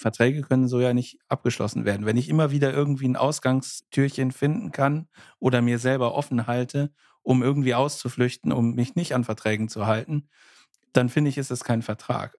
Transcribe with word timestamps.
Verträge 0.00 0.42
können 0.42 0.68
so 0.68 0.80
ja 0.80 0.94
nicht 0.94 1.18
abgeschlossen 1.28 1.84
werden. 1.84 2.06
Wenn 2.06 2.16
ich 2.16 2.28
immer 2.28 2.50
wieder 2.50 2.72
irgendwie 2.72 3.08
ein 3.08 3.16
Ausgangstürchen 3.16 4.32
finden 4.32 4.72
kann 4.72 5.08
oder 5.38 5.62
mir 5.62 5.78
selber 5.78 6.14
offen 6.14 6.46
halte, 6.46 6.92
um 7.22 7.42
irgendwie 7.42 7.74
auszuflüchten, 7.74 8.52
um 8.52 8.74
mich 8.74 8.94
nicht 8.94 9.14
an 9.14 9.24
Verträgen 9.24 9.68
zu 9.68 9.86
halten, 9.86 10.28
dann 10.92 11.08
finde 11.08 11.28
ich, 11.28 11.38
ist 11.38 11.50
es 11.50 11.64
kein 11.64 11.82
Vertrag. 11.82 12.38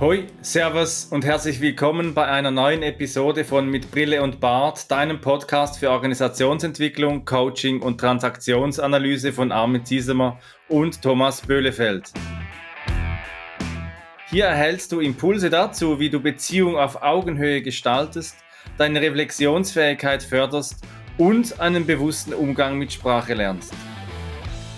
Hoi, 0.00 0.24
Servus 0.40 1.06
und 1.10 1.24
herzlich 1.24 1.60
willkommen 1.60 2.14
bei 2.14 2.26
einer 2.26 2.50
neuen 2.50 2.82
Episode 2.82 3.44
von 3.44 3.68
Mit 3.68 3.90
Brille 3.90 4.22
und 4.22 4.40
Bart, 4.40 4.90
deinem 4.90 5.20
Podcast 5.20 5.78
für 5.78 5.90
Organisationsentwicklung, 5.90 7.24
Coaching 7.24 7.82
und 7.82 7.98
Transaktionsanalyse 7.98 9.32
von 9.32 9.52
Armin 9.52 9.84
Ziesemer 9.84 10.38
und 10.68 11.02
Thomas 11.02 11.42
Böhlefeld. 11.42 12.12
Hier 14.30 14.44
erhältst 14.44 14.92
du 14.92 15.00
Impulse 15.00 15.50
dazu, 15.50 15.98
wie 15.98 16.08
du 16.08 16.20
Beziehung 16.20 16.76
auf 16.76 17.02
Augenhöhe 17.02 17.62
gestaltest, 17.62 18.36
deine 18.78 19.00
Reflexionsfähigkeit 19.00 20.22
förderst 20.22 20.86
und 21.18 21.58
einen 21.58 21.84
bewussten 21.84 22.32
Umgang 22.34 22.78
mit 22.78 22.92
Sprache 22.92 23.34
lernst. 23.34 23.74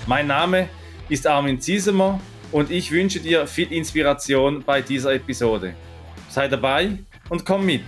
Mein 0.06 0.26
Name 0.26 0.70
ist 1.10 1.26
Armin 1.26 1.60
Ziesemer 1.60 2.18
und 2.50 2.70
ich 2.70 2.90
wünsche 2.92 3.20
dir 3.20 3.46
viel 3.46 3.70
Inspiration 3.70 4.62
bei 4.64 4.80
dieser 4.80 5.12
Episode. 5.12 5.74
Sei 6.30 6.48
dabei 6.48 6.96
und 7.28 7.44
komm 7.44 7.66
mit! 7.66 7.84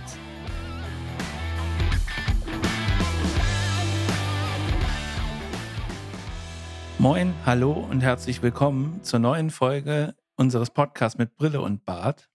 Moin, 6.99 7.33
hallo 7.43 7.71
und 7.71 8.01
herzlich 8.01 8.43
willkommen 8.43 8.99
zur 9.01 9.17
neuen 9.17 9.49
Folge 9.49 10.13
unseres 10.35 10.69
Podcasts 10.69 11.17
mit 11.17 11.35
Brille 11.37 11.61
und 11.61 11.85
Bart. 11.85 12.29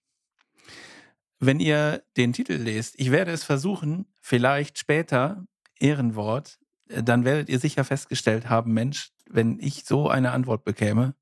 Wenn 1.39 1.59
ihr 1.59 2.03
den 2.17 2.33
Titel 2.33 2.53
lest, 2.53 2.99
ich 2.99 3.11
werde 3.11 3.31
es 3.31 3.43
versuchen, 3.43 4.05
vielleicht 4.19 4.77
später, 4.77 5.45
Ehrenwort, 5.79 6.59
äh, 6.89 7.03
dann 7.03 7.25
werdet 7.25 7.49
ihr 7.49 7.59
sicher 7.59 7.83
festgestellt 7.83 8.49
haben, 8.49 8.73
Mensch, 8.73 9.11
wenn 9.29 9.59
ich 9.59 9.85
so 9.85 10.09
eine 10.09 10.31
Antwort 10.31 10.63
bekäme, 10.63 11.15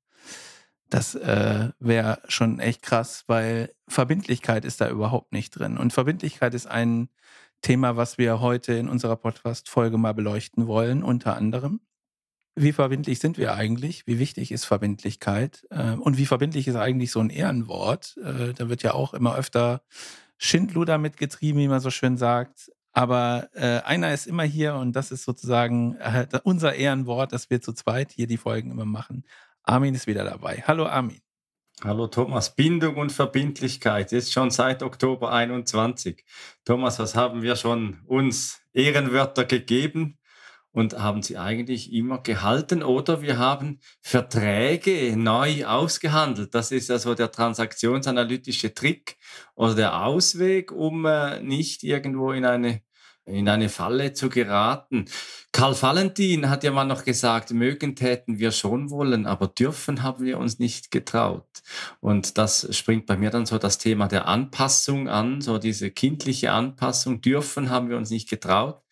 das 0.90 1.14
äh, 1.14 1.70
wäre 1.78 2.20
schon 2.28 2.58
echt 2.58 2.82
krass, 2.82 3.24
weil 3.28 3.72
Verbindlichkeit 3.88 4.64
ist 4.64 4.80
da 4.80 4.90
überhaupt 4.90 5.32
nicht 5.32 5.50
drin. 5.52 5.78
Und 5.78 5.92
Verbindlichkeit 5.92 6.52
ist 6.52 6.66
ein 6.66 7.08
Thema, 7.62 7.96
was 7.96 8.18
wir 8.18 8.40
heute 8.40 8.74
in 8.74 8.88
unserer 8.88 9.16
Podcast-Folge 9.16 9.98
mal 9.98 10.14
beleuchten 10.14 10.66
wollen, 10.66 11.02
unter 11.02 11.36
anderem. 11.36 11.80
Wie 12.56 12.72
verbindlich 12.72 13.20
sind 13.20 13.38
wir 13.38 13.54
eigentlich? 13.54 14.06
Wie 14.06 14.18
wichtig 14.18 14.52
ist 14.52 14.64
Verbindlichkeit? 14.64 15.66
Äh, 15.70 15.92
und 15.92 16.18
wie 16.18 16.26
verbindlich 16.26 16.66
ist 16.68 16.76
eigentlich 16.76 17.10
so 17.10 17.20
ein 17.20 17.30
Ehrenwort? 17.30 18.16
Äh, 18.18 18.52
da 18.54 18.68
wird 18.68 18.82
ja 18.82 18.94
auch 18.94 19.14
immer 19.14 19.36
öfter 19.36 19.82
Schindluder 20.36 20.98
mitgetrieben, 20.98 21.60
wie 21.60 21.68
man 21.68 21.80
so 21.80 21.90
schön 21.90 22.16
sagt. 22.16 22.72
Aber 22.92 23.48
äh, 23.54 23.80
einer 23.82 24.12
ist 24.12 24.26
immer 24.26 24.42
hier 24.42 24.74
und 24.74 24.94
das 24.96 25.12
ist 25.12 25.24
sozusagen 25.24 25.96
unser 26.42 26.74
Ehrenwort, 26.74 27.32
dass 27.32 27.48
wir 27.48 27.60
zu 27.60 27.72
zweit 27.72 28.10
hier 28.10 28.26
die 28.26 28.36
Folgen 28.36 28.72
immer 28.72 28.84
machen. 28.84 29.24
Armin 29.62 29.94
ist 29.94 30.08
wieder 30.08 30.24
dabei. 30.24 30.64
Hallo 30.66 30.86
Armin. 30.86 31.20
Hallo 31.82 32.08
Thomas, 32.08 32.54
Bindung 32.54 32.96
und 32.96 33.10
Verbindlichkeit, 33.10 34.12
jetzt 34.12 34.34
schon 34.34 34.50
seit 34.50 34.82
Oktober 34.82 35.32
21. 35.32 36.26
Thomas, 36.66 36.98
was 36.98 37.14
haben 37.14 37.40
wir 37.40 37.56
schon 37.56 38.00
uns 38.06 38.60
Ehrenwörter 38.74 39.46
gegeben? 39.46 40.18
Und 40.72 40.98
haben 40.98 41.22
sie 41.22 41.36
eigentlich 41.36 41.92
immer 41.92 42.22
gehalten 42.22 42.82
oder 42.82 43.22
wir 43.22 43.38
haben 43.38 43.80
Verträge 44.02 45.16
neu 45.16 45.64
ausgehandelt. 45.66 46.54
Das 46.54 46.70
ist 46.70 46.90
also 46.90 47.14
der 47.14 47.32
transaktionsanalytische 47.32 48.72
Trick 48.74 49.16
oder 49.54 49.74
der 49.74 50.04
Ausweg, 50.04 50.72
um 50.72 51.06
äh, 51.06 51.40
nicht 51.40 51.82
irgendwo 51.82 52.32
in 52.32 52.44
eine 52.44 52.82
in 53.26 53.48
eine 53.48 53.68
Falle 53.68 54.12
zu 54.12 54.28
geraten. 54.28 55.04
Karl 55.52 55.80
Valentin 55.80 56.48
hat 56.48 56.64
ja 56.64 56.72
mal 56.72 56.84
noch 56.84 57.04
gesagt, 57.04 57.52
mögen 57.52 57.94
täten 57.94 58.38
wir 58.38 58.50
schon 58.50 58.90
wollen, 58.90 59.26
aber 59.26 59.46
dürfen 59.46 60.02
haben 60.02 60.24
wir 60.24 60.38
uns 60.38 60.58
nicht 60.58 60.90
getraut. 60.90 61.46
Und 62.00 62.38
das 62.38 62.74
springt 62.76 63.06
bei 63.06 63.16
mir 63.16 63.30
dann 63.30 63.46
so 63.46 63.58
das 63.58 63.78
Thema 63.78 64.08
der 64.08 64.26
Anpassung 64.26 65.08
an, 65.08 65.40
so 65.40 65.58
diese 65.58 65.90
kindliche 65.90 66.52
Anpassung. 66.52 67.20
Dürfen 67.20 67.70
haben 67.70 67.88
wir 67.88 67.96
uns 67.96 68.10
nicht 68.10 68.28
getraut 68.28 68.82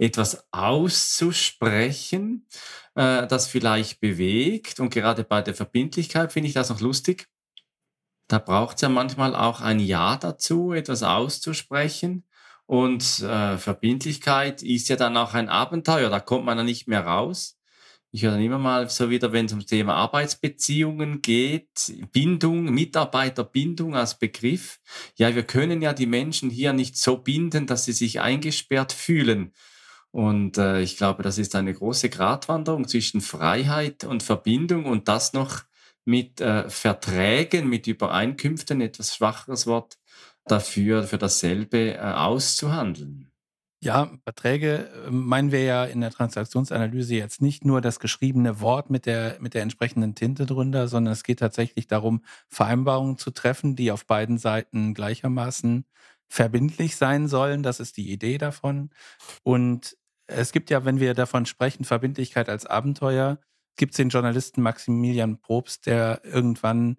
etwas 0.00 0.46
auszusprechen, 0.50 2.46
äh, 2.94 3.26
das 3.26 3.46
vielleicht 3.48 4.00
bewegt. 4.00 4.80
Und 4.80 4.90
gerade 4.90 5.24
bei 5.24 5.42
der 5.42 5.54
Verbindlichkeit 5.54 6.32
finde 6.32 6.48
ich 6.48 6.54
das 6.54 6.70
noch 6.70 6.80
lustig. 6.80 7.28
Da 8.26 8.38
braucht 8.38 8.76
es 8.76 8.82
ja 8.82 8.88
manchmal 8.88 9.36
auch 9.36 9.60
ein 9.60 9.78
Ja 9.78 10.16
dazu, 10.16 10.72
etwas 10.72 11.02
auszusprechen. 11.02 12.24
Und 12.64 13.20
äh, 13.20 13.58
Verbindlichkeit 13.58 14.62
ist 14.62 14.88
ja 14.88 14.96
dann 14.96 15.16
auch 15.16 15.34
ein 15.34 15.48
Abenteuer, 15.48 16.08
da 16.08 16.20
kommt 16.20 16.44
man 16.44 16.56
ja 16.56 16.64
nicht 16.64 16.86
mehr 16.86 17.04
raus. 17.04 17.58
Ich 18.12 18.22
höre 18.22 18.32
dann 18.32 18.42
immer 18.42 18.58
mal 18.58 18.88
so 18.88 19.10
wieder, 19.10 19.32
wenn 19.32 19.46
es 19.46 19.52
ums 19.52 19.66
Thema 19.66 19.94
Arbeitsbeziehungen 19.94 21.20
geht, 21.20 21.92
Bindung, 22.12 22.64
Mitarbeiterbindung 22.64 23.94
als 23.94 24.18
Begriff. 24.18 24.80
Ja, 25.16 25.34
wir 25.34 25.44
können 25.44 25.82
ja 25.82 25.92
die 25.92 26.06
Menschen 26.06 26.48
hier 26.48 26.72
nicht 26.72 26.96
so 26.96 27.18
binden, 27.18 27.66
dass 27.66 27.84
sie 27.84 27.92
sich 27.92 28.20
eingesperrt 28.20 28.92
fühlen. 28.92 29.52
Und 30.12 30.58
äh, 30.58 30.80
ich 30.80 30.96
glaube, 30.96 31.22
das 31.22 31.38
ist 31.38 31.54
eine 31.54 31.72
große 31.72 32.08
Gratwanderung 32.10 32.88
zwischen 32.88 33.20
Freiheit 33.20 34.04
und 34.04 34.22
Verbindung 34.22 34.86
und 34.86 35.08
das 35.08 35.32
noch 35.32 35.62
mit 36.04 36.40
äh, 36.40 36.68
Verträgen, 36.68 37.68
mit 37.68 37.86
Übereinkünften, 37.86 38.80
etwas 38.80 39.14
schwacheres 39.14 39.66
Wort, 39.66 39.98
dafür, 40.46 41.04
für 41.04 41.18
dasselbe 41.18 41.94
äh, 41.94 41.98
auszuhandeln. 41.98 43.30
Ja, 43.82 44.10
Verträge 44.24 44.90
äh, 45.06 45.10
meinen 45.10 45.52
wir 45.52 45.62
ja 45.62 45.84
in 45.84 46.00
der 46.00 46.10
Transaktionsanalyse 46.10 47.14
jetzt 47.14 47.40
nicht 47.40 47.64
nur 47.64 47.80
das 47.80 47.98
geschriebene 47.98 48.60
Wort 48.60 48.90
mit 48.90 49.06
der, 49.06 49.38
mit 49.40 49.54
der 49.54 49.62
entsprechenden 49.62 50.14
Tinte 50.14 50.44
drunter, 50.44 50.88
sondern 50.88 51.12
es 51.12 51.22
geht 51.22 51.38
tatsächlich 51.38 51.86
darum, 51.86 52.22
Vereinbarungen 52.48 53.16
zu 53.16 53.30
treffen, 53.30 53.76
die 53.76 53.90
auf 53.90 54.06
beiden 54.06 54.38
Seiten 54.38 54.92
gleichermaßen 54.92 55.86
verbindlich 56.28 56.96
sein 56.96 57.26
sollen. 57.26 57.62
Das 57.62 57.80
ist 57.80 57.96
die 57.96 58.10
Idee 58.12 58.38
davon. 58.38 58.90
Und 59.42 59.96
es 60.30 60.52
gibt 60.52 60.70
ja, 60.70 60.84
wenn 60.84 61.00
wir 61.00 61.14
davon 61.14 61.46
sprechen, 61.46 61.84
Verbindlichkeit 61.84 62.48
als 62.48 62.66
Abenteuer, 62.66 63.38
gibt 63.76 63.92
es 63.92 63.96
den 63.96 64.08
Journalisten 64.10 64.62
Maximilian 64.62 65.40
Probst, 65.40 65.86
der 65.86 66.20
irgendwann 66.24 66.96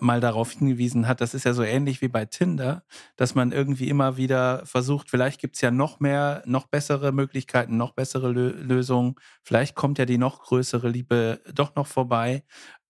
mal 0.00 0.20
darauf 0.20 0.50
hingewiesen 0.50 1.06
hat, 1.06 1.20
das 1.20 1.34
ist 1.34 1.44
ja 1.44 1.52
so 1.52 1.62
ähnlich 1.62 2.00
wie 2.02 2.08
bei 2.08 2.24
Tinder, 2.24 2.84
dass 3.16 3.36
man 3.36 3.52
irgendwie 3.52 3.88
immer 3.88 4.16
wieder 4.16 4.66
versucht, 4.66 5.08
vielleicht 5.08 5.40
gibt 5.40 5.54
es 5.54 5.60
ja 5.62 5.70
noch 5.70 6.00
mehr, 6.00 6.42
noch 6.46 6.66
bessere 6.66 7.12
Möglichkeiten, 7.12 7.76
noch 7.76 7.92
bessere 7.92 8.30
Lö 8.32 8.50
Lösungen, 8.50 9.14
vielleicht 9.44 9.76
kommt 9.76 9.98
ja 9.98 10.04
die 10.04 10.18
noch 10.18 10.42
größere 10.42 10.88
Liebe 10.88 11.40
doch 11.54 11.76
noch 11.76 11.86
vorbei 11.86 12.42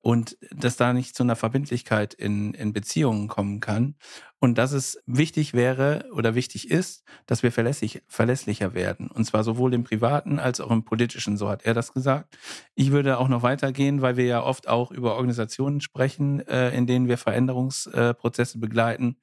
und 0.04 0.37
dass 0.50 0.76
da 0.76 0.92
nicht 0.92 1.16
zu 1.16 1.22
einer 1.22 1.34
Verbindlichkeit 1.34 2.12
in, 2.12 2.53
in 2.53 2.75
Beziehungen 2.75 3.26
kommen 3.26 3.60
kann. 3.60 3.94
Und 4.38 4.59
dass 4.59 4.72
es 4.72 5.03
wichtig 5.06 5.54
wäre 5.54 6.04
oder 6.12 6.34
wichtig 6.34 6.70
ist, 6.70 7.04
dass 7.25 7.42
wir 7.42 7.50
verlässlich, 7.50 8.03
verlässlicher 8.06 8.75
werden. 8.75 9.10
Und 9.10 9.25
zwar 9.25 9.44
sowohl 9.44 9.72
im 9.72 9.82
privaten 9.82 10.38
als 10.38 10.60
auch 10.60 10.70
im 10.70 10.84
politischen, 10.84 11.38
so 11.38 11.48
hat 11.48 11.65
er 11.65 11.72
das 11.72 11.94
gesagt. 11.94 12.37
Ich 12.75 12.91
würde 12.91 13.16
auch 13.16 13.28
noch 13.28 13.42
weitergehen, 13.42 14.03
weil 14.03 14.19
wir 14.19 14.26
ja 14.26 14.42
oft 14.42 14.69
auch 14.69 14.91
über 14.91 15.15
Organisationen 15.15 15.81
sprechen, 15.81 16.47
äh, 16.48 16.76
in 16.76 16.86
denen 16.86 17.09
wir 17.09 17.16
Veränderungsprozesse 17.16 18.59
begleiten. 18.59 19.16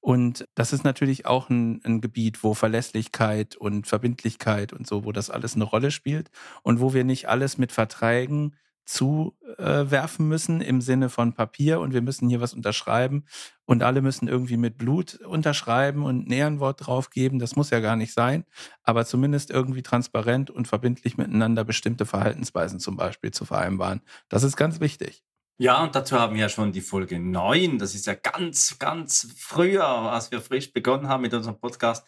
Und 0.00 0.48
das 0.54 0.72
ist 0.72 0.84
natürlich 0.84 1.26
auch 1.26 1.50
ein, 1.50 1.82
ein, 1.84 2.00
Gebiet, 2.00 2.42
wo 2.42 2.54
Verlässlichkeit 2.54 3.56
und 3.56 3.86
Verbindlichkeit 3.86 4.72
und 4.72 4.86
so, 4.86 5.04
wo 5.04 5.12
das 5.12 5.28
alles 5.28 5.54
eine 5.54 5.64
Rolle 5.64 5.90
spielt 5.90 6.30
und 6.62 6.80
wo 6.80 6.94
wir 6.94 7.04
nicht 7.04 7.28
alles 7.28 7.58
mit 7.58 7.72
Verträgen 7.72 8.54
zuwerfen 8.84 10.28
müssen 10.28 10.60
im 10.60 10.80
Sinne 10.80 11.08
von 11.08 11.32
Papier 11.32 11.80
und 11.80 11.92
wir 11.94 12.02
müssen 12.02 12.28
hier 12.28 12.40
was 12.40 12.54
unterschreiben 12.54 13.24
und 13.64 13.82
alle 13.82 14.02
müssen 14.02 14.28
irgendwie 14.28 14.56
mit 14.56 14.76
Blut 14.76 15.14
unterschreiben 15.20 16.04
und 16.04 16.28
ein 16.28 16.32
Ehrenwort 16.32 16.86
draufgeben. 16.86 17.38
Das 17.38 17.56
muss 17.56 17.70
ja 17.70 17.80
gar 17.80 17.96
nicht 17.96 18.12
sein, 18.12 18.44
aber 18.82 19.06
zumindest 19.06 19.50
irgendwie 19.50 19.82
transparent 19.82 20.50
und 20.50 20.68
verbindlich 20.68 21.16
miteinander 21.16 21.64
bestimmte 21.64 22.06
Verhaltensweisen 22.06 22.80
zum 22.80 22.96
Beispiel 22.96 23.30
zu 23.30 23.44
vereinbaren. 23.44 24.02
Das 24.28 24.42
ist 24.42 24.56
ganz 24.56 24.80
wichtig. 24.80 25.24
Ja, 25.56 25.84
und 25.84 25.94
dazu 25.94 26.18
haben 26.18 26.34
wir 26.34 26.42
ja 26.42 26.48
schon 26.48 26.72
die 26.72 26.80
Folge 26.80 27.20
9. 27.20 27.78
Das 27.78 27.94
ist 27.94 28.06
ja 28.06 28.14
ganz, 28.14 28.76
ganz 28.80 29.32
früher, 29.36 29.86
als 29.86 30.32
wir 30.32 30.40
frisch 30.40 30.72
begonnen 30.72 31.08
haben 31.08 31.22
mit 31.22 31.32
unserem 31.32 31.60
Podcast 31.60 32.04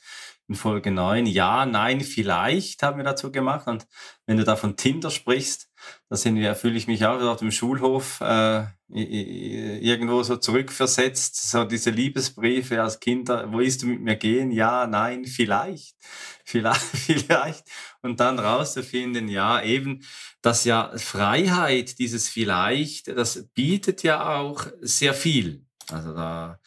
in 0.48 0.56
Folge 0.56 0.90
9. 0.90 1.26
Ja, 1.26 1.64
nein, 1.64 2.00
vielleicht 2.00 2.82
haben 2.82 2.96
wir 2.96 3.04
dazu 3.04 3.30
gemacht. 3.30 3.68
Und 3.68 3.86
wenn 4.26 4.36
du 4.36 4.42
da 4.42 4.56
von 4.56 4.76
Tinder 4.76 5.10
sprichst, 5.10 5.70
da 6.08 6.16
sind 6.16 6.36
wir, 6.36 6.54
fühle 6.54 6.76
ich 6.76 6.86
mich 6.86 7.04
auch 7.04 7.20
auf 7.20 7.38
dem 7.38 7.50
Schulhof 7.50 8.20
äh, 8.20 8.64
irgendwo 8.88 10.22
so 10.22 10.36
zurückversetzt, 10.36 11.50
so 11.50 11.64
diese 11.64 11.90
Liebesbriefe 11.90 12.82
als 12.82 13.00
Kinder, 13.00 13.52
wo 13.52 13.58
willst 13.58 13.82
du 13.82 13.86
mit 13.86 14.00
mir 14.00 14.16
gehen? 14.16 14.52
Ja, 14.52 14.86
nein, 14.86 15.24
vielleicht, 15.24 15.96
vielleicht, 16.44 16.80
vielleicht. 16.80 17.64
Und 18.02 18.20
dann 18.20 18.38
rauszufinden, 18.38 19.28
ja, 19.28 19.62
eben, 19.62 20.02
dass 20.42 20.64
ja 20.64 20.92
Freiheit, 20.96 21.98
dieses 21.98 22.28
vielleicht, 22.28 23.08
das 23.08 23.48
bietet 23.54 24.02
ja 24.02 24.36
auch 24.36 24.66
sehr 24.80 25.14
viel. 25.14 25.64
Also 25.90 26.12
da, 26.12 26.58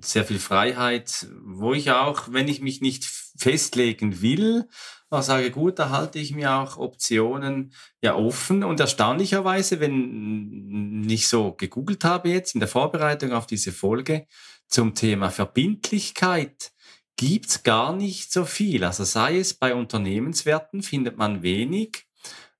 sehr 0.00 0.24
viel 0.24 0.38
Freiheit, 0.38 1.26
wo 1.42 1.72
ich 1.72 1.90
auch, 1.90 2.32
wenn 2.32 2.48
ich 2.48 2.60
mich 2.60 2.80
nicht 2.80 3.04
festlegen 3.04 4.20
will, 4.20 4.68
auch 5.10 5.22
sage, 5.22 5.50
gut, 5.50 5.78
da 5.78 5.90
halte 5.90 6.18
ich 6.18 6.34
mir 6.34 6.52
auch 6.52 6.78
Optionen 6.78 7.72
ja 8.02 8.14
offen 8.14 8.64
und 8.64 8.80
erstaunlicherweise, 8.80 9.80
wenn 9.80 11.06
ich 11.08 11.28
so 11.28 11.52
gegoogelt 11.52 12.04
habe 12.04 12.30
jetzt 12.30 12.54
in 12.54 12.60
der 12.60 12.68
Vorbereitung 12.68 13.32
auf 13.32 13.46
diese 13.46 13.72
Folge 13.72 14.26
zum 14.68 14.94
Thema 14.94 15.30
Verbindlichkeit, 15.30 16.72
gibt's 17.16 17.62
gar 17.62 17.94
nicht 17.94 18.32
so 18.32 18.44
viel. 18.44 18.84
Also 18.84 19.04
sei 19.04 19.38
es 19.38 19.54
bei 19.54 19.74
Unternehmenswerten 19.74 20.82
findet 20.82 21.16
man 21.16 21.42
wenig, 21.42 22.06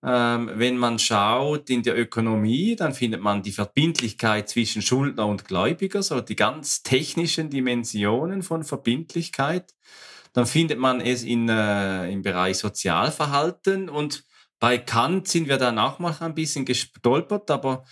ähm, 0.03 0.51
wenn 0.55 0.77
man 0.77 0.99
schaut 0.99 1.69
in 1.69 1.83
der 1.83 1.99
Ökonomie, 1.99 2.77
dann 2.77 2.95
findet 2.95 3.21
man 3.21 3.43
die 3.43 3.51
Verbindlichkeit 3.51 4.49
zwischen 4.49 4.83
Schuldner 4.83 5.27
und 5.27 5.47
Gläubiger, 5.47 6.03
so 6.03 6.21
die 6.21 6.37
ganz 6.37 6.83
technischen 6.83 7.51
Dimensionen 7.51 8.43
von 8.43 8.63
Verbindlichkeit. 8.63 9.75
Dann 10.37 10.45
findet 10.45 10.79
man 10.79 11.01
es 11.01 11.23
in, 11.23 11.49
äh, 11.49 12.11
im 12.13 12.21
Bereich 12.21 12.59
Sozialverhalten 12.59 13.89
und 13.89 14.23
bei 14.61 14.77
Kant 14.77 15.29
sind 15.29 15.49
wir 15.49 15.57
dann 15.57 15.79
auch 15.79 15.99
mal 15.99 16.15
ein 16.21 16.35
bisschen 16.35 16.67
gestolpert, 16.67 17.51
aber 17.51 17.87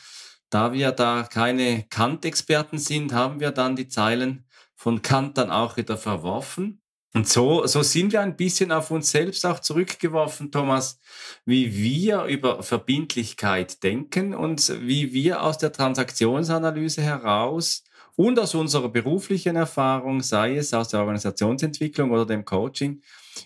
da 0.50 0.74
wir 0.74 0.92
da 0.92 1.22
keine 1.22 1.84
Kant-Experten 1.84 2.76
sind, 2.76 3.14
haben 3.14 3.40
wir 3.40 3.50
dann 3.50 3.76
die 3.76 3.88
Zeilen 3.88 4.44
von 4.76 5.00
Kant 5.00 5.38
dann 5.38 5.50
auch 5.50 5.78
wieder 5.78 5.96
verworfen. 5.96 6.82
Und 7.14 7.26
so, 7.26 7.66
so 7.66 7.82
sind 7.82 8.12
wir 8.12 8.20
ein 8.20 8.36
bisschen 8.36 8.72
auf 8.72 8.90
uns 8.90 9.10
selbst 9.10 9.46
auch 9.46 9.60
zurückgeworfen, 9.60 10.52
Thomas, 10.52 11.00
wie 11.46 11.74
wir 11.74 12.24
über 12.24 12.62
Verbindlichkeit 12.62 13.82
denken 13.82 14.34
und 14.34 14.68
wie 14.82 15.14
wir 15.14 15.42
aus 15.42 15.56
der 15.56 15.72
Transaktionsanalyse 15.72 17.00
heraus 17.00 17.84
und 18.16 18.38
aus 18.38 18.54
unserer 18.54 18.88
beruflichen 18.88 19.56
Erfahrung, 19.56 20.22
sei 20.22 20.56
es 20.56 20.72
aus 20.74 20.88
der 20.88 21.00
Organisationsentwicklung 21.00 22.10
oder 22.10 22.26
dem 22.26 22.44
Coaching, 22.44 23.02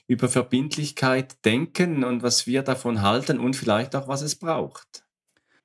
über 0.06 0.28
Verbindlichkeit 0.28 1.44
denken 1.44 2.04
und 2.04 2.22
was 2.22 2.46
wir 2.46 2.62
davon 2.62 3.02
halten 3.02 3.38
und 3.38 3.56
vielleicht 3.56 3.96
auch, 3.96 4.08
was 4.08 4.22
es 4.22 4.36
braucht. 4.36 5.04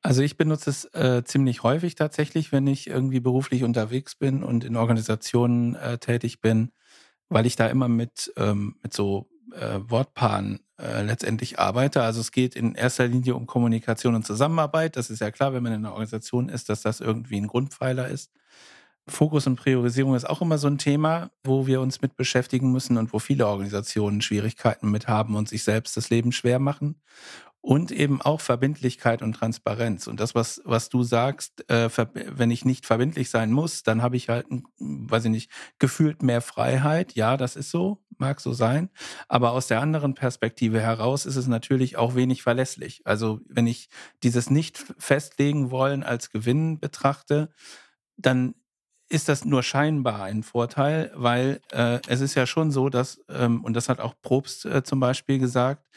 Also 0.02 0.22
ich 0.22 0.38
benutze 0.38 0.70
es 0.70 0.86
äh, 0.94 1.24
ziemlich 1.24 1.64
häufig 1.64 1.96
tatsächlich, 1.96 2.52
wenn 2.52 2.68
ich 2.68 2.88
irgendwie 2.88 3.22
beruflich 3.22 3.64
unterwegs 3.64 4.16
bin 4.16 4.44
und 4.44 4.64
in 4.64 4.76
Organisationen 4.76 5.76
äh, 5.76 5.98
tätig 5.98 6.42
bin 6.42 6.72
weil 7.34 7.46
ich 7.46 7.56
da 7.56 7.68
immer 7.68 7.88
mit, 7.88 8.32
ähm, 8.38 8.76
mit 8.82 8.94
so 8.94 9.28
äh, 9.54 9.80
Wortpaaren 9.88 10.60
äh, 10.80 11.02
letztendlich 11.02 11.60
arbeite. 11.60 12.04
Also 12.04 12.22
es 12.22 12.32
geht 12.32 12.56
in 12.56 12.76
erster 12.76 13.08
Linie 13.08 13.36
um 13.36 13.48
Kommunikation 13.48 14.16
und 14.16 14.26
Zusammenarbeit. 14.26 14.96
Das 14.96 15.10
ist 15.10 15.20
ja 15.20 15.32
klar, 15.32 15.54
wenn 15.54 15.64
man 15.64 15.74
in 15.74 15.80
einer 15.80 15.94
Organisation 15.94 16.50
ist, 16.50 16.70
dass 16.70 16.82
das 16.82 17.00
irgendwie 17.00 17.38
ein 17.38 17.48
Grundpfeiler 17.48 18.08
ist. 18.08 18.32
Fokus 19.08 19.48
und 19.48 19.58
Priorisierung 19.58 20.16
ist 20.16 20.30
auch 20.30 20.42
immer 20.42 20.58
so 20.58 20.68
ein 20.68 20.78
Thema, 20.78 21.32
wo 21.44 21.68
wir 21.68 21.82
uns 21.82 22.02
mit 22.02 22.16
beschäftigen 22.16 22.72
müssen 22.72 22.98
und 22.98 23.12
wo 23.12 23.20
viele 23.20 23.48
Organisationen 23.48 24.22
Schwierigkeiten 24.22 24.90
mit 24.92 25.08
haben 25.08 25.36
und 25.36 25.50
sich 25.50 25.64
selbst 25.64 25.98
das 25.98 26.10
Leben 26.10 26.32
schwer 26.32 26.60
machen 26.60 27.02
und 27.64 27.92
eben 27.92 28.22
auch 28.22 28.42
Verbindlichkeit 28.42 29.22
und 29.22 29.34
Transparenz. 29.34 30.08
Und 30.08 30.20
das, 30.20 30.36
was, 30.36 30.62
was 30.66 30.90
du 30.90 31.04
sagst, 31.04 31.70
äh, 31.70 31.90
wenn 32.14 32.52
ich 32.52 32.66
nicht 32.66 32.86
verbindlich 32.86 33.30
sein 33.30 33.54
muss, 33.54 33.84
dann 33.84 34.02
habe 34.02 34.18
ich 34.18 34.28
halt, 34.28 34.48
weiß 34.80 35.24
ich 35.26 35.32
nicht, 35.32 35.52
gefühlt 35.80 36.24
mehr 36.24 36.42
Freiheit. 36.42 37.14
Ja, 37.14 37.38
das 37.38 37.56
ist 37.56 37.72
so, 37.72 38.04
mag 38.18 38.42
so 38.42 38.52
sein. 38.52 38.90
Aber 39.30 39.54
aus 39.54 39.68
der 39.68 39.80
anderen 39.80 40.14
Perspektive 40.14 40.82
heraus 40.82 41.26
ist 41.26 41.38
es 41.38 41.48
natürlich 41.48 41.96
auch 41.96 42.16
wenig 42.16 42.44
verlässlich. 42.44 43.02
Also 43.06 43.40
wenn 43.48 43.68
ich 43.68 43.88
dieses 44.24 44.50
nicht 44.50 44.84
festlegen 44.98 45.72
wollen 45.72 46.04
als 46.04 46.32
Gewinn 46.32 46.82
betrachte, 46.82 47.50
dann 48.18 48.56
ist 49.14 49.30
das 49.30 49.46
nur 49.46 49.62
scheinbar 49.62 50.24
ein 50.24 50.42
Vorteil, 50.42 51.12
weil 51.14 51.62
äh, 51.72 52.00
es 52.08 52.20
ist 52.20 52.34
ja 52.34 52.48
schon 52.48 52.72
so, 52.72 52.90
dass, 52.90 53.22
ähm, 53.30 53.64
und 53.64 53.76
das 53.76 53.88
hat 53.88 54.00
auch 54.00 54.16
Probst 54.24 54.66
äh, 54.66 54.84
zum 54.84 55.00
Beispiel 55.00 55.38
gesagt, 55.38 55.88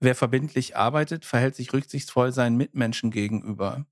wer 0.00 0.16
verbindlich 0.16 0.76
arbeitet, 0.76 1.24
verhält 1.24 1.54
sich 1.54 1.72
rücksichtsvoll 1.72 2.32
seinen 2.32 2.56
Mitmenschen 2.56 3.12
gegenüber. 3.12 3.86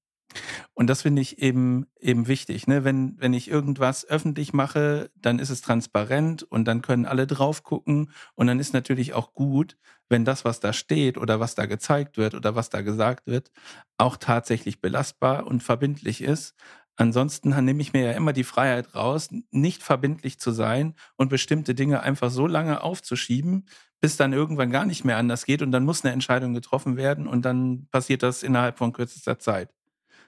Und 0.75 0.89
das 0.89 1.03
finde 1.03 1.23
ich 1.23 1.39
eben, 1.41 1.87
eben 2.01 2.27
wichtig. 2.27 2.67
Ne? 2.67 2.85
Wenn, 2.85 3.21
wenn 3.21 3.35
ich 3.35 3.49
irgendwas 3.49 4.05
öffentlich 4.05 4.53
mache, 4.53 5.11
dann 5.15 5.39
ist 5.39 5.51
es 5.51 5.61
transparent 5.61 6.43
und 6.43 6.65
dann 6.65 6.83
können 6.83 7.07
alle 7.07 7.27
drauf 7.27 7.63
gucken. 7.63 8.11
Und 8.35 8.47
dann 8.47 8.59
ist 8.59 8.73
natürlich 8.73 9.15
auch 9.15 9.35
gut, 9.35 9.77
wenn 10.09 10.25
das, 10.25 10.45
was 10.45 10.61
da 10.61 10.73
steht 10.73 11.19
oder 11.19 11.41
was 11.41 11.55
da 11.55 11.67
gezeigt 11.67 12.17
wird 12.17 12.35
oder 12.35 12.55
was 12.55 12.71
da 12.71 12.83
gesagt 12.83 13.27
wird, 13.27 13.51
auch 13.99 14.17
tatsächlich 14.17 14.81
belastbar 14.81 15.47
und 15.47 15.63
verbindlich 15.63 16.23
ist. 16.23 16.55
Ansonsten 16.97 17.51
nehme 17.65 17.81
ich 17.81 17.93
mir 17.93 18.05
ja 18.05 18.13
immer 18.13 18.33
die 18.33 18.45
Freiheit 18.45 18.95
raus, 18.95 19.31
nicht 19.51 19.83
verbindlich 19.83 20.39
zu 20.39 20.51
sein 20.51 20.95
und 21.17 21.29
bestimmte 21.29 21.75
Dinge 21.75 22.03
einfach 22.03 22.31
so 22.31 22.47
lange 22.47 22.83
aufzuschieben, 22.83 23.67
bis 24.01 24.17
dann 24.17 24.33
irgendwann 24.33 24.71
gar 24.71 24.85
nicht 24.85 25.05
mehr 25.05 25.17
anders 25.17 25.45
geht 25.45 25.63
und 25.63 25.73
dann 25.73 25.85
muss 25.85 26.05
eine 26.05 26.13
Entscheidung 26.13 26.55
getroffen 26.55 26.97
werden 26.97 27.27
und 27.27 27.45
dann 27.45 27.87
passiert 27.91 28.23
das 28.23 28.43
innerhalb 28.43 28.77
von 28.79 28.93
kürzester 28.93 29.39
Zeit. 29.39 29.71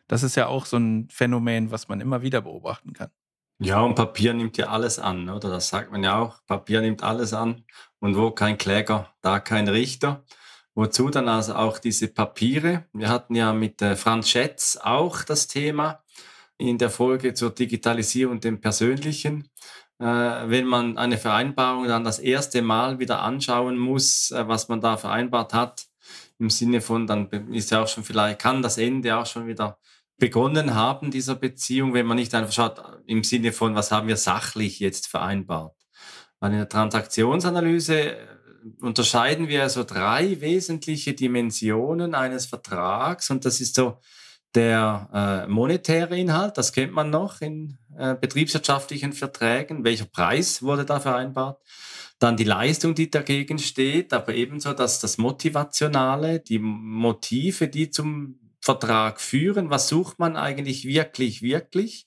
Das 0.07 0.23
ist 0.23 0.37
ja 0.37 0.47
auch 0.47 0.67
so 0.67 0.77
ein 0.77 1.09
Phänomen, 1.11 1.71
was 1.71 1.89
man 1.89 2.01
immer 2.01 2.23
wieder 2.23 2.41
beobachten 2.41 2.93
kann. 2.93 3.11
Ja, 3.61 3.81
und 3.81 3.95
Papier 3.95 4.35
nimmt 4.35 4.57
ja 4.57 4.69
alles 4.69 4.99
an, 4.99 5.29
oder? 5.29 5.49
Das 5.49 5.69
sagt 5.69 5.93
man 5.93 6.03
ja 6.03 6.19
auch. 6.19 6.45
Papier 6.47 6.81
nimmt 6.81 7.03
alles 7.03 7.33
an. 7.33 7.65
Und 8.01 8.17
wo 8.17 8.33
kein 8.33 8.59
Kläger, 8.59 9.15
da 9.23 9.39
kein 9.39 9.69
Richter. 9.69 10.25
Wozu 10.75 11.09
dann 11.09 11.29
also 11.29 11.55
auch 11.55 11.79
diese 11.79 12.09
Papiere? 12.09 12.85
Wir 12.93 13.09
hatten 13.09 13.37
ja 13.37 13.53
mit 13.53 13.81
äh, 13.81 13.95
Franz 13.95 14.29
Schätz 14.29 14.77
auch 14.77 15.23
das 15.23 15.47
Thema 15.47 16.03
in 16.59 16.79
der 16.79 16.91
Folge 16.91 17.35
zur 17.35 17.51
Digitalisierung 17.51 18.41
dem 18.41 18.61
Persönlichen. 18.61 19.49
Äh, 19.99 20.05
wenn 20.05 20.67
man 20.67 20.99
eine 20.99 21.19
Vereinbarung 21.19 21.87
dann 21.87 22.05
das 22.05 22.19
erste 22.19 22.63
Mal 22.63 22.99
wieder 22.99 23.23
anschauen 23.23 23.79
muss, 23.79 24.31
äh, 24.31 24.47
was 24.49 24.69
man 24.69 24.81
da 24.81 24.97
vereinbart 24.97 25.55
hat, 25.55 25.87
im 26.39 26.51
Sinne 26.51 26.81
von, 26.81 27.07
dann 27.07 27.29
ist 27.53 27.71
ja 27.71 27.83
auch 27.83 27.89
schon 27.89 28.05
vielleicht, 28.05 28.41
kann 28.41 28.63
das 28.63 28.79
Ende 28.79 29.17
auch 29.17 29.27
schon 29.27 29.47
wieder 29.47 29.79
begonnen 30.19 30.75
haben, 30.75 31.11
dieser 31.11 31.35
Beziehung, 31.35 31.95
wenn 31.95 32.07
man 32.07 32.17
nicht 32.17 32.35
einfach 32.35 32.53
schaut, 32.53 32.83
im 33.07 33.25
Sinne 33.25 33.53
von, 33.53 33.75
was 33.75 33.91
haben 33.91 34.09
wir 34.09 34.17
sachlich 34.17 34.81
jetzt 34.81 35.07
vereinbart. 35.07 35.77
Weil 36.41 36.53
in 36.53 36.59
der 36.59 36.69
Transaktionsanalyse 36.69 38.17
äh, 38.17 38.17
unterscheiden 38.81 39.49
wir 39.49 39.69
so 39.69 39.85
drei 39.85 40.41
wesentliche 40.41 41.15
Dimensionen 41.15 42.15
eines 42.15 42.47
Vertrags 42.47 43.31
und 43.31 43.45
das 43.45 43.61
ist 43.61 43.75
so 43.77 44.01
der 44.55 45.09
äh, 45.13 45.51
monetäre 45.51 46.17
Inhalt, 46.17 46.57
das 46.57 46.73
kennt 46.73 46.93
man 46.93 47.11
noch 47.11 47.41
in 47.41 47.77
äh, 47.99 48.15
betriebswirtschaftlichen 48.15 49.13
Verträgen. 49.13 49.85
Welcher 49.85 50.07
Preis 50.07 50.63
wurde 50.63 50.85
da 50.85 51.01
vereinbart? 51.01 51.61
Dann 52.21 52.37
die 52.37 52.45
Leistung, 52.45 52.95
die 52.95 53.11
dagegen 53.11 53.59
steht, 53.59 54.13
aber 54.13 54.35
ebenso 54.35 54.73
dass 54.73 55.01
das 55.01 55.19
Motivationale, 55.19 56.41
die 56.41 56.61
Motive, 56.61 57.69
die 57.69 57.91
zum 57.91 58.39
Vertrag 58.61 59.21
führen. 59.21 59.69
Was 59.69 59.89
sucht 59.89 60.19
man 60.19 60.37
eigentlich 60.37 60.87
wirklich, 60.87 61.43
wirklich? 61.43 62.07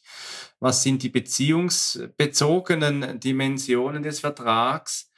Was 0.60 0.82
sind 0.82 1.04
die 1.04 1.10
beziehungsbezogenen 1.10 3.20
Dimensionen 3.20 4.02
des 4.02 4.22
Vertrags? 4.22 5.12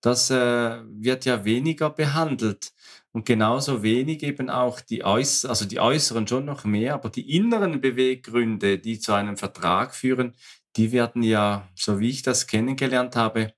Das 0.00 0.30
äh, 0.30 0.82
wird 0.86 1.24
ja 1.24 1.44
weniger 1.44 1.90
behandelt. 1.90 2.72
Und 3.14 3.26
genauso 3.26 3.84
wenig 3.84 4.24
eben 4.24 4.50
auch 4.50 4.80
die, 4.80 5.04
äuß 5.04 5.44
also 5.44 5.66
die 5.66 5.78
äußeren 5.78 6.26
schon 6.26 6.44
noch 6.44 6.64
mehr, 6.64 6.94
aber 6.94 7.10
die 7.10 7.36
inneren 7.36 7.80
Beweggründe, 7.80 8.80
die 8.80 8.98
zu 8.98 9.12
einem 9.12 9.36
Vertrag 9.36 9.94
führen, 9.94 10.34
die 10.74 10.90
werden 10.90 11.22
ja, 11.22 11.68
so 11.76 12.00
wie 12.00 12.10
ich 12.10 12.22
das 12.22 12.48
kennengelernt 12.48 13.14
habe, 13.14 13.52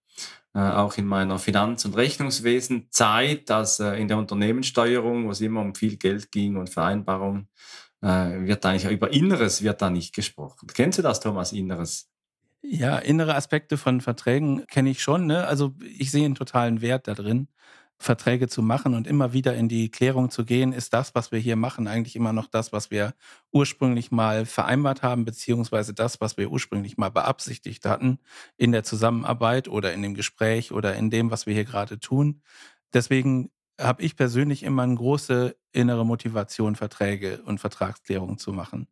äh, 0.52 0.58
auch 0.58 0.98
in 0.98 1.06
meiner 1.06 1.38
Finanz- 1.38 1.86
und 1.86 1.96
Rechnungswesen-Zeit, 1.96 3.50
als 3.50 3.80
äh, 3.80 3.94
in 3.94 4.08
der 4.08 4.18
Unternehmenssteuerung, 4.18 5.26
wo 5.26 5.30
es 5.30 5.40
immer 5.40 5.62
um 5.62 5.74
viel 5.74 5.96
Geld 5.96 6.30
ging 6.30 6.56
und 6.56 6.68
Vereinbarungen, 6.68 7.48
äh, 8.02 8.46
wird 8.46 8.66
eigentlich 8.66 8.92
über 8.92 9.10
Inneres 9.10 9.62
wird 9.62 9.80
da 9.80 9.88
nicht 9.88 10.14
gesprochen. 10.14 10.68
Kennst 10.74 10.98
du 10.98 11.02
das, 11.02 11.20
Thomas, 11.20 11.52
Inneres? 11.52 12.10
Ja, 12.60 12.98
innere 12.98 13.36
Aspekte 13.36 13.78
von 13.78 14.02
Verträgen 14.02 14.66
kenne 14.66 14.90
ich 14.90 15.02
schon. 15.02 15.26
Ne? 15.26 15.46
Also 15.46 15.74
ich 15.80 16.10
sehe 16.10 16.26
einen 16.26 16.34
totalen 16.34 16.82
Wert 16.82 17.08
da 17.08 17.14
drin. 17.14 17.48
Verträge 17.98 18.48
zu 18.48 18.62
machen 18.62 18.94
und 18.94 19.06
immer 19.06 19.32
wieder 19.32 19.54
in 19.54 19.68
die 19.68 19.90
Klärung 19.90 20.30
zu 20.30 20.44
gehen, 20.44 20.72
ist 20.72 20.92
das, 20.92 21.14
was 21.14 21.32
wir 21.32 21.38
hier 21.38 21.56
machen, 21.56 21.88
eigentlich 21.88 22.16
immer 22.16 22.32
noch 22.32 22.46
das, 22.46 22.72
was 22.72 22.90
wir 22.90 23.14
ursprünglich 23.52 24.10
mal 24.10 24.44
vereinbart 24.44 25.02
haben, 25.02 25.24
beziehungsweise 25.24 25.94
das, 25.94 26.20
was 26.20 26.36
wir 26.36 26.50
ursprünglich 26.50 26.98
mal 26.98 27.10
beabsichtigt 27.10 27.86
hatten 27.86 28.18
in 28.56 28.72
der 28.72 28.84
Zusammenarbeit 28.84 29.68
oder 29.68 29.92
in 29.94 30.02
dem 30.02 30.14
Gespräch 30.14 30.72
oder 30.72 30.94
in 30.94 31.10
dem, 31.10 31.30
was 31.30 31.46
wir 31.46 31.54
hier 31.54 31.64
gerade 31.64 31.98
tun. 31.98 32.42
Deswegen 32.92 33.50
habe 33.80 34.02
ich 34.02 34.16
persönlich 34.16 34.62
immer 34.62 34.82
eine 34.82 34.94
große 34.94 35.56
innere 35.76 36.04
Motivation, 36.04 36.74
Verträge 36.74 37.40
und 37.44 37.60
Vertragsklärungen 37.60 38.38
zu 38.38 38.52
machen. 38.52 38.88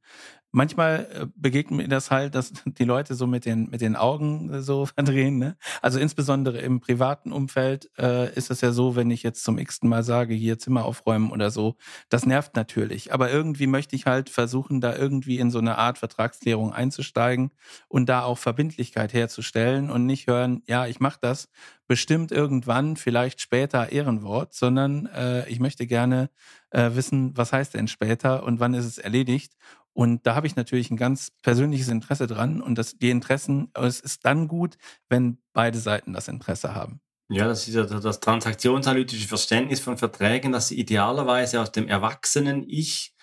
Manchmal 0.57 1.09
äh, 1.13 1.27
begegnet 1.35 1.77
mir 1.79 1.89
das 1.89 2.13
halt, 2.13 2.37
dass 2.37 2.53
die 2.65 2.85
Leute 2.85 3.17
so 3.17 3.27
mit 3.27 3.45
den, 3.45 3.71
mit 3.71 3.81
den 3.81 3.97
Augen 3.97 4.63
so 4.63 4.87
verdrehen. 4.95 5.39
Ne? 5.39 5.57
Also 5.83 5.99
insbesondere 5.99 6.59
im 6.59 6.79
privaten 6.79 7.33
Umfeld 7.33 7.91
äh, 7.99 8.33
ist 8.35 8.53
es 8.53 8.61
ja 8.61 8.71
so, 8.71 8.95
wenn 8.95 9.11
ich 9.11 9.25
jetzt 9.25 9.43
zum 9.43 9.59
x-ten 9.59 9.89
Mal 9.89 10.05
sage, 10.05 10.33
hier 10.33 10.57
Zimmer 10.61 10.85
aufräumen 10.85 11.33
oder 11.33 11.51
so, 11.51 11.75
das 12.09 12.25
nervt 12.25 12.55
natürlich. 12.55 13.13
Aber 13.13 13.33
irgendwie 13.33 13.67
möchte 13.67 13.97
ich 13.97 14.07
halt 14.07 14.31
versuchen, 14.31 14.81
da 14.81 14.95
irgendwie 14.95 15.41
in 15.41 15.51
so 15.51 15.59
eine 15.59 15.77
Art 15.77 15.99
Vertragsklärung 15.99 16.73
einzusteigen 16.73 17.51
und 17.89 18.09
da 18.09 18.23
auch 18.23 18.39
Verbindlichkeit 18.39 19.13
herzustellen 19.13 19.91
und 19.91 20.07
nicht 20.07 20.29
hören, 20.29 20.63
ja, 20.69 20.87
ich 20.87 21.01
mache 21.01 21.19
das 21.21 21.49
bestimmt 21.87 22.33
irgendwann, 22.33 22.97
vielleicht 22.97 23.41
später 23.41 23.93
Ehrenwort, 23.93 24.55
sondern 24.55 25.07
äh, 25.07 25.49
ich 25.49 25.61
möchte 25.61 25.87
gerne 25.87 26.31
äh, 26.75 26.95
wissen, 26.95 27.37
was 27.37 27.53
heißt 27.53 27.75
denn 27.75 27.89
später 27.89 28.43
und 28.43 28.61
wann 28.61 28.75
ist 28.75 28.85
es 28.85 28.99
erledigt. 28.99 29.55
Und 29.93 30.27
da 30.27 30.35
habe 30.35 30.47
ich 30.49 30.57
natürlich 30.57 30.91
ein 30.91 30.97
ganz 30.97 31.31
persönliches 31.43 31.89
Interesse 31.89 32.27
dran. 32.27 32.61
Und 32.61 32.77
das, 32.77 32.99
die 32.99 33.11
Interessen, 33.11 33.71
es 33.75 34.01
ist 34.01 34.25
dann 34.25 34.49
gut, 34.49 34.77
wenn 35.09 35.39
beide 35.53 35.79
Seiten 35.79 36.13
das 36.13 36.27
Interesse 36.27 36.75
haben. 36.75 37.01
Ja, 37.29 37.47
das 37.47 37.69
ist 37.69 37.75
ja 37.75 37.85
das 37.85 38.21
transaktionsanalytische 38.21 39.29
Verständnis 39.29 39.81
von 39.81 39.97
Verträgen, 39.97 40.53
dass 40.53 40.69
sie 40.69 40.79
idealerweise 40.79 41.61
aus 41.61 41.73
dem 41.73 41.89
erwachsenen 41.89 42.65
Ich 42.69 43.15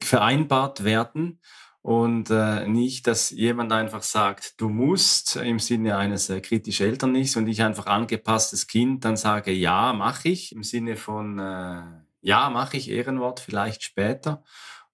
vereinbart 0.00 0.84
werden 0.84 1.40
und 1.82 2.30
äh, 2.30 2.68
nicht, 2.68 3.06
dass 3.06 3.30
jemand 3.30 3.72
einfach 3.72 4.02
sagt, 4.02 4.60
du 4.60 4.68
musst 4.68 5.36
im 5.36 5.58
Sinne 5.58 5.96
eines 5.96 6.28
äh, 6.28 6.40
kritischen 6.40 6.86
Elternlichs 6.86 7.34
und 7.36 7.48
ich 7.48 7.62
einfach 7.62 7.86
angepasstes 7.86 8.68
Kind 8.68 9.04
dann 9.04 9.16
sage, 9.16 9.50
ja, 9.50 9.92
mache 9.92 10.28
ich 10.28 10.52
im 10.52 10.62
Sinne 10.62 10.96
von, 10.96 11.38
äh, 11.38 11.82
ja, 12.20 12.50
mache 12.50 12.76
ich 12.76 12.90
Ehrenwort 12.90 13.40
vielleicht 13.40 13.82
später. 13.82 14.42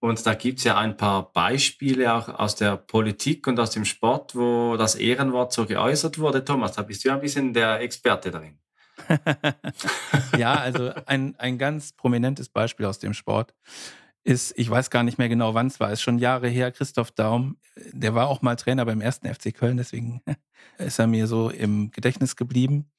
Und 0.01 0.27
da 0.27 0.35
gibt 0.35 0.59
es 0.59 0.65
ja 0.65 0.77
ein 0.77 0.99
paar 0.99 1.33
Beispiele 1.33 2.13
auch 2.13 2.29
aus 2.29 2.57
der 2.57 2.77
Politik 2.77 3.47
und 3.47 3.59
aus 3.59 3.71
dem 3.71 3.87
Sport, 3.87 4.35
wo 4.35 4.77
das 4.77 4.97
Ehrenwort 4.97 5.53
so 5.53 5.65
geäußert 5.65 6.19
wurde. 6.19 6.45
Thomas, 6.45 6.73
da 6.73 6.83
bist 6.83 7.05
du 7.05 7.09
ja 7.09 7.15
ein 7.15 7.23
bisschen 7.23 7.55
der 7.55 7.81
Experte 7.81 8.31
darin. 8.31 8.59
ja, 10.39 10.55
also 10.55 10.93
ein, 11.07 11.35
ein 11.39 11.59
ganz 11.59 11.93
prominentes 11.93 12.49
Beispiel 12.49 12.87
aus 12.87 12.99
dem 12.99 13.15
Sport 13.15 13.55
ist, 14.25 14.55
ich 14.57 14.69
weiß 14.69 14.91
gar 14.91 15.03
nicht 15.03 15.19
mehr 15.19 15.29
genau, 15.29 15.55
wann 15.55 15.67
es 15.67 15.81
war, 15.81 15.93
ist 15.93 16.01
schon 16.01 16.19
Jahre 16.19 16.49
her, 16.49 16.73
Christoph 16.73 17.11
Daum, 17.11 17.59
der 17.93 18.15
war 18.15 18.29
auch 18.29 18.43
mal 18.43 18.57
Trainer 18.57 18.85
beim 18.85 19.01
ersten 19.01 19.33
FC 19.33 19.55
Köln, 19.55 19.77
deswegen 19.77 20.23
ist 20.79 20.99
er 20.99 21.07
mir 21.07 21.27
so 21.27 21.51
im 21.51 21.91
Gedächtnis 21.91 22.35
geblieben. 22.37 22.91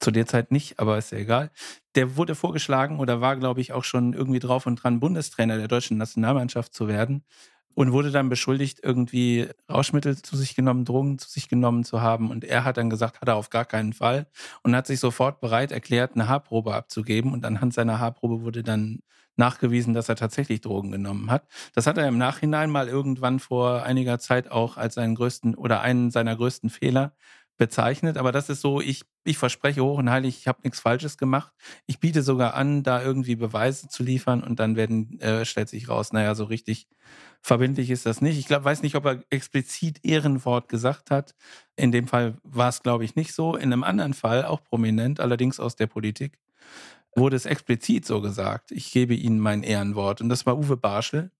Zu 0.00 0.10
der 0.10 0.26
Zeit 0.26 0.50
nicht, 0.50 0.78
aber 0.80 0.98
ist 0.98 1.12
ja 1.12 1.18
egal. 1.18 1.50
Der 1.94 2.16
wurde 2.16 2.34
vorgeschlagen 2.34 2.98
oder 2.98 3.20
war, 3.20 3.36
glaube 3.36 3.60
ich, 3.60 3.72
auch 3.72 3.84
schon 3.84 4.12
irgendwie 4.12 4.40
drauf 4.40 4.66
und 4.66 4.76
dran, 4.76 5.00
Bundestrainer 5.00 5.56
der 5.56 5.68
deutschen 5.68 5.96
Nationalmannschaft 5.98 6.74
zu 6.74 6.88
werden 6.88 7.24
und 7.74 7.92
wurde 7.92 8.10
dann 8.10 8.28
beschuldigt, 8.28 8.80
irgendwie 8.82 9.48
Rauschmittel 9.70 10.16
zu 10.20 10.36
sich 10.36 10.54
genommen, 10.54 10.84
Drogen 10.84 11.18
zu 11.18 11.28
sich 11.28 11.48
genommen 11.48 11.84
zu 11.84 12.00
haben. 12.00 12.30
Und 12.30 12.44
er 12.44 12.64
hat 12.64 12.76
dann 12.76 12.90
gesagt, 12.90 13.20
hat 13.20 13.28
er 13.28 13.36
auf 13.36 13.50
gar 13.50 13.64
keinen 13.64 13.92
Fall 13.92 14.26
und 14.62 14.74
hat 14.76 14.86
sich 14.86 15.00
sofort 15.00 15.40
bereit 15.40 15.72
erklärt, 15.72 16.12
eine 16.14 16.28
Haarprobe 16.28 16.74
abzugeben. 16.74 17.32
Und 17.32 17.44
anhand 17.44 17.74
seiner 17.74 17.98
Haarprobe 17.98 18.42
wurde 18.42 18.62
dann 18.62 19.00
nachgewiesen, 19.36 19.94
dass 19.94 20.08
er 20.08 20.14
tatsächlich 20.16 20.60
Drogen 20.60 20.92
genommen 20.92 21.30
hat. 21.30 21.48
Das 21.74 21.86
hat 21.88 21.98
er 21.98 22.06
im 22.06 22.18
Nachhinein 22.18 22.70
mal 22.70 22.88
irgendwann 22.88 23.40
vor 23.40 23.82
einiger 23.82 24.20
Zeit 24.20 24.50
auch 24.50 24.76
als 24.76 24.94
seinen 24.94 25.16
größten 25.16 25.56
oder 25.56 25.80
einen 25.80 26.12
seiner 26.12 26.36
größten 26.36 26.70
Fehler 26.70 27.12
bezeichnet. 27.56 28.16
Aber 28.16 28.32
das 28.32 28.48
ist 28.48 28.60
so, 28.60 28.80
ich, 28.80 29.02
ich 29.24 29.38
verspreche 29.38 29.82
hoch 29.82 29.98
und 29.98 30.10
heilig, 30.10 30.38
ich 30.38 30.48
habe 30.48 30.60
nichts 30.62 30.80
Falsches 30.80 31.16
gemacht. 31.16 31.52
Ich 31.86 32.00
biete 32.00 32.22
sogar 32.22 32.54
an, 32.54 32.82
da 32.82 33.02
irgendwie 33.02 33.36
Beweise 33.36 33.88
zu 33.88 34.02
liefern 34.02 34.42
und 34.42 34.58
dann 34.58 34.76
werden, 34.76 35.20
äh, 35.20 35.44
stellt 35.44 35.68
sich 35.68 35.88
raus, 35.88 36.12
naja, 36.12 36.34
so 36.34 36.44
richtig 36.44 36.88
verbindlich 37.40 37.90
ist 37.90 38.06
das 38.06 38.20
nicht. 38.20 38.38
Ich 38.38 38.46
glaube, 38.46 38.64
weiß 38.64 38.82
nicht, 38.82 38.96
ob 38.96 39.04
er 39.04 39.22
explizit 39.30 40.00
Ehrenwort 40.02 40.68
gesagt 40.68 41.10
hat. 41.10 41.34
In 41.76 41.92
dem 41.92 42.08
Fall 42.08 42.36
war 42.42 42.68
es, 42.68 42.82
glaube 42.82 43.04
ich, 43.04 43.16
nicht 43.16 43.34
so. 43.34 43.56
In 43.56 43.72
einem 43.72 43.84
anderen 43.84 44.14
Fall, 44.14 44.44
auch 44.44 44.62
prominent, 44.64 45.20
allerdings 45.20 45.60
aus 45.60 45.76
der 45.76 45.86
Politik, 45.86 46.38
wurde 47.14 47.36
es 47.36 47.46
explizit 47.46 48.04
so 48.06 48.20
gesagt. 48.20 48.72
Ich 48.72 48.90
gebe 48.92 49.14
Ihnen 49.14 49.38
mein 49.38 49.62
Ehrenwort. 49.62 50.20
Und 50.20 50.28
das 50.28 50.46
war 50.46 50.58
Uwe 50.58 50.76
Barschel, 50.76 51.30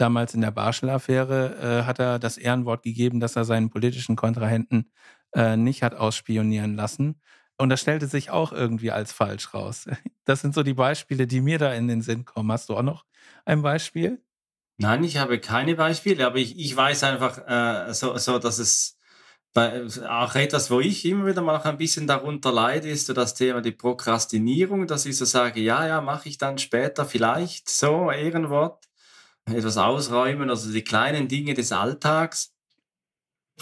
damals 0.00 0.34
in 0.34 0.40
der 0.40 0.50
Barschel-Affäre 0.50 1.80
äh, 1.80 1.86
hat 1.86 1.98
er 1.98 2.18
das 2.18 2.38
Ehrenwort 2.38 2.82
gegeben, 2.82 3.20
dass 3.20 3.36
er 3.36 3.44
seinen 3.44 3.70
politischen 3.70 4.16
Kontrahenten 4.16 4.90
äh, 5.34 5.56
nicht 5.56 5.82
hat 5.82 5.94
ausspionieren 5.94 6.76
lassen. 6.76 7.20
Und 7.56 7.70
das 7.70 7.80
stellte 7.80 8.06
sich 8.06 8.30
auch 8.30 8.52
irgendwie 8.52 8.90
als 8.90 9.12
falsch 9.12 9.54
raus. 9.54 9.86
Das 10.24 10.42
sind 10.42 10.54
so 10.54 10.62
die 10.62 10.74
Beispiele, 10.74 11.26
die 11.26 11.40
mir 11.40 11.58
da 11.58 11.72
in 11.72 11.88
den 11.88 12.02
Sinn 12.02 12.26
kommen. 12.26 12.52
Hast 12.52 12.68
du 12.68 12.76
auch 12.76 12.82
noch 12.82 13.06
ein 13.46 13.62
Beispiel? 13.62 14.22
Nein, 14.76 15.02
ich 15.02 15.16
habe 15.16 15.40
keine 15.40 15.74
Beispiele, 15.74 16.26
aber 16.26 16.36
ich, 16.36 16.58
ich 16.58 16.76
weiß 16.76 17.02
einfach 17.04 17.38
äh, 17.48 17.94
so, 17.94 18.14
so, 18.18 18.38
dass 18.38 18.58
es 18.58 18.98
bei, 19.54 19.86
auch 20.06 20.34
etwas, 20.34 20.70
wo 20.70 20.80
ich 20.80 21.04
immer 21.06 21.26
wieder 21.26 21.40
mal 21.40 21.56
ein 21.56 21.78
bisschen 21.78 22.06
darunter 22.06 22.52
leide, 22.52 22.88
ist 22.90 23.06
so 23.06 23.14
das 23.14 23.34
Thema 23.34 23.62
die 23.62 23.72
Prokrastinierung, 23.72 24.86
dass 24.86 25.06
ich 25.06 25.16
so 25.16 25.24
sage, 25.24 25.60
ja, 25.60 25.86
ja, 25.86 26.00
mache 26.02 26.28
ich 26.28 26.36
dann 26.36 26.58
später 26.58 27.06
vielleicht 27.06 27.70
so, 27.70 28.10
Ehrenwort 28.10 28.84
etwas 29.46 29.78
ausräumen, 29.78 30.50
also 30.50 30.70
die 30.70 30.84
kleinen 30.84 31.26
Dinge 31.28 31.54
des 31.54 31.72
Alltags. 31.72 32.54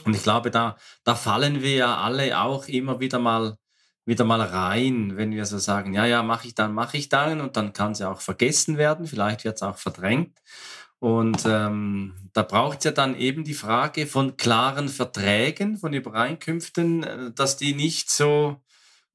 Und 0.05 0.15
ich 0.15 0.23
glaube, 0.23 0.51
da, 0.51 0.77
da 1.05 1.15
fallen 1.15 1.63
wir 1.63 1.75
ja 1.75 1.97
alle 1.99 2.41
auch 2.41 2.69
immer 2.69 3.01
wieder 3.01 3.19
mal, 3.19 3.57
wieder 4.05 4.25
mal 4.25 4.41
rein, 4.41 5.17
wenn 5.17 5.33
wir 5.33 5.47
so 5.47 5.59
sagen, 5.59 5.95
ja, 5.95 6.07
ja, 6.07 6.23
mache 6.23 6.47
ich 6.49 6.55
dann, 6.55 6.75
mache 6.75 6.97
ich 6.97 7.09
dann 7.09 7.41
und 7.41 7.57
dann 7.57 7.73
kann 7.73 7.93
es 7.93 7.99
ja 7.99 8.11
auch 8.11 8.21
vergessen 8.21 8.79
werden, 8.79 9.07
vielleicht 9.07 9.45
wird 9.45 9.57
es 9.57 9.63
auch 9.63 9.77
verdrängt. 9.77 10.39
Und 10.99 11.45
ähm, 11.47 12.15
da 12.33 12.43
braucht 12.43 12.79
es 12.79 12.85
ja 12.85 12.91
dann 12.91 13.17
eben 13.17 13.45
die 13.45 13.55
Frage 13.55 14.07
von 14.07 14.37
klaren 14.37 14.89
Verträgen, 14.89 15.77
von 15.77 15.93
Übereinkünften, 15.93 17.03
äh, 17.03 17.33
dass 17.33 17.57
die 17.57 17.75
nicht 17.75 18.11
so 18.11 18.63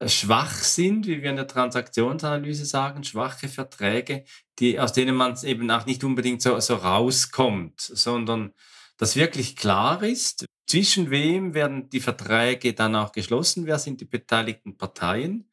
schwach 0.06 0.52
sind, 0.52 1.06
wie 1.06 1.22
wir 1.22 1.30
in 1.30 1.36
der 1.36 1.46
Transaktionsanalyse 1.46 2.64
sagen, 2.64 3.04
schwache 3.04 3.48
Verträge, 3.48 4.24
die, 4.58 4.78
aus 4.80 4.92
denen 4.92 5.14
man 5.14 5.36
eben 5.44 5.70
auch 5.70 5.86
nicht 5.86 6.04
unbedingt 6.04 6.42
so, 6.42 6.58
so 6.60 6.76
rauskommt, 6.76 7.80
sondern 7.80 8.52
dass 8.96 9.16
wirklich 9.16 9.56
klar 9.56 10.02
ist, 10.02 10.46
zwischen 10.72 11.10
wem 11.10 11.52
werden 11.52 11.90
die 11.90 12.00
Verträge 12.00 12.72
dann 12.72 12.96
auch 12.96 13.12
geschlossen, 13.12 13.66
wer 13.66 13.78
sind 13.78 14.00
die 14.00 14.06
beteiligten 14.06 14.78
Parteien, 14.78 15.50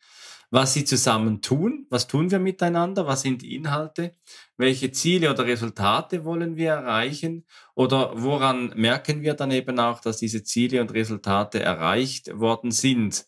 was 0.50 0.74
sie 0.74 0.86
zusammen 0.86 1.42
tun, 1.42 1.86
was 1.90 2.08
tun 2.08 2.32
wir 2.32 2.40
miteinander, 2.40 3.06
was 3.06 3.24
sind 3.24 3.42
die 3.42 3.54
Inhalte, 3.54 4.16
welche 4.56 4.94
Ziele 4.94 5.30
oder 5.30 5.46
Resultate 5.46 6.24
wollen 6.24 6.56
wir 6.56 6.70
erreichen? 6.70 7.46
Oder 7.76 8.14
woran 8.16 8.72
merken 8.78 9.22
wir 9.22 9.34
dann 9.34 9.52
eben 9.52 9.78
auch, 9.82 10.00
dass 10.00 10.20
diese 10.20 10.46
Ziele 10.46 10.80
und 10.80 10.94
Resultate 10.94 11.60
erreicht 11.60 12.40
worden 12.40 12.72
sind. 12.72 13.26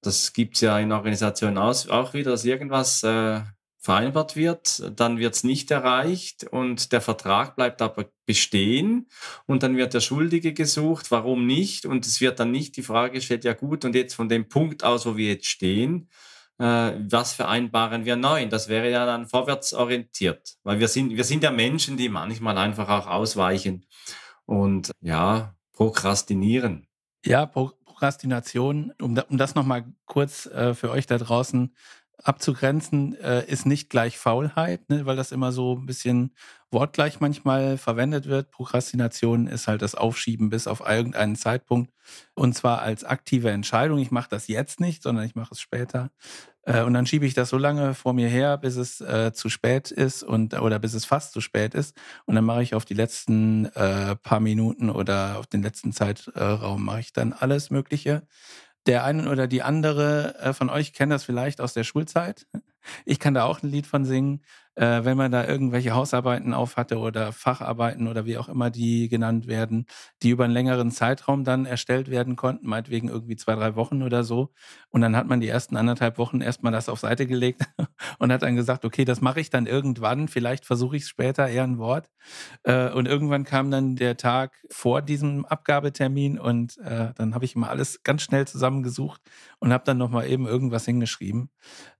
Das 0.00 0.32
gibt 0.32 0.56
es 0.56 0.62
ja 0.62 0.80
in 0.80 0.90
Organisationen 0.90 1.58
auch 1.58 2.12
wieder, 2.12 2.32
dass 2.32 2.44
irgendwas 2.44 3.04
äh, 3.04 3.42
vereinbart 3.80 4.36
wird, 4.36 4.82
dann 4.94 5.18
wird 5.18 5.34
es 5.34 5.42
nicht 5.42 5.70
erreicht 5.70 6.44
und 6.44 6.92
der 6.92 7.00
Vertrag 7.00 7.56
bleibt 7.56 7.80
aber 7.80 8.10
bestehen 8.26 9.08
und 9.46 9.62
dann 9.62 9.76
wird 9.76 9.94
der 9.94 10.00
Schuldige 10.00 10.52
gesucht, 10.52 11.10
warum 11.10 11.46
nicht? 11.46 11.86
Und 11.86 12.06
es 12.06 12.20
wird 12.20 12.38
dann 12.38 12.50
nicht 12.50 12.76
die 12.76 12.82
Frage 12.82 13.14
gestellt, 13.14 13.44
ja 13.44 13.54
gut, 13.54 13.86
und 13.86 13.94
jetzt 13.94 14.14
von 14.14 14.28
dem 14.28 14.48
Punkt 14.48 14.84
aus, 14.84 15.06
wo 15.06 15.16
wir 15.16 15.28
jetzt 15.28 15.46
stehen, 15.46 16.10
äh, 16.58 16.92
was 17.08 17.32
vereinbaren 17.32 18.04
wir 18.04 18.16
neu? 18.16 18.46
Das 18.48 18.68
wäre 18.68 18.90
ja 18.90 19.06
dann 19.06 19.26
vorwärtsorientiert, 19.26 20.58
weil 20.62 20.78
wir 20.78 20.88
sind, 20.88 21.16
wir 21.16 21.24
sind 21.24 21.42
ja 21.42 21.50
Menschen, 21.50 21.96
die 21.96 22.10
manchmal 22.10 22.58
einfach 22.58 22.88
auch 22.90 23.06
ausweichen 23.06 23.86
und 24.44 24.90
ja, 25.00 25.54
prokrastinieren. 25.72 26.86
Ja, 27.24 27.46
Pro 27.46 27.72
Prokrastination, 28.00 28.94
um, 28.98 29.18
um 29.28 29.36
das 29.36 29.54
nochmal 29.54 29.84
kurz 30.06 30.46
äh, 30.46 30.72
für 30.72 30.90
euch 30.90 31.06
da 31.06 31.18
draußen 31.18 31.74
abzugrenzen, 32.24 33.14
äh, 33.20 33.44
ist 33.46 33.66
nicht 33.66 33.90
gleich 33.90 34.18
Faulheit, 34.18 34.88
ne, 34.90 35.06
weil 35.06 35.16
das 35.16 35.32
immer 35.32 35.52
so 35.52 35.76
ein 35.76 35.86
bisschen 35.86 36.32
wortgleich 36.70 37.20
manchmal 37.20 37.78
verwendet 37.78 38.26
wird. 38.26 38.50
Prokrastination 38.50 39.46
ist 39.46 39.66
halt 39.66 39.82
das 39.82 39.94
Aufschieben 39.94 40.50
bis 40.50 40.66
auf 40.66 40.80
irgendeinen 40.80 41.36
Zeitpunkt 41.36 41.92
und 42.34 42.54
zwar 42.54 42.82
als 42.82 43.04
aktive 43.04 43.50
Entscheidung. 43.50 43.98
Ich 43.98 44.10
mache 44.10 44.28
das 44.30 44.48
jetzt 44.48 44.80
nicht, 44.80 45.02
sondern 45.02 45.24
ich 45.24 45.34
mache 45.34 45.52
es 45.52 45.60
später. 45.60 46.10
Äh, 46.62 46.82
und 46.82 46.94
dann 46.94 47.06
schiebe 47.06 47.26
ich 47.26 47.34
das 47.34 47.48
so 47.48 47.58
lange 47.58 47.94
vor 47.94 48.12
mir 48.12 48.28
her, 48.28 48.58
bis 48.58 48.76
es 48.76 49.00
äh, 49.00 49.32
zu 49.32 49.48
spät 49.48 49.90
ist 49.90 50.22
und 50.22 50.54
oder 50.60 50.78
bis 50.78 50.94
es 50.94 51.04
fast 51.04 51.32
zu 51.32 51.40
spät 51.40 51.74
ist. 51.74 51.96
Und 52.26 52.34
dann 52.34 52.44
mache 52.44 52.62
ich 52.62 52.74
auf 52.74 52.84
die 52.84 52.94
letzten 52.94 53.66
äh, 53.74 54.16
paar 54.16 54.40
Minuten 54.40 54.90
oder 54.90 55.38
auf 55.38 55.46
den 55.46 55.62
letzten 55.62 55.92
Zeitraum 55.92 56.84
mache 56.84 57.00
ich 57.00 57.12
dann 57.12 57.32
alles 57.32 57.70
Mögliche. 57.70 58.22
Der 58.90 59.04
eine 59.04 59.30
oder 59.30 59.46
die 59.46 59.62
andere 59.62 60.34
äh, 60.40 60.52
von 60.52 60.68
euch 60.68 60.92
kennt 60.92 61.12
das 61.12 61.22
vielleicht 61.22 61.60
aus 61.60 61.74
der 61.74 61.84
Schulzeit. 61.84 62.48
Ich 63.04 63.18
kann 63.18 63.34
da 63.34 63.44
auch 63.44 63.62
ein 63.62 63.70
Lied 63.70 63.86
von 63.86 64.04
singen. 64.04 64.42
äh, 64.76 65.04
wenn 65.04 65.16
man 65.16 65.32
da 65.32 65.46
irgendwelche 65.46 65.92
Hausarbeiten 65.94 66.54
auf 66.54 66.76
hatte 66.76 66.98
oder 66.98 67.32
Facharbeiten 67.32 68.06
oder 68.08 68.24
wie 68.24 68.38
auch 68.38 68.48
immer 68.48 68.70
die 68.70 69.08
genannt 69.08 69.46
werden, 69.48 69.86
die 70.22 70.30
über 70.30 70.44
einen 70.44 70.52
längeren 70.54 70.90
Zeitraum 70.92 71.44
dann 71.44 71.66
erstellt 71.66 72.08
werden 72.10 72.36
konnten, 72.36 72.68
meinetwegen 72.68 73.08
irgendwie 73.08 73.36
zwei, 73.36 73.56
drei 73.56 73.74
Wochen 73.74 74.02
oder 74.02 74.22
so. 74.24 74.52
Und 74.88 75.00
dann 75.02 75.16
hat 75.16 75.26
man 75.26 75.40
die 75.40 75.48
ersten 75.48 75.76
anderthalb 75.76 76.18
Wochen 76.18 76.40
erstmal 76.40 76.72
das 76.72 76.88
auf 76.88 77.00
Seite 77.00 77.26
gelegt 77.26 77.62
und 78.18 78.32
hat 78.32 78.42
dann 78.42 78.56
gesagt, 78.56 78.84
okay, 78.84 79.04
das 79.04 79.20
mache 79.20 79.40
ich 79.40 79.50
dann 79.50 79.66
irgendwann, 79.66 80.28
vielleicht 80.28 80.64
versuche 80.64 80.96
ich 80.96 81.02
es 81.02 81.08
später, 81.08 81.48
eher 81.48 81.64
ein 81.64 81.78
Wort. 81.78 82.08
Äh, 82.62 82.90
und 82.90 83.06
irgendwann 83.06 83.44
kam 83.44 83.70
dann 83.70 83.96
der 83.96 84.16
Tag 84.16 84.52
vor 84.70 85.02
diesem 85.02 85.44
Abgabetermin 85.44 86.38
und 86.38 86.78
äh, 86.78 87.12
dann 87.16 87.34
habe 87.34 87.44
ich 87.44 87.54
immer 87.56 87.70
alles 87.70 88.02
ganz 88.02 88.22
schnell 88.22 88.46
zusammengesucht 88.46 89.20
und 89.58 89.72
habe 89.72 89.84
dann 89.84 89.98
nochmal 89.98 90.28
eben 90.28 90.46
irgendwas 90.46 90.84
hingeschrieben. 90.84 91.50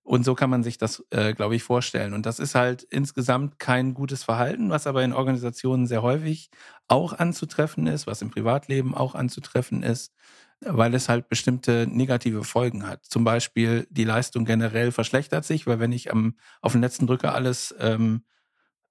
Und 0.03 0.25
so 0.25 0.35
kann 0.35 0.51
man 0.51 0.63
sich 0.63 0.79
das, 0.79 1.05
äh, 1.11 1.35
glaube 1.35 1.55
ich, 1.57 1.63
vorstellen. 1.63 2.15
Und 2.15 2.27
das 2.27 2.39
ist 2.39 2.55
halt 2.55 2.83
insgesamt 2.85 3.59
kein 3.59 3.95
gutes 3.95 4.25
Verhalten, 4.25 4.71
was 4.71 4.87
aber 4.87 5.05
in 5.05 5.13
Organisationen 5.13 5.87
sehr 5.87 6.03
häufig 6.03 6.51
auch 6.89 7.13
anzutreffen 7.13 7.87
ist, 7.87 8.07
was 8.07 8.23
im 8.23 8.31
Privatleben 8.31 8.95
auch 8.95 9.15
anzutreffen 9.15 9.83
ist, 9.83 10.13
weil 10.61 10.95
es 10.95 11.09
halt 11.09 11.29
bestimmte 11.29 11.87
negative 11.89 12.45
Folgen 12.45 12.87
hat. 12.87 13.05
Zum 13.07 13.25
Beispiel 13.25 13.87
die 13.91 14.05
Leistung 14.05 14.45
generell 14.45 14.91
verschlechtert 14.91 15.45
sich, 15.45 15.67
weil 15.67 15.79
wenn 15.81 15.93
ich 15.93 16.11
am, 16.11 16.35
auf 16.61 16.73
den 16.73 16.81
letzten 16.81 17.07
Drücker 17.07 17.35
alles 17.35 17.75
ähm, 17.79 18.25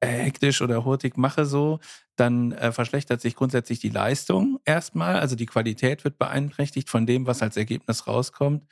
hektisch 0.02 0.62
oder 0.62 0.86
hurtig 0.86 1.18
mache 1.18 1.46
so, 1.46 1.80
dann 2.16 2.54
äh, 2.54 2.72
verschlechtert 2.72 3.22
sich 3.22 3.36
grundsätzlich 3.36 3.80
die 3.80 3.90
Leistung 3.90 4.60
erstmal. 4.66 5.20
Also 5.20 5.36
die 5.36 5.46
Qualität 5.46 6.04
wird 6.04 6.18
beeinträchtigt 6.18 6.90
von 6.90 7.06
dem, 7.06 7.28
was 7.28 7.42
als 7.42 7.58
Ergebnis 7.58 8.08
rauskommt. 8.08 8.64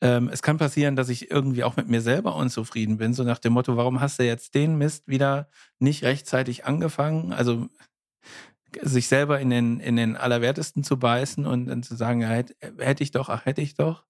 Ähm, 0.00 0.28
es 0.32 0.42
kann 0.42 0.58
passieren, 0.58 0.94
dass 0.96 1.08
ich 1.08 1.30
irgendwie 1.30 1.64
auch 1.64 1.76
mit 1.76 1.88
mir 1.88 2.00
selber 2.00 2.36
unzufrieden 2.36 2.98
bin, 2.98 3.14
so 3.14 3.24
nach 3.24 3.38
dem 3.38 3.52
Motto, 3.52 3.76
warum 3.76 4.00
hast 4.00 4.18
du 4.18 4.24
jetzt 4.24 4.54
den 4.54 4.76
Mist 4.78 5.08
wieder 5.08 5.48
nicht 5.80 6.04
rechtzeitig 6.04 6.64
angefangen? 6.64 7.32
Also 7.32 7.68
sich 8.82 9.08
selber 9.08 9.40
in 9.40 9.50
den, 9.50 9.80
in 9.80 9.96
den 9.96 10.16
Allerwertesten 10.16 10.84
zu 10.84 10.98
beißen 10.98 11.46
und 11.46 11.66
dann 11.66 11.82
zu 11.82 11.96
sagen, 11.96 12.20
ja, 12.20 12.28
hätte, 12.28 12.54
hätte 12.78 13.02
ich 13.02 13.10
doch, 13.10 13.28
ach, 13.28 13.46
hätte 13.46 13.62
ich 13.62 13.74
doch. 13.74 14.04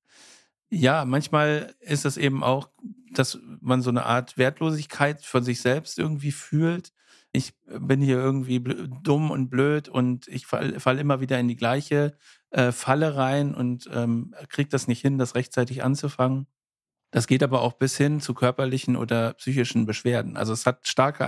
Ja, 0.71 1.05
manchmal 1.05 1.75
ist 1.81 2.05
es 2.05 2.17
eben 2.17 2.43
auch, 2.43 2.71
dass 3.13 3.39
man 3.61 3.81
so 3.83 3.91
eine 3.91 4.05
Art 4.05 4.37
Wertlosigkeit 4.37 5.25
von 5.25 5.43
sich 5.43 5.61
selbst 5.63 5.99
irgendwie 5.99 6.33
fühlt. 6.33 6.93
Ich 7.33 7.55
bin 7.67 8.01
hier 8.01 8.19
irgendwie 8.19 8.61
dumm 9.03 9.31
und 9.31 9.49
blöd 9.49 9.89
und 9.89 10.29
ich 10.29 10.47
falle 10.47 10.81
fall 10.81 10.99
immer 10.99 11.21
wieder 11.21 11.39
in 11.39 11.49
die 11.49 11.57
gleiche 11.57 12.17
äh, 12.51 12.73
Falle 12.73 13.17
rein 13.17 13.55
und 13.55 13.89
ähm, 13.93 14.35
kriege 14.49 14.69
das 14.69 14.89
nicht 14.89 15.01
hin, 15.01 15.19
das 15.19 15.35
rechtzeitig 15.35 15.83
anzufangen. 15.83 16.47
Das 17.11 17.27
geht 17.27 17.43
aber 17.43 17.63
auch 17.63 17.73
bis 17.73 17.97
hin 17.97 18.21
zu 18.21 18.35
körperlichen 18.35 18.95
oder 18.95 19.33
psychischen 19.35 19.87
Beschwerden. 19.87 20.37
Also 20.37 20.53
es 20.53 20.67
hat 20.67 20.87
starke 20.87 21.25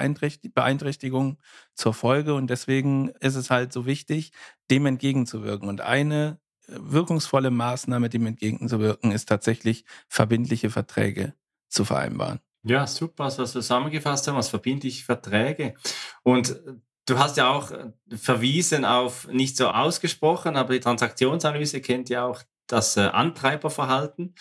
Beeinträchtigungen 0.55 1.39
zur 1.75 1.95
Folge 1.95 2.35
und 2.35 2.51
deswegen 2.51 3.09
ist 3.21 3.35
es 3.35 3.49
halt 3.51 3.73
so 3.73 3.87
wichtig, 3.87 4.33
dem 4.71 4.85
entgegenzuwirken. 4.85 5.69
Und 5.69 5.81
eine 5.81 6.39
äh, 6.67 6.75
wirkungsvolle 6.79 7.51
Maßnahme, 7.51 8.11
dem 8.11 8.27
entgegenzuwirken, 8.27 9.11
ist 9.11 9.29
tatsächlich 9.29 9.87
verbindliche 10.09 10.69
Verträge 10.69 11.35
zu 11.69 11.87
vereinbaren. 11.87 12.41
Ja, 12.63 12.87
super, 12.87 13.25
was 13.25 13.39
wir 13.39 13.47
zusammengefasst 13.47 14.29
haben, 14.29 14.37
was 14.37 14.51
verbindliche 14.51 15.03
Verträge. 15.03 15.75
Und 16.23 16.51
äh, 16.51 16.75
Du 17.07 17.19
hast 17.19 17.37
ja 17.37 17.51
auch 17.51 17.71
äh, 17.71 17.91
verwiesen 18.17 18.85
auf 18.85 19.27
nicht 19.29 19.57
so 19.57 19.69
ausgesprochen, 19.69 20.57
aber 20.57 20.75
die 20.75 20.81
Transaktionsanalyse 20.81 21.81
kennt 21.81 22.09
ja 22.09 22.25
auch 22.25 22.43
das 22.67 22.97
äh, 22.97 23.01
Antreiberverhalten. 23.01 24.35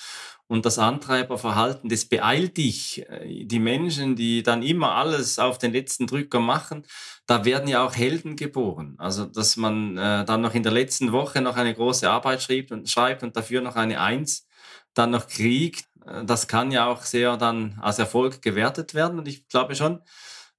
Und 0.48 0.66
das 0.66 0.80
Antreiberverhalten, 0.80 1.90
das 1.90 2.06
beeilt 2.06 2.58
dich. 2.58 3.08
Äh, 3.10 3.46
die 3.46 3.60
Menschen, 3.60 4.16
die 4.16 4.44
dann 4.44 4.64
immer 4.64 4.96
alles 4.96 5.40
auf 5.40 5.58
den 5.58 5.74
letzten 5.74 6.08
Drücker 6.08 6.40
machen, 6.40 6.86
da 7.28 7.46
werden 7.46 7.68
ja 7.68 7.86
auch 7.86 7.96
Helden 7.96 8.36
geboren. 8.36 8.96
Also, 8.98 9.26
dass 9.26 9.58
man 9.58 9.98
äh, 9.98 10.26
dann 10.26 10.42
noch 10.42 10.56
in 10.56 10.64
der 10.64 10.72
letzten 10.72 11.12
Woche 11.12 11.42
noch 11.42 11.56
eine 11.56 11.74
große 11.74 12.10
Arbeit 12.10 12.42
schreibt 12.42 12.72
und, 12.72 12.90
schreibt 12.90 13.24
und 13.24 13.36
dafür 13.36 13.62
noch 13.62 13.76
eine 13.76 14.02
Eins 14.02 14.48
dann 14.94 15.12
noch 15.12 15.28
kriegt, 15.28 15.86
das 16.26 16.48
kann 16.48 16.72
ja 16.72 16.88
auch 16.88 17.04
sehr 17.04 17.38
dann 17.38 17.78
als 17.82 18.00
Erfolg 18.00 18.42
gewertet 18.42 18.94
werden. 18.94 19.20
Und 19.20 19.28
ich 19.28 19.48
glaube 19.48 19.76
schon, 19.76 20.02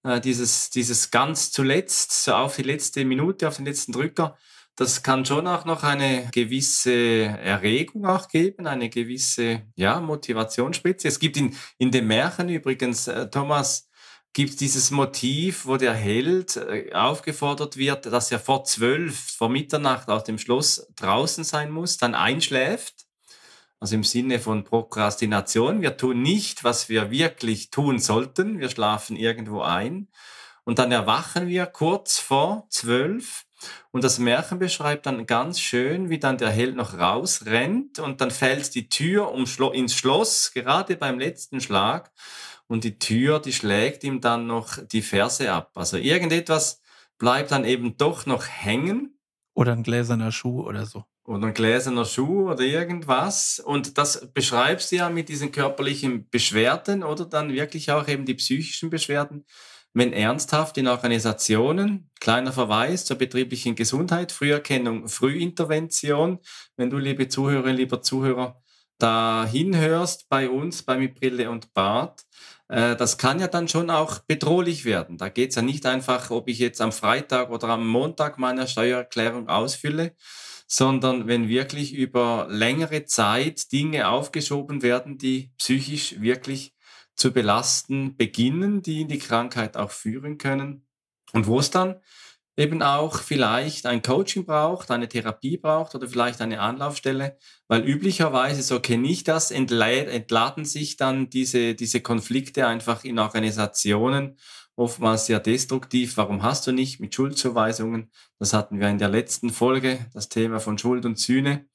äh, 0.04 0.20
dieses, 0.20 0.70
dieses 0.70 1.10
ganz 1.10 1.50
zuletzt, 1.50 2.24
so 2.24 2.32
auf 2.34 2.56
die 2.56 2.62
letzte 2.62 3.04
Minute, 3.04 3.48
auf 3.48 3.56
den 3.56 3.66
letzten 3.66 3.92
Drücker, 3.92 4.36
das 4.76 5.02
kann 5.02 5.26
schon 5.26 5.46
auch 5.46 5.64
noch 5.64 5.82
eine 5.82 6.28
gewisse 6.32 6.92
Erregung 6.92 8.06
auch 8.06 8.28
geben, 8.28 8.66
eine 8.66 8.88
gewisse 8.88 9.62
ja, 9.76 10.00
Motivationsspitze. 10.00 11.08
Es 11.08 11.18
gibt 11.18 11.36
in, 11.36 11.54
in 11.76 11.90
den 11.90 12.06
Märchen 12.06 12.48
übrigens, 12.48 13.06
äh, 13.06 13.28
Thomas, 13.28 13.90
gibt 14.32 14.60
dieses 14.60 14.90
Motiv, 14.90 15.66
wo 15.66 15.76
der 15.76 15.92
Held 15.92 16.56
äh, 16.56 16.92
aufgefordert 16.92 17.76
wird, 17.76 18.06
dass 18.06 18.30
er 18.30 18.38
vor 18.38 18.64
zwölf, 18.64 19.18
vor 19.36 19.48
Mitternacht 19.48 20.08
aus 20.08 20.24
dem 20.24 20.38
Schloss 20.38 20.86
draußen 20.96 21.44
sein 21.44 21.70
muss, 21.70 21.96
dann 21.96 22.14
einschläft 22.14 23.06
also 23.80 23.94
im 23.94 24.04
Sinne 24.04 24.38
von 24.38 24.62
Prokrastination. 24.62 25.80
Wir 25.80 25.96
tun 25.96 26.20
nicht, 26.20 26.64
was 26.64 26.90
wir 26.90 27.10
wirklich 27.10 27.70
tun 27.70 27.98
sollten. 27.98 28.60
Wir 28.60 28.68
schlafen 28.68 29.16
irgendwo 29.16 29.62
ein. 29.62 30.08
Und 30.64 30.78
dann 30.78 30.92
erwachen 30.92 31.48
wir 31.48 31.64
kurz 31.64 32.18
vor 32.18 32.66
zwölf. 32.68 33.46
Und 33.90 34.04
das 34.04 34.18
Märchen 34.18 34.58
beschreibt 34.58 35.06
dann 35.06 35.26
ganz 35.26 35.60
schön, 35.60 36.10
wie 36.10 36.18
dann 36.18 36.36
der 36.36 36.50
Held 36.50 36.76
noch 36.76 36.98
rausrennt 36.98 37.98
und 37.98 38.20
dann 38.20 38.30
fällt 38.30 38.74
die 38.74 38.88
Tür 38.88 39.32
um 39.32 39.46
Schlo 39.46 39.70
ins 39.70 39.94
Schloss, 39.94 40.52
gerade 40.54 40.96
beim 40.96 41.18
letzten 41.18 41.60
Schlag. 41.60 42.12
Und 42.68 42.84
die 42.84 42.98
Tür, 42.98 43.40
die 43.40 43.52
schlägt 43.52 44.04
ihm 44.04 44.20
dann 44.20 44.46
noch 44.46 44.78
die 44.78 45.02
Ferse 45.02 45.52
ab. 45.52 45.72
Also 45.74 45.96
irgendetwas 45.96 46.80
bleibt 47.18 47.50
dann 47.50 47.64
eben 47.64 47.96
doch 47.96 48.26
noch 48.26 48.46
hängen. 48.46 49.18
Oder 49.54 49.72
ein 49.72 49.82
gläserner 49.82 50.32
Schuh 50.32 50.62
oder 50.62 50.86
so 50.86 51.04
oder 51.24 51.48
ein 51.48 51.54
gläserner 51.54 52.04
Schuh 52.04 52.50
oder 52.50 52.62
irgendwas. 52.62 53.60
Und 53.60 53.98
das 53.98 54.32
beschreibst 54.32 54.92
du 54.92 54.96
ja 54.96 55.08
mit 55.10 55.28
diesen 55.28 55.52
körperlichen 55.52 56.28
Beschwerden 56.28 57.02
oder 57.02 57.24
dann 57.24 57.52
wirklich 57.52 57.90
auch 57.90 58.08
eben 58.08 58.24
die 58.24 58.34
psychischen 58.34 58.90
Beschwerden. 58.90 59.44
Wenn 59.92 60.12
ernsthaft 60.12 60.78
in 60.78 60.86
Organisationen, 60.86 62.10
kleiner 62.20 62.52
Verweis 62.52 63.04
zur 63.04 63.16
betrieblichen 63.16 63.74
Gesundheit, 63.74 64.30
Früherkennung, 64.30 65.08
Frühintervention, 65.08 66.38
wenn 66.76 66.90
du, 66.90 66.98
liebe 66.98 67.28
Zuhörerinnen, 67.28 67.76
lieber 67.76 68.00
Zuhörer, 68.00 68.62
da 68.98 69.46
hinhörst 69.50 70.28
bei 70.28 70.48
uns, 70.48 70.82
bei 70.82 70.96
Mit 70.96 71.14
Brille 71.14 71.50
und 71.50 71.72
Bart, 71.74 72.22
äh, 72.68 72.94
das 72.94 73.18
kann 73.18 73.40
ja 73.40 73.48
dann 73.48 73.66
schon 73.66 73.90
auch 73.90 74.20
bedrohlich 74.20 74.84
werden. 74.84 75.18
Da 75.18 75.28
geht 75.28 75.50
es 75.50 75.56
ja 75.56 75.62
nicht 75.62 75.84
einfach, 75.86 76.30
ob 76.30 76.48
ich 76.48 76.60
jetzt 76.60 76.80
am 76.80 76.92
Freitag 76.92 77.50
oder 77.50 77.68
am 77.68 77.86
Montag 77.86 78.38
meine 78.38 78.68
Steuererklärung 78.68 79.48
ausfülle, 79.48 80.14
sondern 80.72 81.26
wenn 81.26 81.48
wirklich 81.48 81.92
über 81.94 82.46
längere 82.48 83.04
Zeit 83.04 83.72
Dinge 83.72 84.08
aufgeschoben 84.08 84.82
werden, 84.82 85.18
die 85.18 85.50
psychisch 85.58 86.20
wirklich 86.20 86.76
zu 87.16 87.32
belasten 87.32 88.16
beginnen, 88.16 88.80
die 88.80 89.00
in 89.00 89.08
die 89.08 89.18
Krankheit 89.18 89.76
auch 89.76 89.90
führen 89.90 90.38
können. 90.38 90.86
Und 91.32 91.48
wo 91.48 91.58
es 91.58 91.72
dann 91.72 91.96
eben 92.56 92.82
auch 92.82 93.18
vielleicht 93.18 93.84
ein 93.84 94.00
Coaching 94.00 94.46
braucht, 94.46 94.92
eine 94.92 95.08
Therapie 95.08 95.56
braucht 95.56 95.96
oder 95.96 96.06
vielleicht 96.06 96.40
eine 96.40 96.60
Anlaufstelle, 96.60 97.36
weil 97.66 97.82
üblicherweise, 97.82 98.62
so 98.62 98.78
kenne 98.78 99.08
ich 99.08 99.24
das, 99.24 99.50
entladen 99.50 100.64
sich 100.64 100.96
dann 100.96 101.30
diese, 101.30 101.74
diese 101.74 102.00
Konflikte 102.00 102.68
einfach 102.68 103.02
in 103.02 103.18
Organisationen 103.18 104.38
oftmals 104.76 105.26
sehr 105.26 105.40
destruktiv. 105.40 106.16
Warum 106.16 106.42
hast 106.42 106.66
du 106.66 106.72
nicht 106.72 107.00
mit 107.00 107.14
Schuldzuweisungen? 107.14 108.10
Das 108.38 108.52
hatten 108.52 108.80
wir 108.80 108.88
in 108.88 108.98
der 108.98 109.08
letzten 109.08 109.50
Folge, 109.50 110.06
das 110.12 110.28
Thema 110.28 110.60
von 110.60 110.78
Schuld 110.78 111.04
und 111.04 111.18
Sühne. 111.18 111.66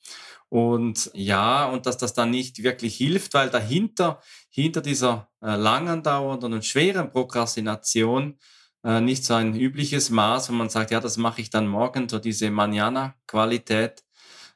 Und 0.49 1.11
ja, 1.13 1.65
und 1.65 1.85
dass 1.85 1.97
das 1.97 2.13
dann 2.13 2.29
nicht 2.29 2.63
wirklich 2.63 2.95
hilft, 2.95 3.33
weil 3.33 3.49
dahinter, 3.49 4.21
hinter 4.49 4.81
dieser 4.81 5.29
äh, 5.41 5.55
lang 5.55 5.87
und 6.05 6.65
schweren 6.65 7.11
Prokrastination 7.11 8.37
äh, 8.83 9.01
nicht 9.01 9.25
so 9.25 9.33
ein 9.33 9.55
übliches 9.55 10.09
Maß, 10.11 10.49
wo 10.49 10.53
man 10.53 10.69
sagt, 10.69 10.91
ja, 10.91 10.99
das 10.99 11.17
mache 11.17 11.41
ich 11.41 11.49
dann 11.49 11.67
morgen, 11.67 12.07
so 12.07 12.19
diese 12.19 12.51
Manana-Qualität. 12.51 14.03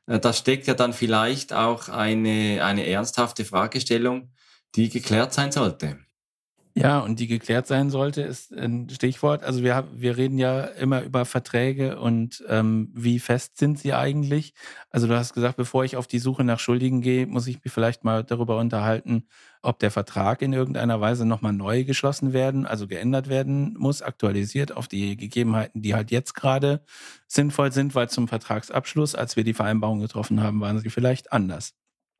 Äh, 0.05 0.19
da 0.19 0.31
steckt 0.33 0.67
ja 0.67 0.75
dann 0.75 0.93
vielleicht 0.93 1.53
auch 1.53 1.89
eine, 1.89 2.63
eine 2.63 2.85
ernsthafte 2.87 3.43
Fragestellung, 3.43 4.31
die 4.75 4.89
geklärt 4.89 5.33
sein 5.33 5.51
sollte. 5.51 5.99
Ja, 6.75 6.99
und 6.99 7.19
die 7.19 7.27
geklärt 7.27 7.67
sein 7.67 7.89
sollte, 7.89 8.21
ist 8.21 8.53
ein 8.53 8.89
Stichwort. 8.89 9.43
Also 9.43 9.63
wir, 9.63 9.87
wir 9.91 10.17
reden 10.17 10.37
ja 10.37 10.61
immer 10.61 11.01
über 11.01 11.25
Verträge 11.25 11.99
und 11.99 12.43
ähm, 12.47 12.91
wie 12.93 13.19
fest 13.19 13.57
sind 13.57 13.79
sie 13.79 13.93
eigentlich. 13.93 14.53
Also 14.89 15.07
du 15.07 15.17
hast 15.17 15.33
gesagt, 15.33 15.57
bevor 15.57 15.83
ich 15.83 15.97
auf 15.97 16.07
die 16.07 16.19
Suche 16.19 16.43
nach 16.43 16.59
Schuldigen 16.59 17.01
gehe, 17.01 17.27
muss 17.27 17.47
ich 17.47 17.61
mich 17.63 17.73
vielleicht 17.73 18.03
mal 18.03 18.23
darüber 18.23 18.57
unterhalten, 18.59 19.27
ob 19.61 19.79
der 19.79 19.91
Vertrag 19.91 20.41
in 20.41 20.53
irgendeiner 20.53 21.01
Weise 21.01 21.25
nochmal 21.25 21.53
neu 21.53 21.83
geschlossen 21.83 22.33
werden, 22.33 22.65
also 22.65 22.87
geändert 22.87 23.27
werden 23.29 23.75
muss, 23.77 24.01
aktualisiert 24.01 24.71
auf 24.71 24.87
die 24.87 25.17
Gegebenheiten, 25.17 25.81
die 25.81 25.95
halt 25.95 26.11
jetzt 26.11 26.33
gerade 26.33 26.81
sinnvoll 27.27 27.71
sind, 27.73 27.93
weil 27.95 28.09
zum 28.09 28.27
Vertragsabschluss, 28.27 29.15
als 29.15 29.35
wir 29.35 29.43
die 29.43 29.53
Vereinbarung 29.53 29.99
getroffen 29.99 30.41
haben, 30.41 30.61
waren 30.61 30.79
sie 30.79 30.89
vielleicht 30.89 31.33
anders. 31.33 31.73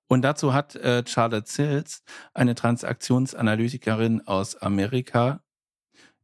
Und 0.10 0.24
dazu 0.24 0.54
hat 0.54 0.76
äh, 0.76 1.04
Charlotte 1.08 1.50
Sills, 1.50 2.04
eine 2.34 2.56
Transaktionsanalytikerin 2.56 4.26
aus 4.28 4.58
Amerika, 4.58 5.44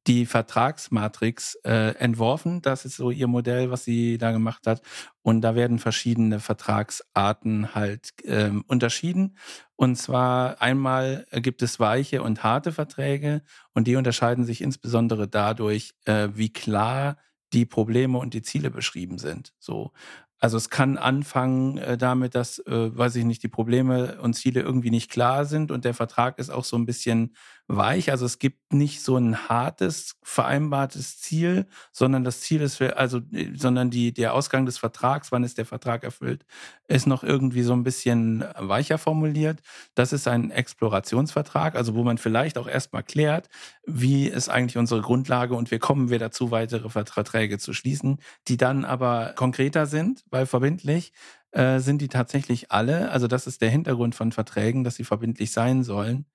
die 0.08 0.26
Vertragsmatrix 0.26 1.56
äh, 1.64 1.96
entworfen. 1.98 2.62
Das 2.62 2.86
ist 2.86 2.96
so 2.96 3.12
ihr 3.12 3.28
Modell, 3.28 3.72
was 3.72 3.84
sie 3.84 4.18
da 4.18 4.32
gemacht 4.32 4.68
hat. 4.68 4.82
Und 5.22 5.42
da 5.42 5.56
werden 5.56 5.80
verschiedene 5.80 6.40
Vertragsarten 6.40 7.74
halt 7.76 8.14
ähm, 8.24 8.64
unterschieden. 8.68 9.38
Und 9.76 9.98
zwar 9.98 10.62
einmal 10.62 11.26
gibt 11.32 11.62
es 11.62 11.80
weiche 11.80 12.24
und 12.24 12.44
harte 12.44 12.72
Verträge 12.72 13.42
und 13.74 13.88
die 13.88 13.96
unterscheiden 13.96 14.46
sich 14.46 14.62
insbesondere 14.62 15.28
dadurch, 15.28 15.94
äh, 16.06 16.30
wie 16.34 16.52
klar 16.52 17.18
die 17.54 17.66
Probleme 17.66 18.18
und 18.18 18.34
die 18.34 18.42
Ziele 18.42 18.70
beschrieben 18.70 19.18
sind. 19.18 19.54
So. 19.60 19.92
Also 20.40 20.58
es 20.58 20.70
kann 20.70 20.98
anfangen 20.98 21.78
äh, 21.78 21.98
damit, 21.98 22.36
dass, 22.36 22.60
äh, 22.60 22.96
weiß 22.96 23.16
ich 23.16 23.26
nicht, 23.26 23.42
die 23.44 23.48
Probleme 23.48 24.20
und 24.22 24.34
Ziele 24.36 24.62
irgendwie 24.62 24.92
nicht 24.92 25.10
klar 25.10 25.46
sind 25.46 25.72
und 25.72 25.86
der 25.86 25.94
Vertrag 25.94 26.38
ist 26.40 26.50
auch 26.52 26.66
so 26.66 26.76
ein 26.78 26.86
bisschen 26.86 27.36
weich. 27.68 28.12
Also 28.12 28.26
es 28.26 28.38
gibt 28.38 28.74
nicht 28.74 29.02
so 29.02 29.18
ein 29.18 29.50
hartes, 29.50 30.16
vereinbartes 30.24 31.20
Ziel, 31.20 31.68
sondern 31.92 32.24
das 32.24 32.42
Ziel 32.42 32.62
ist, 32.62 32.82
also, 32.82 33.22
äh, 33.32 33.52
sondern 33.56 33.90
die, 33.90 34.14
der 34.14 34.34
Ausgang 34.34 34.66
des 34.66 34.78
Vertrags, 34.78 35.32
wann 35.32 35.44
ist 35.44 35.58
der 35.58 35.66
Vertrag 35.66 36.04
erfüllt, 36.04 36.46
ist 36.88 37.08
noch 37.08 37.24
irgendwie 37.24 37.64
so 37.64 37.74
ein 37.74 37.84
bisschen 37.84 38.44
weicher 38.58 38.98
formuliert. 38.98 39.62
Das 39.96 40.14
ist 40.14 40.28
ein 40.28 40.52
Explorationsvertrag, 40.52 41.76
also 41.76 41.96
wo 41.96 42.04
man 42.04 42.18
vielleicht 42.18 42.58
auch 42.58 42.68
erstmal 42.68 43.04
klärt, 43.04 43.50
wie 43.86 44.28
ist 44.28 44.50
eigentlich 44.50 44.78
unsere 44.78 45.02
Grundlage 45.02 45.56
und 45.56 45.72
wie 45.72 45.80
kommen 45.80 46.10
wir 46.10 46.20
dazu, 46.20 46.52
weitere 46.52 46.90
Verträge 46.90 47.58
zu 47.58 47.74
schließen, 47.74 48.20
die 48.48 48.58
dann 48.58 48.86
aber 48.86 49.34
konkreter 49.36 49.88
sind, 49.88 50.24
weil 50.30 50.46
verbindlich 50.46 51.14
äh, 51.52 51.80
sind 51.80 52.02
die 52.02 52.10
tatsächlich 52.10 52.72
alle. 52.72 53.12
Also 53.12 53.28
das 53.28 53.48
ist 53.48 53.62
der 53.62 53.70
Hintergrund 53.70 54.14
von 54.14 54.32
Verträgen, 54.32 54.84
dass 54.84 54.96
sie 54.96 55.04
verbindlich 55.06 55.52
sein 55.52 55.84
sollen. 55.84 56.26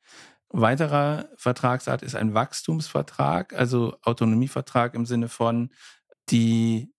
Weiterer 0.50 1.28
Vertragsart 1.36 2.02
ist 2.02 2.16
ein 2.16 2.34
Wachstumsvertrag, 2.34 3.52
also 3.54 3.96
Autonomievertrag 4.02 4.94
im 4.94 5.06
Sinne 5.06 5.28
von 5.28 5.70
die 6.30 6.92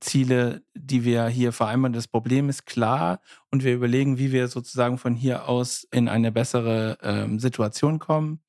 Ziele, 0.00 0.62
die 0.74 1.04
wir 1.04 1.26
hier 1.26 1.52
vereinbaren. 1.52 1.92
Das 1.92 2.06
Problem 2.06 2.48
ist 2.48 2.66
klar 2.66 3.20
und 3.50 3.64
wir 3.64 3.74
überlegen, 3.74 4.18
wie 4.18 4.30
wir 4.30 4.48
sozusagen 4.48 4.98
von 4.98 5.14
hier 5.14 5.48
aus 5.48 5.84
in 5.90 6.08
eine 6.08 6.30
bessere 6.30 6.98
ähm, 7.02 7.40
Situation 7.40 7.98
kommen. 7.98 8.40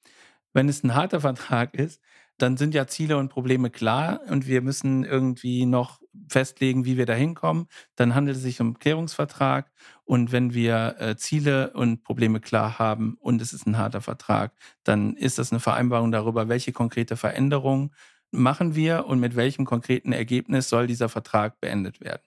Wenn 0.54 0.70
es 0.70 0.84
ein 0.84 0.94
harter 0.94 1.22
Vertrag 1.22 1.74
ist, 1.74 2.02
dann 2.42 2.58
sind 2.58 2.74
ja 2.74 2.88
Ziele 2.88 3.18
und 3.18 3.30
Probleme 3.30 3.70
klar 3.70 4.22
und 4.30 4.48
wir 4.48 4.62
müssen 4.62 5.04
irgendwie 5.04 5.66
noch 5.66 6.02
festlegen, 6.28 6.86
wie 6.86 6.98
wir 6.98 7.06
da 7.06 7.14
hinkommen. 7.14 7.68
Dann 7.96 8.16
handelt 8.16 8.38
es 8.38 8.44
sich 8.44 8.62
um 8.62 8.80
Klärungsvertrag 8.80 9.72
und 10.06 10.32
wenn 10.32 10.54
wir 10.54 10.96
äh, 11.00 11.16
Ziele 11.18 11.72
und 11.74 12.04
Probleme 12.04 12.40
klar 12.40 12.80
haben 12.80 13.16
und 13.20 13.42
es 13.42 13.54
ist 13.54 13.68
ein 13.68 13.78
harter 13.78 14.02
Vertrag, 14.02 14.54
dann 14.84 15.16
ist 15.16 15.38
das 15.38 15.52
eine 15.52 15.60
Vereinbarung 15.60 16.12
darüber, 16.12 16.50
welche 16.50 16.72
konkrete 16.72 17.18
Veränderungen 17.18 17.92
machen 18.32 18.76
wir 18.76 19.06
und 19.06 19.20
mit 19.20 19.36
welchem 19.36 19.66
konkreten 19.66 20.12
Ergebnis 20.12 20.70
soll 20.70 20.88
dieser 20.88 21.10
Vertrag 21.10 21.60
beendet 21.60 22.00
werden. 22.02 22.24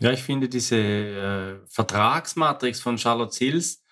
Ja, 0.00 0.12
ich 0.12 0.22
finde 0.22 0.48
diese 0.48 0.76
äh, 0.76 1.56
Vertragsmatrix 1.66 2.80
von 2.80 2.98
Charlotte 2.98 3.34
Sills 3.34 3.82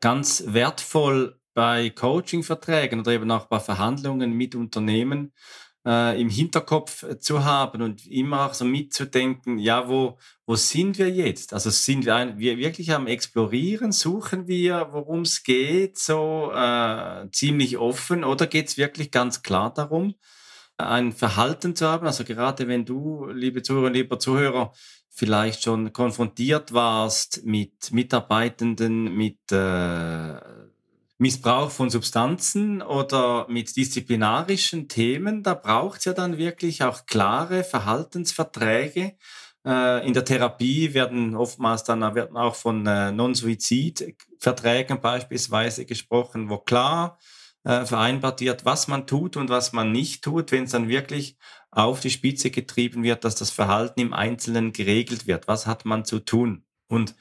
ganz 0.00 0.44
wertvoll 0.48 1.40
bei 1.54 1.90
Coaching-Verträgen 1.90 3.00
oder 3.00 3.12
eben 3.12 3.30
auch 3.30 3.46
bei 3.46 3.60
Verhandlungen 3.60 4.32
mit 4.32 4.54
Unternehmen 4.54 5.32
äh, 5.86 6.20
im 6.20 6.28
Hinterkopf 6.28 7.04
zu 7.20 7.44
haben 7.44 7.82
und 7.82 8.06
immer 8.06 8.46
auch 8.46 8.54
so 8.54 8.64
mitzudenken, 8.64 9.58
ja, 9.58 9.88
wo, 9.88 10.18
wo 10.46 10.56
sind 10.56 10.98
wir 10.98 11.10
jetzt? 11.10 11.52
Also 11.52 11.70
sind 11.70 12.06
wir, 12.06 12.14
ein, 12.16 12.38
wir 12.38 12.56
wirklich 12.58 12.92
am 12.92 13.06
Explorieren, 13.06 13.92
suchen 13.92 14.48
wir, 14.48 14.88
worum 14.90 15.22
es 15.22 15.42
geht, 15.42 15.98
so 15.98 16.52
äh, 16.54 17.28
ziemlich 17.32 17.78
offen 17.78 18.24
oder 18.24 18.46
geht 18.46 18.68
es 18.68 18.78
wirklich 18.78 19.10
ganz 19.10 19.42
klar 19.42 19.72
darum, 19.72 20.14
ein 20.76 21.12
Verhalten 21.12 21.76
zu 21.76 21.86
haben? 21.86 22.06
Also 22.06 22.24
gerade 22.24 22.66
wenn 22.66 22.84
du, 22.84 23.26
liebe 23.26 23.62
Zuhörer, 23.62 23.90
lieber 23.90 24.18
Zuhörer, 24.18 24.72
vielleicht 25.10 25.62
schon 25.62 25.92
konfrontiert 25.92 26.72
warst 26.72 27.44
mit 27.44 27.92
Mitarbeitenden, 27.92 29.14
mit 29.14 29.38
äh, 29.52 30.34
Missbrauch 31.18 31.70
von 31.70 31.90
Substanzen 31.90 32.82
oder 32.82 33.46
mit 33.48 33.76
disziplinarischen 33.76 34.88
Themen, 34.88 35.42
da 35.42 35.54
braucht 35.54 36.00
es 36.00 36.04
ja 36.06 36.12
dann 36.12 36.38
wirklich 36.38 36.82
auch 36.82 37.06
klare 37.06 37.62
Verhaltensverträge. 37.62 39.16
Äh, 39.64 40.06
in 40.06 40.12
der 40.12 40.24
Therapie 40.24 40.92
werden 40.92 41.36
oftmals 41.36 41.84
dann 41.84 42.14
werden 42.14 42.36
auch 42.36 42.56
von 42.56 42.86
äh, 42.86 43.12
Non-Suizid-Verträgen 43.12 45.00
beispielsweise 45.00 45.86
gesprochen, 45.86 46.50
wo 46.50 46.58
klar 46.58 47.18
äh, 47.62 47.84
vereinbart 47.86 48.40
wird, 48.40 48.64
was 48.64 48.88
man 48.88 49.06
tut 49.06 49.36
und 49.36 49.48
was 49.48 49.72
man 49.72 49.92
nicht 49.92 50.22
tut, 50.22 50.52
wenn 50.52 50.64
es 50.64 50.72
dann 50.72 50.88
wirklich 50.88 51.36
auf 51.70 52.00
die 52.00 52.10
Spitze 52.10 52.50
getrieben 52.50 53.02
wird, 53.02 53.24
dass 53.24 53.36
das 53.36 53.50
Verhalten 53.50 54.00
im 54.00 54.12
Einzelnen 54.12 54.72
geregelt 54.72 55.26
wird. 55.26 55.48
Was 55.48 55.66
hat 55.66 55.84
man 55.84 56.04
zu 56.04 56.20
tun? 56.20 56.64
Und 56.88 57.14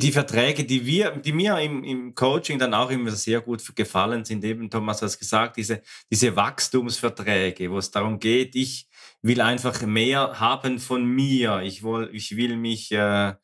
die 0.00 0.12
Verträge, 0.12 0.64
die 0.64 0.84
wir, 0.86 1.12
die 1.12 1.32
mir 1.32 1.58
im, 1.58 1.84
im 1.84 2.14
Coaching 2.14 2.58
dann 2.58 2.74
auch 2.74 2.90
immer 2.90 3.10
sehr 3.12 3.40
gut 3.40 3.62
gefallen 3.76 4.24
sind, 4.24 4.44
eben 4.44 4.70
Thomas 4.70 5.02
hat 5.02 5.10
es 5.10 5.18
gesagt, 5.18 5.56
diese, 5.56 5.82
diese 6.10 6.34
Wachstumsverträge, 6.34 7.70
wo 7.70 7.78
es 7.78 7.90
darum 7.90 8.18
geht, 8.18 8.56
ich 8.56 8.88
will 9.22 9.40
einfach 9.40 9.82
mehr 9.82 10.40
haben 10.40 10.78
von 10.78 11.04
mir, 11.04 11.60
ich 11.62 11.82
will, 11.82 12.10
ich 12.12 12.36
will 12.36 12.56
mich 12.56 12.90
äh, 12.92 13.34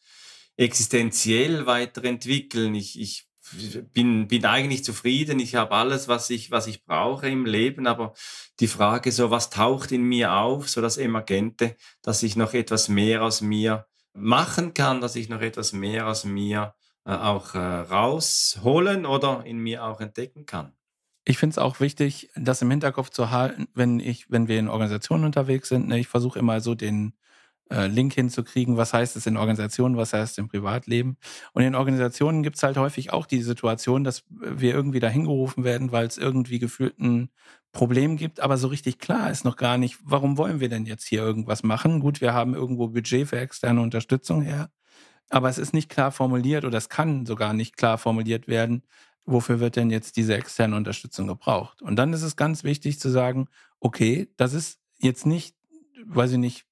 existenziell 0.56 1.66
weiterentwickeln, 1.66 2.74
ich, 2.74 3.00
ich 3.00 3.26
bin, 3.92 4.26
bin 4.26 4.44
eigentlich 4.44 4.84
zufrieden, 4.84 5.38
ich 5.38 5.54
habe 5.54 5.74
alles, 5.76 6.08
was 6.08 6.30
ich, 6.30 6.50
was 6.50 6.66
ich 6.66 6.84
brauche 6.84 7.28
im 7.28 7.46
Leben, 7.46 7.86
aber 7.86 8.14
die 8.60 8.66
Frage 8.66 9.12
so, 9.12 9.30
was 9.30 9.50
taucht 9.50 9.92
in 9.92 10.02
mir 10.02 10.32
auf, 10.32 10.68
so 10.68 10.80
das 10.80 10.96
Emergente, 10.96 11.76
dass 12.02 12.22
ich 12.22 12.36
noch 12.36 12.54
etwas 12.54 12.88
mehr 12.88 13.22
aus 13.22 13.40
mir 13.40 13.86
machen 14.16 14.74
kann, 14.74 15.00
dass 15.00 15.16
ich 15.16 15.28
noch 15.28 15.40
etwas 15.40 15.72
mehr 15.72 16.08
aus 16.08 16.24
mir 16.24 16.74
äh, 17.04 17.12
auch 17.12 17.54
äh, 17.54 17.58
rausholen 17.58 19.06
oder 19.06 19.44
in 19.44 19.58
mir 19.58 19.84
auch 19.84 20.00
entdecken 20.00 20.46
kann. 20.46 20.72
Ich 21.24 21.38
finde 21.38 21.54
es 21.54 21.58
auch 21.58 21.80
wichtig, 21.80 22.30
das 22.36 22.62
im 22.62 22.70
Hinterkopf 22.70 23.10
zu 23.10 23.30
halten, 23.30 23.66
wenn 23.74 23.98
ich, 24.00 24.30
wenn 24.30 24.48
wir 24.48 24.58
in 24.58 24.68
Organisationen 24.68 25.24
unterwegs 25.24 25.68
sind. 25.68 25.88
Ne, 25.88 25.98
ich 25.98 26.08
versuche 26.08 26.38
immer 26.38 26.60
so 26.60 26.74
den 26.74 27.14
äh, 27.70 27.86
Link 27.86 28.14
hinzukriegen, 28.14 28.76
was 28.76 28.92
heißt 28.92 29.16
es 29.16 29.26
in 29.26 29.36
Organisationen, 29.36 29.96
was 29.96 30.12
heißt 30.12 30.32
es 30.32 30.38
im 30.38 30.48
Privatleben. 30.48 31.16
Und 31.52 31.62
in 31.62 31.74
Organisationen 31.74 32.42
gibt 32.42 32.56
es 32.56 32.62
halt 32.62 32.76
häufig 32.76 33.12
auch 33.12 33.26
die 33.26 33.42
Situation, 33.42 34.04
dass 34.04 34.24
wir 34.28 34.72
irgendwie 34.72 35.00
dahin 35.00 35.24
gerufen 35.24 35.64
werden, 35.64 35.92
weil 35.92 36.06
es 36.06 36.18
irgendwie 36.18 36.58
gefühlt 36.58 36.98
ein 36.98 37.30
Problem 37.72 38.16
gibt, 38.16 38.40
aber 38.40 38.56
so 38.56 38.68
richtig 38.68 38.98
klar 38.98 39.30
ist 39.30 39.44
noch 39.44 39.56
gar 39.56 39.76
nicht, 39.76 39.98
warum 40.02 40.38
wollen 40.38 40.60
wir 40.60 40.70
denn 40.70 40.86
jetzt 40.86 41.06
hier 41.06 41.20
irgendwas 41.20 41.62
machen? 41.62 42.00
Gut, 42.00 42.22
wir 42.22 42.32
haben 42.32 42.54
irgendwo 42.54 42.88
Budget 42.88 43.28
für 43.28 43.38
externe 43.38 43.82
Unterstützung 43.82 44.40
her, 44.40 44.70
aber 45.28 45.50
es 45.50 45.58
ist 45.58 45.74
nicht 45.74 45.90
klar 45.90 46.10
formuliert 46.10 46.64
oder 46.64 46.78
es 46.78 46.88
kann 46.88 47.26
sogar 47.26 47.52
nicht 47.52 47.76
klar 47.76 47.98
formuliert 47.98 48.48
werden, 48.48 48.82
wofür 49.26 49.60
wird 49.60 49.76
denn 49.76 49.90
jetzt 49.90 50.16
diese 50.16 50.34
externe 50.36 50.74
Unterstützung 50.74 51.26
gebraucht? 51.26 51.82
Und 51.82 51.96
dann 51.96 52.14
ist 52.14 52.22
es 52.22 52.36
ganz 52.36 52.64
wichtig 52.64 52.98
zu 52.98 53.10
sagen, 53.10 53.48
okay, 53.78 54.28
das 54.36 54.54
ist 54.54 54.78
jetzt 54.98 55.26
nicht, 55.26 55.54
weiß 56.06 56.32
ich 56.32 56.38
nicht, 56.38 56.64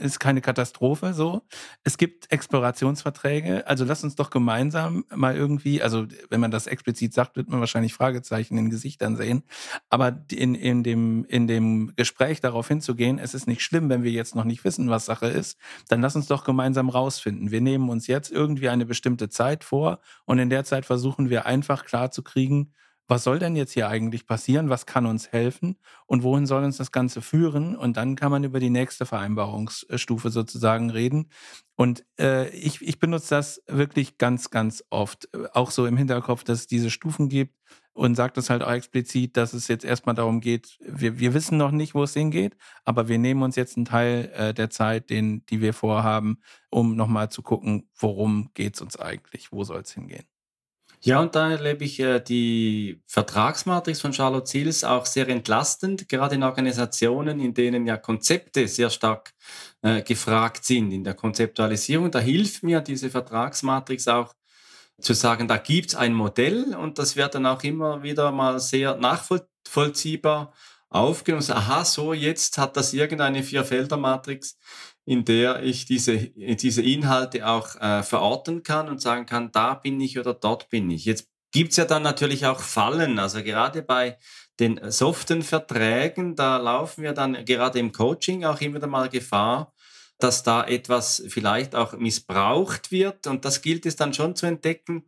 ist 0.00 0.20
keine 0.20 0.40
Katastrophe 0.40 1.14
so. 1.14 1.42
Es 1.84 1.98
gibt 1.98 2.30
Explorationsverträge, 2.32 3.66
also 3.66 3.84
lass 3.84 4.04
uns 4.04 4.14
doch 4.14 4.30
gemeinsam 4.30 5.04
mal 5.14 5.36
irgendwie, 5.36 5.82
also 5.82 6.06
wenn 6.30 6.40
man 6.40 6.50
das 6.50 6.66
explizit 6.66 7.12
sagt, 7.12 7.36
wird 7.36 7.48
man 7.48 7.60
wahrscheinlich 7.60 7.94
Fragezeichen 7.94 8.56
in 8.56 8.70
Gesichtern 8.70 9.16
sehen. 9.16 9.42
Aber 9.90 10.24
in, 10.30 10.54
in, 10.54 10.82
dem, 10.82 11.24
in 11.24 11.46
dem 11.46 11.92
Gespräch 11.96 12.40
darauf 12.40 12.68
hinzugehen, 12.68 13.18
es 13.18 13.34
ist 13.34 13.46
nicht 13.46 13.62
schlimm, 13.62 13.88
wenn 13.88 14.02
wir 14.02 14.12
jetzt 14.12 14.34
noch 14.34 14.44
nicht 14.44 14.64
wissen, 14.64 14.90
was 14.90 15.04
Sache 15.04 15.26
ist, 15.26 15.58
dann 15.88 16.00
lass 16.00 16.16
uns 16.16 16.26
doch 16.26 16.44
gemeinsam 16.44 16.88
rausfinden. 16.88 17.50
Wir 17.50 17.60
nehmen 17.60 17.88
uns 17.88 18.06
jetzt 18.06 18.30
irgendwie 18.30 18.68
eine 18.68 18.86
bestimmte 18.86 19.28
Zeit 19.28 19.64
vor 19.64 20.00
und 20.24 20.38
in 20.38 20.50
der 20.50 20.64
Zeit 20.64 20.86
versuchen 20.86 21.30
wir 21.30 21.46
einfach 21.46 21.84
klarzukriegen, 21.84 22.72
was 23.08 23.24
soll 23.24 23.38
denn 23.38 23.56
jetzt 23.56 23.72
hier 23.72 23.88
eigentlich 23.88 24.26
passieren? 24.26 24.68
Was 24.70 24.86
kann 24.86 25.06
uns 25.06 25.32
helfen? 25.32 25.76
Und 26.06 26.22
wohin 26.22 26.46
soll 26.46 26.64
uns 26.64 26.76
das 26.76 26.92
Ganze 26.92 27.20
führen? 27.20 27.76
Und 27.76 27.96
dann 27.96 28.16
kann 28.16 28.30
man 28.30 28.44
über 28.44 28.60
die 28.60 28.70
nächste 28.70 29.06
Vereinbarungsstufe 29.06 30.30
sozusagen 30.30 30.90
reden. 30.90 31.28
Und 31.76 32.04
äh, 32.18 32.48
ich, 32.50 32.80
ich 32.80 32.98
benutze 32.98 33.34
das 33.34 33.62
wirklich 33.66 34.18
ganz, 34.18 34.50
ganz 34.50 34.84
oft. 34.90 35.28
Auch 35.52 35.70
so 35.70 35.86
im 35.86 35.96
Hinterkopf, 35.96 36.44
dass 36.44 36.60
es 36.60 36.66
diese 36.66 36.90
Stufen 36.90 37.28
gibt 37.28 37.54
und 37.94 38.14
sagt 38.14 38.38
es 38.38 38.50
halt 38.50 38.62
auch 38.62 38.72
explizit, 38.72 39.36
dass 39.36 39.52
es 39.52 39.68
jetzt 39.68 39.84
erstmal 39.84 40.14
darum 40.14 40.40
geht, 40.40 40.78
wir, 40.80 41.18
wir 41.18 41.34
wissen 41.34 41.58
noch 41.58 41.70
nicht, 41.72 41.94
wo 41.94 42.04
es 42.04 42.14
hingeht, 42.14 42.56
aber 42.84 43.08
wir 43.08 43.18
nehmen 43.18 43.42
uns 43.42 43.56
jetzt 43.56 43.76
einen 43.76 43.84
Teil 43.84 44.30
äh, 44.34 44.54
der 44.54 44.70
Zeit, 44.70 45.10
den, 45.10 45.44
die 45.46 45.60
wir 45.60 45.74
vorhaben, 45.74 46.38
um 46.70 46.96
nochmal 46.96 47.30
zu 47.30 47.42
gucken, 47.42 47.88
worum 47.98 48.50
geht 48.54 48.76
es 48.76 48.80
uns 48.80 48.98
eigentlich, 48.98 49.52
wo 49.52 49.64
soll 49.64 49.80
es 49.80 49.92
hingehen. 49.92 50.31
Ja, 51.04 51.18
und 51.20 51.34
da 51.34 51.50
erlebe 51.50 51.84
ich 51.84 51.98
äh, 51.98 52.20
die 52.20 53.02
Vertragsmatrix 53.08 54.00
von 54.00 54.12
Charlotte 54.12 54.48
Sils 54.48 54.84
auch 54.84 55.04
sehr 55.04 55.28
entlastend, 55.28 56.08
gerade 56.08 56.36
in 56.36 56.44
Organisationen, 56.44 57.40
in 57.40 57.54
denen 57.54 57.86
ja 57.86 57.96
Konzepte 57.96 58.68
sehr 58.68 58.88
stark 58.88 59.32
äh, 59.82 60.02
gefragt 60.02 60.64
sind 60.64 60.92
in 60.92 61.02
der 61.02 61.14
Konzeptualisierung. 61.14 62.12
Da 62.12 62.20
hilft 62.20 62.62
mir 62.62 62.80
diese 62.80 63.10
Vertragsmatrix 63.10 64.06
auch 64.06 64.32
zu 65.00 65.14
sagen, 65.14 65.48
da 65.48 65.56
gibt 65.56 65.88
es 65.88 65.94
ein 65.96 66.14
Modell 66.14 66.76
und 66.76 67.00
das 67.00 67.16
wird 67.16 67.34
dann 67.34 67.46
auch 67.46 67.64
immer 67.64 68.04
wieder 68.04 68.30
mal 68.30 68.60
sehr 68.60 68.96
nachvollziehbar 68.96 70.52
aufgenommen. 70.88 71.44
Aha, 71.50 71.84
so 71.84 72.12
jetzt 72.12 72.58
hat 72.58 72.76
das 72.76 72.92
irgendeine 72.92 73.42
Vierfelder-Matrix, 73.42 74.56
in 75.04 75.24
der 75.24 75.62
ich 75.62 75.84
diese, 75.84 76.16
diese 76.16 76.82
Inhalte 76.82 77.46
auch 77.46 77.76
äh, 77.80 78.02
verorten 78.02 78.62
kann 78.62 78.88
und 78.88 79.00
sagen 79.00 79.26
kann, 79.26 79.50
da 79.52 79.74
bin 79.74 80.00
ich 80.00 80.18
oder 80.18 80.34
dort 80.34 80.70
bin 80.70 80.90
ich. 80.90 81.04
Jetzt 81.04 81.28
gibt's 81.50 81.76
ja 81.76 81.84
dann 81.84 82.02
natürlich 82.02 82.46
auch 82.46 82.60
Fallen. 82.60 83.18
Also 83.18 83.42
gerade 83.42 83.82
bei 83.82 84.18
den 84.60 84.80
soften 84.90 85.42
Verträgen, 85.42 86.36
da 86.36 86.56
laufen 86.56 87.02
wir 87.02 87.12
dann 87.12 87.44
gerade 87.44 87.78
im 87.78 87.92
Coaching 87.92 88.44
auch 88.44 88.60
immer 88.60 88.76
wieder 88.76 88.86
mal 88.86 89.08
Gefahr, 89.08 89.74
dass 90.18 90.44
da 90.44 90.64
etwas 90.64 91.22
vielleicht 91.28 91.74
auch 91.74 91.94
missbraucht 91.94 92.92
wird. 92.92 93.26
Und 93.26 93.44
das 93.44 93.60
gilt 93.60 93.86
es 93.86 93.96
dann 93.96 94.14
schon 94.14 94.36
zu 94.36 94.46
entdecken. 94.46 95.04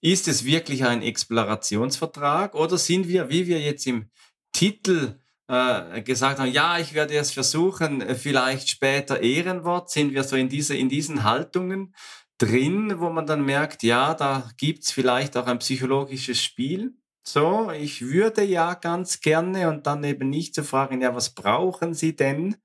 Ist 0.00 0.28
es 0.28 0.44
wirklich 0.44 0.84
ein 0.84 1.02
Explorationsvertrag 1.02 2.54
oder 2.54 2.76
sind 2.76 3.08
wir, 3.08 3.30
wie 3.30 3.46
wir 3.46 3.60
jetzt 3.60 3.86
im 3.86 4.10
Titel 4.52 5.18
äh, 5.48 6.02
gesagt 6.02 6.38
haben, 6.38 6.52
ja, 6.52 6.78
ich 6.78 6.94
werde 6.94 7.14
es 7.16 7.32
versuchen, 7.32 8.02
äh, 8.02 8.14
vielleicht 8.14 8.68
später 8.68 9.20
Ehrenwort, 9.20 9.90
sind 9.90 10.12
wir 10.12 10.22
so 10.24 10.36
in, 10.36 10.48
diese, 10.48 10.76
in 10.76 10.88
diesen 10.88 11.24
Haltungen 11.24 11.94
drin, 12.38 13.00
wo 13.00 13.10
man 13.10 13.26
dann 13.26 13.44
merkt, 13.44 13.82
ja, 13.82 14.14
da 14.14 14.50
gibt's 14.56 14.92
vielleicht 14.92 15.36
auch 15.36 15.46
ein 15.46 15.58
psychologisches 15.58 16.42
Spiel. 16.42 16.94
So, 17.26 17.70
ich 17.70 18.02
würde 18.02 18.44
ja 18.44 18.74
ganz 18.74 19.20
gerne 19.20 19.68
und 19.68 19.86
dann 19.86 20.04
eben 20.04 20.30
nicht 20.30 20.54
zu 20.54 20.64
fragen, 20.64 21.02
ja, 21.02 21.14
was 21.14 21.30
brauchen 21.34 21.94
Sie 21.94 22.14
denn, 22.14 22.56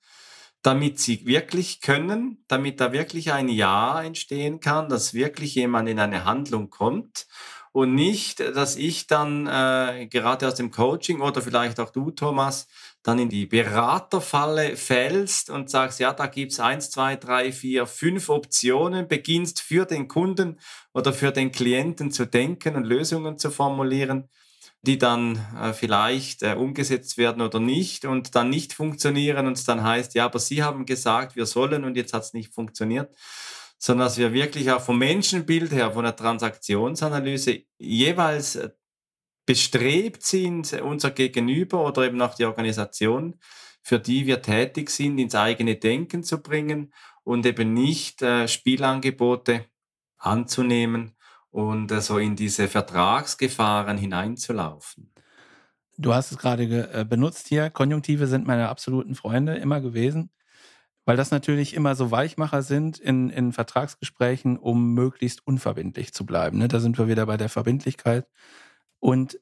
damit 0.62 1.00
Sie 1.00 1.26
wirklich 1.26 1.82
können, 1.82 2.44
damit 2.48 2.80
da 2.80 2.94
wirklich 2.94 3.34
ein 3.34 3.50
Ja 3.50 4.02
entstehen 4.04 4.60
kann, 4.60 4.88
dass 4.90 5.14
wirklich 5.14 5.56
jemand 5.56 5.90
in 5.90 6.00
eine 6.00 6.24
Handlung 6.26 6.70
kommt 6.70 7.28
und 7.74 7.96
nicht, 7.96 8.40
dass 8.40 8.76
ich 8.76 9.08
dann 9.08 9.48
äh, 9.48 10.06
gerade 10.06 10.48
aus 10.48 10.54
dem 10.54 10.70
Coaching 10.70 11.22
oder 11.22 11.42
vielleicht 11.42 11.80
auch 11.80 11.90
du, 11.90 12.12
Thomas, 12.12 12.68
dann 13.02 13.18
in 13.18 13.30
die 13.30 13.48
Beraterfalle 13.48 14.78
fällst 14.78 15.50
und 15.50 15.72
sagst, 15.72 16.00
ja, 16.00 16.14
da 16.14 16.28
gibt's 16.28 16.60
eins, 16.60 16.92
zwei, 16.92 17.16
drei, 17.16 17.52
vier, 17.52 17.88
fünf 17.88 18.30
Optionen, 18.30 19.08
beginnst 19.08 19.60
für 19.60 19.86
den 19.86 20.08
Kunden 20.08 20.60
oder 20.94 21.14
für 21.14 21.32
den 21.32 21.52
Klienten 21.52 22.12
zu 22.12 22.26
denken 22.26 22.76
und 22.76 22.84
Lösungen 22.84 23.40
zu 23.40 23.50
formulieren, 23.50 24.30
die 24.84 25.00
dann 25.00 25.44
äh, 25.60 25.74
vielleicht 25.74 26.44
äh, 26.44 26.54
umgesetzt 26.54 27.18
werden 27.18 27.42
oder 27.42 27.60
nicht 27.60 28.06
und 28.06 28.36
dann 28.36 28.52
nicht 28.52 28.74
funktionieren. 28.74 29.48
Und 29.48 29.54
es 29.54 29.64
dann 29.64 29.82
heißt, 29.82 30.14
ja, 30.14 30.26
aber 30.26 30.38
Sie 30.38 30.62
haben 30.62 30.86
gesagt, 30.86 31.36
wir 31.36 31.48
sollen 31.48 31.86
und 31.86 31.98
jetzt 31.98 32.14
hat's 32.14 32.34
nicht 32.34 32.54
funktioniert 32.54 33.10
sondern 33.84 34.06
dass 34.06 34.18
wir 34.18 34.32
wirklich 34.32 34.72
auch 34.72 34.80
vom 34.80 34.98
Menschenbild 34.98 35.74
her, 35.74 35.92
von 35.92 36.06
der 36.06 36.16
Transaktionsanalyse 36.16 37.64
jeweils 37.78 38.56
äh, 38.56 38.70
bestrebt 39.46 40.24
sind, 40.24 40.72
unser 40.82 41.12
Gegenüber 41.12 41.86
oder 41.86 42.06
eben 42.06 42.22
auch 42.22 42.34
die 42.34 42.46
Organisation, 42.46 43.38
für 43.82 44.00
die 44.00 44.26
wir 44.26 44.42
tätig 44.42 44.90
sind, 44.90 45.18
ins 45.18 45.36
eigene 45.36 45.76
Denken 45.76 46.24
zu 46.24 46.42
bringen 46.42 46.94
und 47.26 47.46
eben 47.46 47.74
nicht 47.74 48.22
äh, 48.22 48.48
Spielangebote 48.48 49.66
anzunehmen 50.16 51.18
und 51.50 51.92
äh, 51.92 52.00
so 52.00 52.20
in 52.20 52.38
diese 52.38 52.70
Vertragsgefahren 52.70 53.98
hineinzulaufen. 53.98 55.12
Du 55.98 56.14
hast 56.14 56.32
es 56.32 56.38
gerade 56.38 56.64
äh, 56.94 57.04
benutzt 57.04 57.50
hier. 57.50 57.70
Konjunktive 57.70 58.28
sind 58.28 58.48
meine 58.48 58.70
absoluten 58.70 59.14
Freunde 59.14 59.58
immer 59.58 59.82
gewesen 59.82 60.30
weil 61.06 61.18
das 61.18 61.32
natürlich 61.32 61.74
immer 61.74 61.96
so 61.96 62.12
Weichmacher 62.12 62.62
sind 62.62 62.98
in, 63.00 63.30
in 63.30 63.52
Vertragsgesprächen, 63.52 64.58
um 64.58 64.94
möglichst 64.94 65.46
unverbindlich 65.46 66.14
zu 66.14 66.26
bleiben. 66.26 66.58
Ne? 66.58 66.68
Da 66.68 66.80
sind 66.80 66.98
wir 66.98 67.08
wieder 67.08 67.26
bei 67.26 67.38
der 67.38 67.50
Verbindlichkeit. 67.50 68.28
Und 69.00 69.40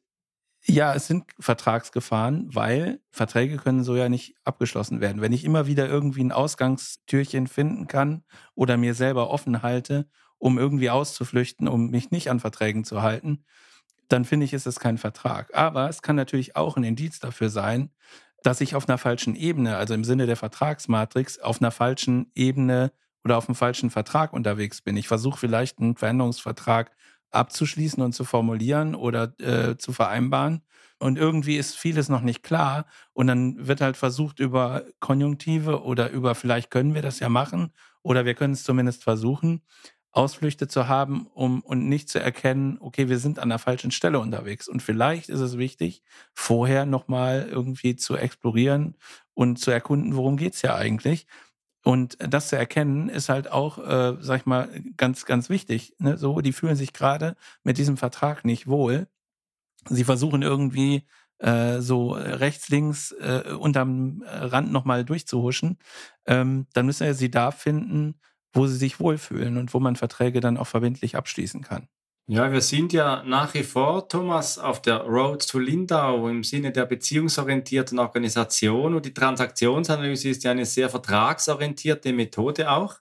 ja, 0.64 0.94
es 0.94 1.08
sind 1.08 1.26
Vertragsgefahren, 1.40 2.54
weil 2.54 3.00
Verträge 3.10 3.58
können 3.58 3.84
so 3.84 3.96
ja 3.96 4.10
nicht 4.10 4.36
abgeschlossen 4.44 5.02
werden. 5.02 5.22
Wenn 5.22 5.34
ich 5.34 5.44
immer 5.44 5.66
wieder 5.66 5.88
irgendwie 5.88 6.24
ein 6.24 6.32
Ausgangstürchen 6.32 7.48
finden 7.48 7.88
kann 7.88 8.24
oder 8.54 8.78
mir 8.78 8.94
selber 8.94 9.30
offen 9.32 9.64
halte, 9.64 10.08
um 10.38 10.60
irgendwie 10.60 10.90
auszuflüchten, 10.90 11.68
um 11.68 11.90
mich 11.90 12.12
nicht 12.12 12.30
an 12.30 12.40
Verträgen 12.40 12.84
zu 12.84 13.02
halten, 13.02 13.44
dann 14.08 14.26
finde 14.26 14.46
ich, 14.46 14.54
ist 14.54 14.68
es 14.68 14.80
kein 14.80 14.98
Vertrag. 14.98 15.56
Aber 15.56 15.90
es 15.90 16.02
kann 16.02 16.16
natürlich 16.16 16.56
auch 16.56 16.78
ein 16.78 16.84
Indiz 16.84 17.20
dafür 17.20 17.50
sein, 17.50 17.92
dass 18.44 18.62
ich 18.62 18.76
auf 18.76 18.88
einer 18.88 18.98
falschen 18.98 19.36
Ebene, 19.36 19.78
also 19.78 19.94
im 19.94 20.04
Sinne 20.04 20.26
der 20.26 20.36
Vertragsmatrix, 20.36 21.40
auf 21.40 21.62
einer 21.62 21.72
falschen 21.72 22.32
Ebene 22.36 22.92
oder 23.24 23.38
auf 23.38 23.48
einem 23.48 23.56
falschen 23.56 23.90
Vertrag 23.90 24.34
unterwegs 24.34 24.82
bin. 24.82 24.98
Ich 24.98 25.08
versuche 25.08 25.40
vielleicht 25.40 25.80
einen 25.80 25.96
Veränderungsvertrag 25.96 26.92
abzuschließen 27.30 28.04
und 28.04 28.14
zu 28.14 28.26
formulieren 28.26 28.96
oder 28.96 29.34
äh, 29.40 29.78
zu 29.78 29.94
vereinbaren. 29.94 30.62
Und 31.00 31.18
irgendwie 31.18 31.58
ist 31.58 31.76
vieles 31.76 32.10
noch 32.10 32.22
nicht 32.22 32.44
klar. 32.44 32.86
Und 33.14 33.28
dann 33.28 33.68
wird 33.68 33.82
halt 33.82 33.98
versucht, 33.98 34.40
über 34.40 34.84
Konjunktive 35.00 35.84
oder 35.84 36.12
über 36.12 36.36
vielleicht 36.36 36.70
können 36.70 36.94
wir 36.94 37.02
das 37.02 37.20
ja 37.20 37.30
machen 37.30 37.72
oder 38.04 38.26
wir 38.26 38.34
können 38.34 38.54
es 38.54 38.64
zumindest 38.64 39.04
versuchen, 39.04 39.62
Ausflüchte 40.14 40.68
zu 40.68 40.88
haben, 40.88 41.28
um 41.34 41.62
und 41.62 41.88
nicht 41.88 42.10
zu 42.10 42.20
erkennen, 42.20 42.78
okay, 42.82 43.08
wir 43.08 43.18
sind 43.18 43.40
an 43.40 43.50
der 43.50 43.60
falschen 43.60 43.92
Stelle 43.92 44.20
unterwegs. 44.20 44.68
Und 44.68 44.82
vielleicht 44.82 45.30
ist 45.30 45.40
es 45.40 45.58
wichtig, 45.58 46.04
vorher 46.34 46.86
nochmal 46.86 47.48
irgendwie 47.50 47.96
zu 47.96 48.18
explorieren 48.18 48.96
und 49.34 49.58
zu 49.58 49.72
erkunden, 49.72 50.16
worum 50.16 50.38
geht's 50.38 50.62
ja 50.62 50.76
eigentlich. 50.76 51.28
Und 51.84 52.18
das 52.20 52.50
zu 52.50 52.58
erkennen, 52.58 53.10
ist 53.10 53.30
halt 53.30 53.52
auch, 53.52 53.80
äh, 53.80 54.18
sag 54.20 54.42
ich 54.42 54.46
mal, 54.46 54.70
ganz, 54.98 55.26
ganz 55.26 55.50
wichtig. 55.50 55.96
Ne? 55.98 56.18
So, 56.18 56.42
die 56.42 56.54
fühlen 56.54 56.76
sich 56.76 56.94
gerade 56.94 57.36
mit 57.64 57.78
diesem 57.78 57.98
Vertrag 57.98 58.46
nicht 58.46 58.68
wohl. 58.68 59.08
Sie 59.90 60.04
versuchen 60.04 60.44
irgendwie 60.44 61.08
äh, 61.40 61.80
so 61.80 62.12
rechts, 62.12 62.70
links 62.70 63.14
äh, 63.14 63.56
unterm 63.58 64.24
Rand 64.28 64.72
nochmal 64.72 65.06
durchzuhuschen. 65.06 65.80
Ähm, 66.28 66.68
dann 66.74 66.86
müssen 66.86 67.08
wir 67.08 67.16
sie 67.16 67.32
da 67.32 67.50
finden, 67.52 68.16
wo 68.54 68.68
sie 68.68 68.76
sich 68.76 69.00
wohlfühlen 69.00 69.58
und 69.58 69.74
wo 69.74 69.80
man 69.80 69.96
Verträge 69.96 70.40
dann 70.40 70.58
auch 70.58 70.68
verbindlich 70.68 71.16
abschließen 71.16 71.62
kann. 71.62 71.88
Ja, 72.28 72.52
wir 72.52 72.62
sind 72.62 72.94
ja 72.94 73.24
nach 73.24 73.54
wie 73.56 73.64
vor, 73.64 74.08
Thomas, 74.08 74.58
auf 74.58 74.82
der 74.82 75.02
Road 75.02 75.46
to 75.48 75.60
Lindau 75.60 76.30
im 76.30 76.44
Sinne 76.44 76.72
der 76.72 76.86
beziehungsorientierten 76.86 78.00
Organisation 78.00 78.96
und 78.96 79.06
die 79.06 79.14
Transaktionsanalyse 79.14 80.30
ist 80.30 80.44
ja 80.44 80.52
eine 80.52 80.66
sehr 80.66 80.90
vertragsorientierte 80.90 82.14
Methode 82.14 82.72
auch. 82.72 82.96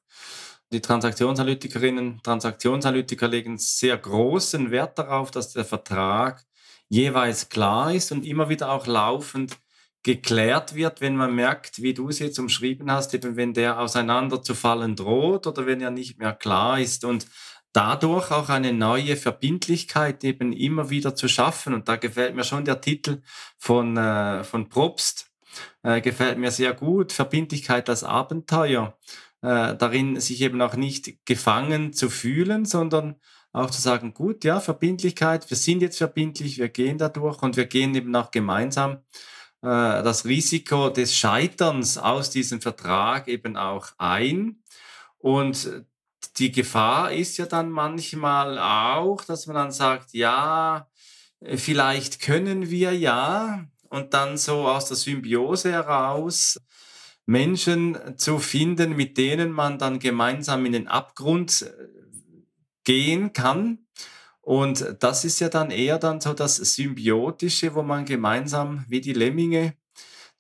Die 0.73 0.81
Transaktionsanalytikerinnen, 0.81 2.21
Transaktionsanalytiker 2.23 3.29
legen 3.29 3.59
sehr 3.59 3.97
großen 3.99 4.71
Wert 4.71 4.99
darauf, 4.99 5.31
dass 5.31 5.53
der 5.53 5.65
Vertrag 5.65 6.45
jeweils 6.89 7.49
klar 7.49 7.95
ist 7.95 8.13
und 8.13 8.25
immer 8.27 8.49
wieder 8.49 8.73
auch 8.73 8.87
laufend 8.87 9.57
geklärt 10.03 10.75
wird, 10.75 11.01
wenn 11.01 11.17
man 11.17 11.35
merkt, 11.35 11.83
wie 11.83 11.95
du 11.95 12.09
es 12.09 12.19
jetzt 12.19 12.39
umschrieben 12.39 12.91
hast, 12.91 13.13
eben 13.15 13.37
wenn 13.37 13.53
der 13.53 13.79
auseinanderzufallen 13.79 14.97
droht 14.97 15.47
oder 15.47 15.67
wenn 15.67 15.81
er 15.81 15.91
nicht 15.91 16.19
mehr 16.19 16.33
klar 16.33 16.81
ist 16.81 17.05
und 17.05 17.27
dadurch 17.73 18.31
auch 18.31 18.49
eine 18.49 18.73
neue 18.73 19.17
Verbindlichkeit 19.17 20.25
eben 20.25 20.53
immer 20.53 20.91
wieder 20.91 21.15
zu 21.15 21.29
schaffen. 21.29 21.75
Und 21.75 21.89
da 21.89 21.97
gefällt 21.97 22.35
mir 22.35 22.45
schon 22.45 22.65
der 22.65 22.81
Titel 22.81 23.23
von, 23.59 23.97
äh, 23.97 24.43
von 24.43 24.69
Probst, 24.69 25.31
äh, 25.83 26.01
gefällt 26.01 26.39
mir 26.39 26.51
sehr 26.51 26.75
gut, 26.75 27.13
Verbindlichkeit 27.13 27.89
als 27.89 28.03
Abenteuer, 28.03 28.99
äh, 29.43 29.77
darin 29.77 30.19
sich 30.19 30.41
eben 30.41 30.61
auch 30.63 30.75
nicht 30.75 31.25
gefangen 31.27 31.93
zu 31.93 32.11
fühlen, 32.11 32.65
sondern 32.65 33.17
auch 33.53 33.71
zu 33.71 33.81
sagen, 33.81 34.15
gut, 34.15 34.45
ja, 34.45 34.61
Verbindlichkeit, 34.61 35.49
wir 35.51 35.57
sind 35.57 35.83
jetzt 35.83 35.99
verbindlich, 35.99 36.59
wir 36.59 36.69
gehen 36.69 36.99
dadurch 36.99 37.43
und 37.43 37.57
wir 37.57 37.67
gehen 37.67 37.95
eben 37.95 38.15
auch 38.15 38.31
gemeinsam 38.31 38.99
das 39.63 40.25
Risiko 40.25 40.89
des 40.89 41.15
Scheiterns 41.15 41.99
aus 41.99 42.31
diesem 42.31 42.61
Vertrag 42.61 43.29
eben 43.29 43.57
auch 43.57 43.89
ein. 43.99 44.63
Und 45.19 45.85
die 46.39 46.53
Gefahr 46.53 47.13
ist 47.13 47.37
ja 47.37 47.47
dann 47.47 47.71
manchmal 47.71 48.59
auch, 48.59 49.25
dass 49.25 49.47
man 49.47 49.57
dann 49.57 49.73
sagt, 49.73 50.13
ja, 50.15 50.89
vielleicht 51.57 52.21
können 52.21 52.71
wir 52.71 52.97
ja, 52.97 53.67
und 53.91 54.15
dann 54.15 54.39
so 54.39 54.69
aus 54.69 54.87
der 54.87 54.97
Symbiose 54.97 55.73
heraus 55.73 56.59
Menschen 57.27 58.17
zu 58.17 58.39
finden, 58.39 58.97
mit 58.97 59.19
denen 59.19 59.53
man 59.53 59.79
dann 59.79 59.99
gemeinsam 59.99 60.65
in 60.65 60.73
den 60.73 60.89
Abgrund 60.89 61.63
äh, 61.63 61.87
gehen 62.85 63.33
kann. 63.33 63.87
Und 64.51 64.97
das 64.99 65.25
ist 65.25 65.39
ja 65.39 65.49
dann 65.49 65.71
eher 65.71 65.97
dann 65.97 66.21
so 66.21 66.35
das 66.35 66.57
Symbiotische, 66.57 67.73
wo 67.77 67.83
man 67.83 68.05
gemeinsam 68.05 68.85
wie 68.89 69.01
die 69.01 69.13
Lemminge, 69.13 69.75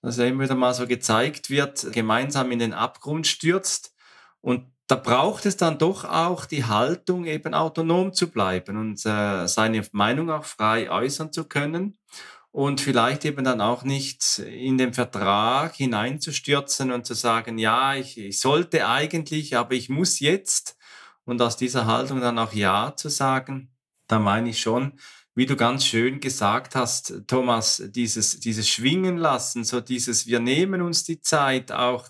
das 0.03 0.17
ja 0.17 0.25
immer 0.25 0.43
wieder 0.43 0.57
mal 0.57 0.75
so 0.75 0.85
gezeigt 0.89 1.49
wird, 1.49 1.93
gemeinsam 1.93 2.51
in 2.51 2.59
den 2.59 2.73
Abgrund 2.73 3.29
stürzt. 3.29 3.95
Und 4.41 4.67
da 4.89 4.97
braucht 4.97 5.47
es 5.47 5.57
dann 5.57 5.79
doch 5.79 6.03
auch 6.05 6.45
die 6.45 6.65
Haltung, 6.65 7.25
eben 7.25 7.55
autonom 7.55 8.13
zu 8.13 8.33
bleiben 8.33 8.77
und 8.79 9.07
äh, 9.07 9.47
seine 9.47 9.87
Meinung 9.93 10.29
auch 10.29 10.45
frei 10.45 10.91
äußern 10.91 11.33
zu 11.33 11.45
können. 11.45 11.97
Und 12.51 12.81
vielleicht 12.81 13.25
eben 13.25 13.45
dann 13.45 13.61
auch 13.61 13.85
nicht 13.85 14.41
in 14.41 14.77
den 14.77 14.93
Vertrag 14.93 15.77
hineinzustürzen 15.77 16.91
und 16.91 17.07
zu 17.07 17.15
sagen, 17.15 17.59
ja, 17.59 17.95
ich, 17.95 18.19
ich 18.19 18.41
sollte 18.41 18.89
eigentlich, 18.89 19.57
aber 19.57 19.75
ich 19.75 19.89
muss 19.89 20.19
jetzt. 20.19 20.77
Und 21.25 21.41
aus 21.41 21.57
dieser 21.57 21.87
Haltung 21.87 22.21
dann 22.21 22.41
auch 22.41 22.53
Ja 22.53 22.97
zu 22.97 23.09
sagen 23.09 23.71
Da 24.11 24.19
meine 24.19 24.51
ich 24.51 24.61
schon, 24.61 24.99
wie 25.37 25.47
du 25.47 25.55
ganz 25.55 25.85
schön 25.85 26.19
gesagt 26.19 26.75
hast, 26.75 27.23
Thomas, 27.29 27.81
dieses, 27.91 28.41
dieses 28.41 28.69
Schwingen 28.69 29.17
lassen, 29.17 29.63
so 29.63 29.81
dieses, 29.81 30.27
wir 30.27 30.41
nehmen 30.41 30.83
uns 30.83 31.05
die 31.05 31.21
Zeit 31.21 31.71
auch 31.71 32.09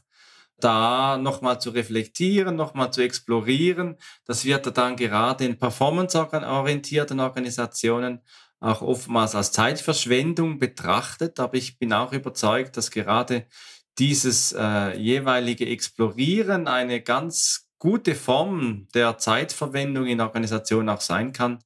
da 0.56 1.18
nochmal 1.18 1.60
zu 1.60 1.68
reflektieren, 1.68 2.56
nochmal 2.56 2.90
zu 2.90 3.02
explorieren. 3.02 3.98
Das 4.24 4.46
wird 4.46 4.74
dann 4.78 4.96
gerade 4.96 5.44
in 5.44 5.58
performanceorientierten 5.58 7.20
Organisationen 7.20 8.22
auch 8.60 8.80
oftmals 8.80 9.34
als 9.34 9.52
Zeitverschwendung 9.52 10.58
betrachtet. 10.58 11.38
Aber 11.38 11.54
ich 11.54 11.78
bin 11.78 11.92
auch 11.92 12.14
überzeugt, 12.14 12.78
dass 12.78 12.90
gerade 12.90 13.46
dieses 13.98 14.52
äh, 14.52 14.96
jeweilige 14.96 15.66
Explorieren 15.66 16.66
eine 16.66 17.02
ganz 17.02 17.68
gute 17.78 18.14
Form 18.14 18.88
der 18.94 19.18
Zeitverwendung 19.18 20.06
in 20.06 20.22
Organisationen 20.22 20.88
auch 20.88 21.02
sein 21.02 21.34
kann, 21.34 21.58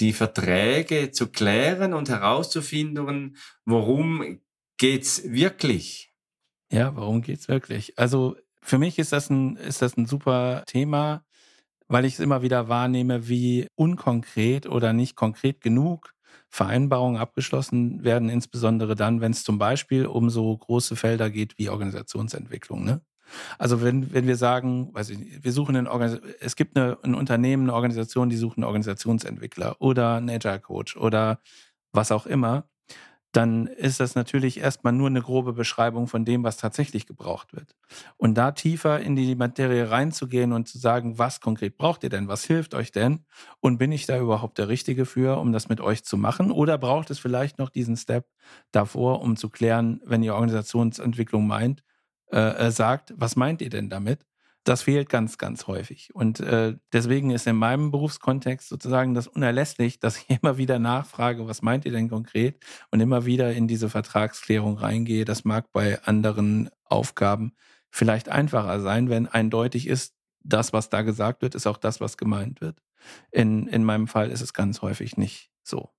die 0.00 0.12
Verträge 0.12 1.10
zu 1.10 1.28
klären 1.28 1.94
und 1.94 2.08
herauszufinden, 2.08 3.36
worum 3.64 4.40
geht's 4.78 5.22
wirklich. 5.30 6.12
Ja, 6.72 6.94
warum 6.96 7.22
geht's 7.22 7.48
wirklich? 7.48 7.98
Also 7.98 8.36
für 8.62 8.78
mich 8.78 8.98
ist 8.98 9.12
das 9.12 9.30
ein, 9.30 9.56
ist 9.56 9.82
das 9.82 9.96
ein 9.96 10.06
super 10.06 10.64
Thema, 10.66 11.24
weil 11.88 12.04
ich 12.04 12.14
es 12.14 12.20
immer 12.20 12.42
wieder 12.42 12.68
wahrnehme, 12.68 13.28
wie 13.28 13.66
unkonkret 13.74 14.66
oder 14.66 14.92
nicht 14.92 15.16
konkret 15.16 15.60
genug 15.60 16.14
Vereinbarungen 16.48 17.20
abgeschlossen 17.20 18.02
werden, 18.04 18.28
insbesondere 18.28 18.94
dann, 18.94 19.20
wenn 19.20 19.32
es 19.32 19.44
zum 19.44 19.58
Beispiel 19.58 20.06
um 20.06 20.30
so 20.30 20.56
große 20.56 20.96
Felder 20.96 21.30
geht 21.30 21.58
wie 21.58 21.68
Organisationsentwicklung. 21.68 22.84
Ne? 22.84 23.02
Also 23.58 23.82
wenn, 23.82 24.12
wenn 24.12 24.26
wir 24.26 24.36
sagen, 24.36 24.92
weiß 24.92 25.10
ich 25.10 25.18
nicht, 25.18 25.44
wir 25.44 25.52
suchen 25.52 25.76
einen 25.76 25.88
es 26.40 26.56
gibt 26.56 26.76
eine, 26.76 26.98
ein 27.02 27.14
Unternehmen, 27.14 27.64
eine 27.64 27.74
Organisation, 27.74 28.30
die 28.30 28.36
sucht 28.36 28.56
einen 28.56 28.64
Organisationsentwickler 28.64 29.76
oder 29.80 30.16
einen 30.16 30.30
Agile 30.30 30.60
Coach 30.60 30.96
oder 30.96 31.40
was 31.92 32.12
auch 32.12 32.26
immer, 32.26 32.68
dann 33.32 33.68
ist 33.68 34.00
das 34.00 34.16
natürlich 34.16 34.58
erstmal 34.58 34.92
nur 34.92 35.06
eine 35.06 35.22
grobe 35.22 35.52
Beschreibung 35.52 36.08
von 36.08 36.24
dem, 36.24 36.42
was 36.42 36.56
tatsächlich 36.56 37.06
gebraucht 37.06 37.52
wird. 37.54 37.76
Und 38.16 38.34
da 38.34 38.50
tiefer 38.50 39.00
in 39.00 39.14
die 39.14 39.36
Materie 39.36 39.90
reinzugehen 39.90 40.52
und 40.52 40.68
zu 40.68 40.78
sagen, 40.78 41.18
was 41.18 41.40
konkret 41.40 41.76
braucht 41.76 42.02
ihr 42.02 42.10
denn, 42.10 42.26
was 42.26 42.44
hilft 42.44 42.74
euch 42.74 42.90
denn? 42.90 43.24
Und 43.60 43.78
bin 43.78 43.92
ich 43.92 44.06
da 44.06 44.18
überhaupt 44.18 44.58
der 44.58 44.68
Richtige 44.68 45.06
für, 45.06 45.38
um 45.38 45.52
das 45.52 45.68
mit 45.68 45.80
euch 45.80 46.02
zu 46.02 46.16
machen? 46.16 46.50
Oder 46.50 46.76
braucht 46.76 47.10
es 47.10 47.20
vielleicht 47.20 47.58
noch 47.58 47.70
diesen 47.70 47.96
Step 47.96 48.26
davor, 48.72 49.20
um 49.22 49.36
zu 49.36 49.48
klären, 49.48 50.00
wenn 50.04 50.24
ihr 50.24 50.34
Organisationsentwicklung 50.34 51.46
meint, 51.46 51.84
äh, 52.32 52.66
äh 52.66 52.70
sagt, 52.70 53.12
was 53.16 53.36
meint 53.36 53.62
ihr 53.62 53.70
denn 53.70 53.90
damit? 53.90 54.24
das 54.64 54.82
fehlt 54.82 55.08
ganz, 55.08 55.38
ganz 55.38 55.66
häufig. 55.66 56.14
Und 56.14 56.40
äh, 56.40 56.76
deswegen 56.92 57.30
ist 57.30 57.46
in 57.46 57.56
meinem 57.56 57.90
Berufskontext 57.90 58.68
sozusagen 58.68 59.14
das 59.14 59.26
unerlässlich, 59.26 60.00
dass 60.00 60.18
ich 60.18 60.30
immer 60.42 60.58
wieder 60.58 60.78
nachfrage, 60.78 61.46
was 61.46 61.62
meint 61.62 61.84
ihr 61.86 61.92
denn 61.92 62.10
konkret? 62.10 62.62
Und 62.90 63.00
immer 63.00 63.24
wieder 63.24 63.52
in 63.52 63.68
diese 63.68 63.88
Vertragsklärung 63.88 64.76
reingehe. 64.76 65.24
Das 65.24 65.44
mag 65.44 65.72
bei 65.72 66.02
anderen 66.04 66.70
Aufgaben 66.84 67.52
vielleicht 67.90 68.28
einfacher 68.28 68.80
sein, 68.80 69.08
wenn 69.08 69.26
eindeutig 69.26 69.86
ist, 69.86 70.14
das, 70.42 70.72
was 70.72 70.88
da 70.88 71.02
gesagt 71.02 71.42
wird, 71.42 71.54
ist 71.54 71.66
auch 71.66 71.76
das, 71.76 72.00
was 72.00 72.16
gemeint 72.16 72.60
wird. 72.62 72.80
In, 73.30 73.66
in 73.66 73.84
meinem 73.84 74.06
Fall 74.06 74.30
ist 74.30 74.40
es 74.40 74.54
ganz 74.54 74.80
häufig 74.80 75.16
nicht 75.16 75.50
so. 75.62 75.90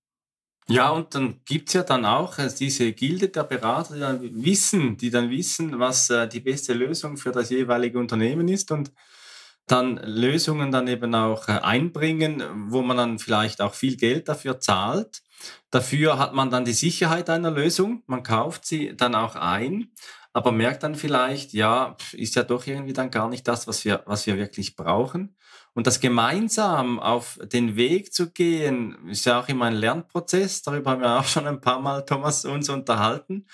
Ja, 0.72 0.90
und 0.92 1.14
dann 1.16 1.42
gibt's 1.44 1.74
ja 1.74 1.84
dann 1.84 2.06
auch 2.06 2.38
äh, 2.40 2.50
diese 2.58 2.94
Gilde 2.94 3.28
der 3.28 3.44
Berater, 3.44 3.94
die 3.94 4.00
dann 4.00 4.44
wissen, 4.46 4.96
die 4.96 5.10
dann 5.10 5.30
wissen, 5.30 5.80
was 5.80 6.10
äh, 6.10 6.30
die 6.30 6.40
beste 6.40 6.74
Lösung 6.74 7.18
für 7.18 7.32
das 7.34 7.50
jeweilige 7.50 8.00
Unternehmen 8.00 8.48
ist 8.48 8.72
und 8.72 8.94
dann 9.68 9.98
Lösungen 9.98 10.72
dann 10.72 10.88
eben 10.88 11.14
auch 11.14 11.50
äh, 11.50 11.54
einbringen, 11.54 12.44
wo 12.72 12.82
man 12.84 12.96
dann 12.96 13.20
vielleicht 13.20 13.60
auch 13.60 13.74
viel 13.74 13.98
Geld 13.98 14.30
dafür 14.30 14.62
zahlt. 14.62 15.22
Dafür 15.72 16.18
hat 16.18 16.34
man 16.34 16.50
dann 16.50 16.64
die 16.64 16.74
Sicherheit 16.74 17.30
einer 17.30 17.52
Lösung, 17.52 18.04
man 18.08 18.24
kauft 18.24 18.66
sie 18.66 18.96
dann 18.96 19.14
auch 19.14 19.36
ein, 19.36 19.92
aber 20.32 20.54
merkt 20.54 20.84
dann 20.84 20.96
vielleicht, 20.96 21.52
ja, 21.54 21.98
ist 22.14 22.36
ja 22.36 22.44
doch 22.44 22.66
irgendwie 22.66 22.94
dann 22.94 23.12
gar 23.12 23.28
nicht 23.28 23.46
das, 23.46 23.68
was 23.68 23.84
wir, 23.84 24.04
was 24.06 24.26
wir 24.26 24.38
wirklich 24.38 24.78
brauchen. 24.78 25.36
Und 25.74 25.88
das 25.88 26.02
gemeinsam 26.02 27.00
auf 27.00 27.40
den 27.44 27.78
Weg 27.78 28.14
zu 28.14 28.32
gehen, 28.32 29.08
ist 29.08 29.26
ja 29.26 29.40
auch 29.40 29.48
immer 29.48 29.66
ein 29.66 29.76
Lernprozess. 29.76 30.62
Darüber 30.64 30.92
haben 30.92 31.02
wir 31.02 31.20
auch 31.20 31.26
schon 31.26 31.48
ein 31.48 31.62
paar 31.62 31.80
Mal, 31.80 32.06
Thomas, 32.06 32.44
uns 32.44 32.68
unterhalten. 32.70 33.48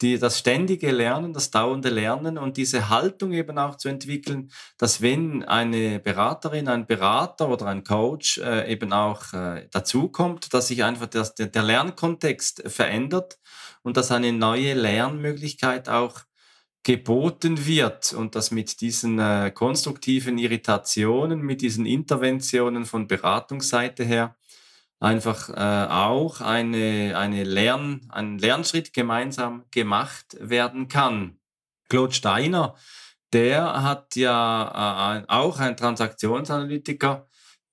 Die, 0.00 0.18
das 0.18 0.38
ständige 0.38 0.90
Lernen, 0.92 1.34
das 1.34 1.50
dauernde 1.50 1.90
Lernen 1.90 2.38
und 2.38 2.56
diese 2.56 2.88
Haltung 2.88 3.32
eben 3.32 3.58
auch 3.58 3.76
zu 3.76 3.88
entwickeln, 3.88 4.50
dass 4.78 5.02
wenn 5.02 5.44
eine 5.44 6.00
Beraterin, 6.00 6.68
ein 6.68 6.86
Berater 6.86 7.50
oder 7.50 7.66
ein 7.66 7.84
Coach 7.84 8.38
äh, 8.38 8.72
eben 8.72 8.94
auch 8.94 9.34
äh, 9.34 9.68
dazukommt, 9.70 10.54
dass 10.54 10.68
sich 10.68 10.84
einfach 10.84 11.06
das, 11.06 11.34
der, 11.34 11.48
der 11.48 11.62
Lernkontext 11.62 12.62
verändert 12.66 13.38
und 13.82 13.98
dass 13.98 14.10
eine 14.10 14.32
neue 14.32 14.72
Lernmöglichkeit 14.72 15.90
auch 15.90 16.22
geboten 16.82 17.66
wird 17.66 18.12
und 18.12 18.34
dass 18.34 18.50
mit 18.50 18.80
diesen 18.80 19.18
äh, 19.18 19.50
konstruktiven 19.54 20.38
Irritationen, 20.38 21.40
mit 21.40 21.60
diesen 21.60 21.84
Interventionen 21.84 22.86
von 22.86 23.06
Beratungsseite 23.06 24.04
her 24.04 24.36
einfach 24.98 25.48
äh, 25.48 25.90
auch 25.90 26.40
eine, 26.40 27.16
eine 27.16 27.44
Lern, 27.44 28.02
ein 28.10 28.38
Lernschritt 28.38 28.92
gemeinsam 28.92 29.64
gemacht 29.70 30.36
werden 30.40 30.88
kann. 30.88 31.38
Claude 31.88 32.12
Steiner, 32.12 32.76
der 33.32 33.82
hat 33.82 34.16
ja 34.16 35.18
äh, 35.18 35.24
auch 35.28 35.58
ein 35.58 35.76
Transaktionsanalytiker, 35.76 37.26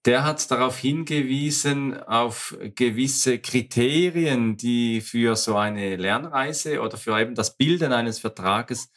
der 0.08 0.24
hat 0.24 0.50
darauf 0.50 0.78
hingewiesen, 0.78 2.02
auf 2.02 2.58
gewisse 2.76 3.40
Kriterien, 3.40 4.56
die 4.56 5.02
für 5.02 5.36
so 5.36 5.58
eine 5.58 5.98
Lernreise 5.98 6.82
oder 6.82 6.98
für 6.98 7.20
eben 7.20 7.36
das 7.36 7.58
Bilden 7.58 7.92
eines 7.92 8.18
Vertrages 8.18 8.90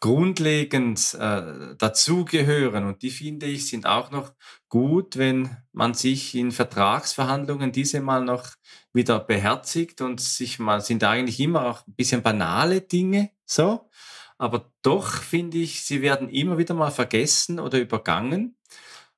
grundlegend 0.00 1.14
äh, 1.20 1.76
dazugehören. 1.76 2.86
Und 2.86 3.02
die 3.02 3.10
finde 3.10 3.44
ich 3.44 3.68
sind 3.68 3.84
auch 3.86 4.10
noch 4.10 4.32
gut, 4.70 5.18
wenn 5.18 5.54
man 5.72 5.92
sich 5.92 6.34
in 6.34 6.50
Vertragsverhandlungen 6.50 7.70
diese 7.70 8.00
mal 8.00 8.24
noch 8.24 8.48
wieder 8.94 9.20
beherzigt 9.20 10.00
und 10.00 10.18
sich 10.20 10.58
mal, 10.58 10.80
sind 10.80 11.04
eigentlich 11.04 11.40
immer 11.40 11.66
auch 11.66 11.86
ein 11.86 11.94
bisschen 11.94 12.22
banale 12.22 12.80
Dinge, 12.80 13.30
so. 13.44 13.90
Aber 14.38 14.72
doch 14.82 15.08
finde 15.08 15.58
ich, 15.58 15.84
sie 15.84 16.02
werden 16.02 16.28
immer 16.28 16.58
wieder 16.58 16.74
mal 16.74 16.90
vergessen 16.90 17.60
oder 17.60 17.78
übergangen. 17.78 18.56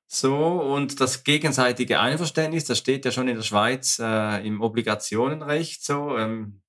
So, 0.09 0.35
und 0.35 1.01
das 1.01 1.25
gegenseitige 1.25 1.99
Einverständnis, 1.99 2.63
das 2.63 2.77
steht 2.77 3.03
ja 3.03 3.11
schon 3.11 3.27
in 3.27 3.35
der 3.35 3.43
Schweiz 3.43 3.99
äh, 3.99 4.47
im 4.47 4.61
Obligationenrecht 4.61 5.83
so. 5.83 6.17
Ähm, 6.17 6.61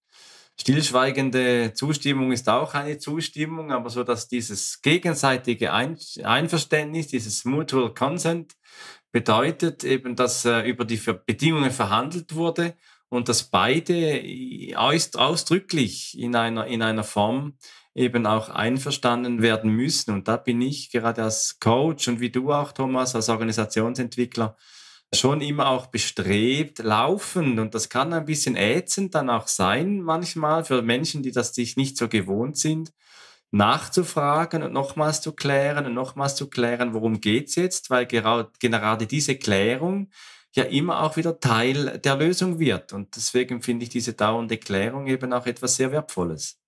stillschweigende 0.61 1.72
Zustimmung 1.72 2.33
ist 2.33 2.48
auch 2.48 2.74
eine 2.74 2.98
Zustimmung, 2.98 3.70
aber 3.70 3.90
so, 3.90 4.03
dass 4.03 4.27
dieses 4.27 4.83
gegenseitige 4.83 5.72
Ein 5.72 5.98
Einverständnis, 6.24 7.07
dieses 7.07 7.44
Mutual 7.44 7.94
Consent 7.94 8.57
bedeutet 9.12 9.85
eben, 9.85 10.16
dass 10.16 10.44
äh, 10.44 10.62
über 10.62 10.85
die 10.85 11.01
Bedingungen 11.24 11.70
verhandelt 11.70 12.35
wurde 12.35 12.74
und 13.09 13.29
dass 13.29 13.44
beide 13.44 14.22
ausdrücklich 14.77 16.18
in 16.18 16.35
einer, 16.35 16.66
in 16.66 16.83
einer 16.83 17.05
Form 17.05 17.57
eben 17.94 18.27
auch 18.27 18.48
einverstanden 18.48 19.42
werden 19.42 19.70
müssen. 19.70 20.12
Und 20.12 20.29
da 20.29 20.37
bin 20.37 20.61
ich 20.61 20.90
gerade 20.90 21.22
als 21.22 21.59
Coach 21.61 22.09
und 22.09 22.20
wie 22.20 22.31
du 22.31 22.53
auch, 22.53 22.72
Thomas, 22.72 23.14
als 23.14 23.29
Organisationsentwickler 23.29 24.57
schon 25.14 25.40
immer 25.40 25.68
auch 25.68 25.87
bestrebt, 25.87 26.79
laufend. 26.81 27.59
Und 27.59 27.74
das 27.74 27.88
kann 27.88 28.12
ein 28.12 28.27
bisschen 28.27 28.57
ätzend 28.57 29.14
dann 29.14 29.31
auch 29.31 29.48
sein, 29.48 30.01
manchmal 30.01 30.64
für 30.64 30.83
Menschen, 30.83 31.22
die 31.22 31.33
das 31.33 31.55
sich 31.55 31.77
nicht 31.77 31.96
so 31.96 32.09
gewohnt 32.09 32.59
sind, 32.59 32.92
nachzufragen 33.51 34.62
und 34.62 34.72
nochmals 34.72 35.22
zu 35.22 35.33
klären 35.33 35.87
und 35.87 35.94
nochmals 35.94 36.37
zu 36.37 36.51
klären, 36.51 36.92
worum 36.92 37.20
geht's 37.20 37.55
jetzt, 37.55 37.88
weil 37.90 38.07
gerade 38.07 39.07
diese 39.07 39.37
Klärung 39.37 40.11
ja 40.55 40.64
immer 40.64 41.03
auch 41.03 41.16
wieder 41.16 41.40
Teil 41.40 41.98
der 41.98 42.16
Lösung 42.16 42.59
wird. 42.59 42.92
Und 42.92 43.16
deswegen 43.16 43.62
finde 43.62 43.85
ich 43.85 43.90
diese 43.90 44.12
dauernde 44.12 44.59
Klärung 44.59 45.07
eben 45.07 45.33
auch 45.33 45.46
etwas 45.46 45.77
sehr 45.77 45.92
Wertvolles. 45.92 46.61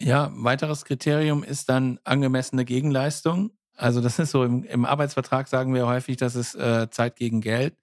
Ja, 0.00 0.30
weiteres 0.34 0.84
Kriterium 0.84 1.44
ist 1.44 1.68
dann 1.68 1.98
angemessene 2.04 2.64
Gegenleistung. 2.64 3.50
Also 3.76 4.00
das 4.00 4.18
ist 4.18 4.30
so, 4.30 4.44
im, 4.44 4.64
im 4.64 4.84
Arbeitsvertrag 4.84 5.48
sagen 5.48 5.74
wir 5.74 5.86
häufig, 5.86 6.16
das 6.16 6.36
ist 6.36 6.54
äh, 6.54 6.88
Zeit 6.90 7.16
gegen 7.16 7.40
Geld. 7.40 7.76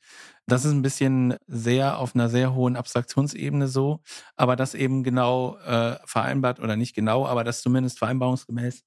Das 0.46 0.66
ist 0.66 0.72
ein 0.72 0.82
bisschen 0.82 1.36
sehr 1.48 1.98
auf 2.00 2.16
einer 2.16 2.30
sehr 2.30 2.54
hohen 2.54 2.76
Abstraktionsebene 2.76 3.68
so, 3.68 4.02
aber 4.36 4.56
das 4.56 4.74
eben 4.74 5.04
genau 5.04 5.58
äh, 5.60 5.98
vereinbart 6.06 6.60
oder 6.60 6.76
nicht 6.76 6.96
genau, 6.96 7.26
aber 7.26 7.44
das 7.44 7.62
zumindest 7.62 8.00
vereinbarungsgemäß 8.00 8.84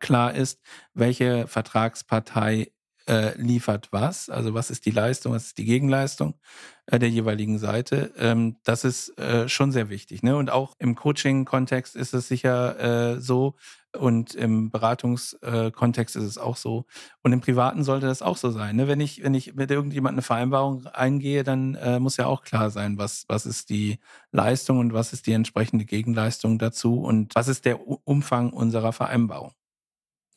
klar 0.00 0.34
ist, 0.34 0.60
welche 0.94 1.46
Vertragspartei 1.46 2.72
äh, 3.08 3.36
liefert 3.36 3.88
was, 3.90 4.30
also 4.30 4.54
was 4.54 4.70
ist 4.70 4.86
die 4.86 4.90
Leistung, 4.90 5.32
was 5.32 5.46
ist 5.46 5.58
die 5.58 5.64
Gegenleistung 5.64 6.34
äh, 6.86 6.98
der 6.98 7.10
jeweiligen 7.10 7.58
Seite. 7.58 8.12
Ähm, 8.18 8.56
das 8.64 8.84
ist 8.84 9.18
äh, 9.18 9.48
schon 9.48 9.72
sehr 9.72 9.90
wichtig. 9.90 10.22
Ne? 10.22 10.36
Und 10.36 10.50
auch 10.50 10.74
im 10.78 10.94
Coaching-Kontext 10.94 11.96
ist 11.96 12.14
es 12.14 12.28
sicher 12.28 13.14
äh, 13.14 13.20
so 13.20 13.56
und 13.96 14.34
im 14.34 14.70
Beratungskontext 14.70 16.16
ist 16.16 16.24
es 16.24 16.38
auch 16.38 16.56
so. 16.56 16.84
Und 17.22 17.32
im 17.32 17.40
Privaten 17.40 17.84
sollte 17.84 18.06
das 18.06 18.22
auch 18.22 18.36
so 18.36 18.50
sein. 18.50 18.76
Ne? 18.76 18.88
Wenn 18.88 19.00
ich, 19.00 19.22
wenn 19.22 19.34
ich 19.34 19.54
mit 19.54 19.70
irgendjemandem 19.70 20.16
eine 20.16 20.22
Vereinbarung 20.22 20.86
eingehe, 20.86 21.44
dann 21.44 21.74
äh, 21.76 22.00
muss 22.00 22.16
ja 22.16 22.26
auch 22.26 22.42
klar 22.42 22.70
sein, 22.70 22.98
was, 22.98 23.24
was 23.28 23.46
ist 23.46 23.70
die 23.70 23.98
Leistung 24.32 24.78
und 24.78 24.92
was 24.92 25.12
ist 25.12 25.26
die 25.26 25.32
entsprechende 25.32 25.84
Gegenleistung 25.84 26.58
dazu 26.58 27.00
und 27.00 27.34
was 27.34 27.48
ist 27.48 27.64
der 27.64 27.86
Umfang 27.86 28.52
unserer 28.52 28.92
Vereinbarung. 28.92 29.52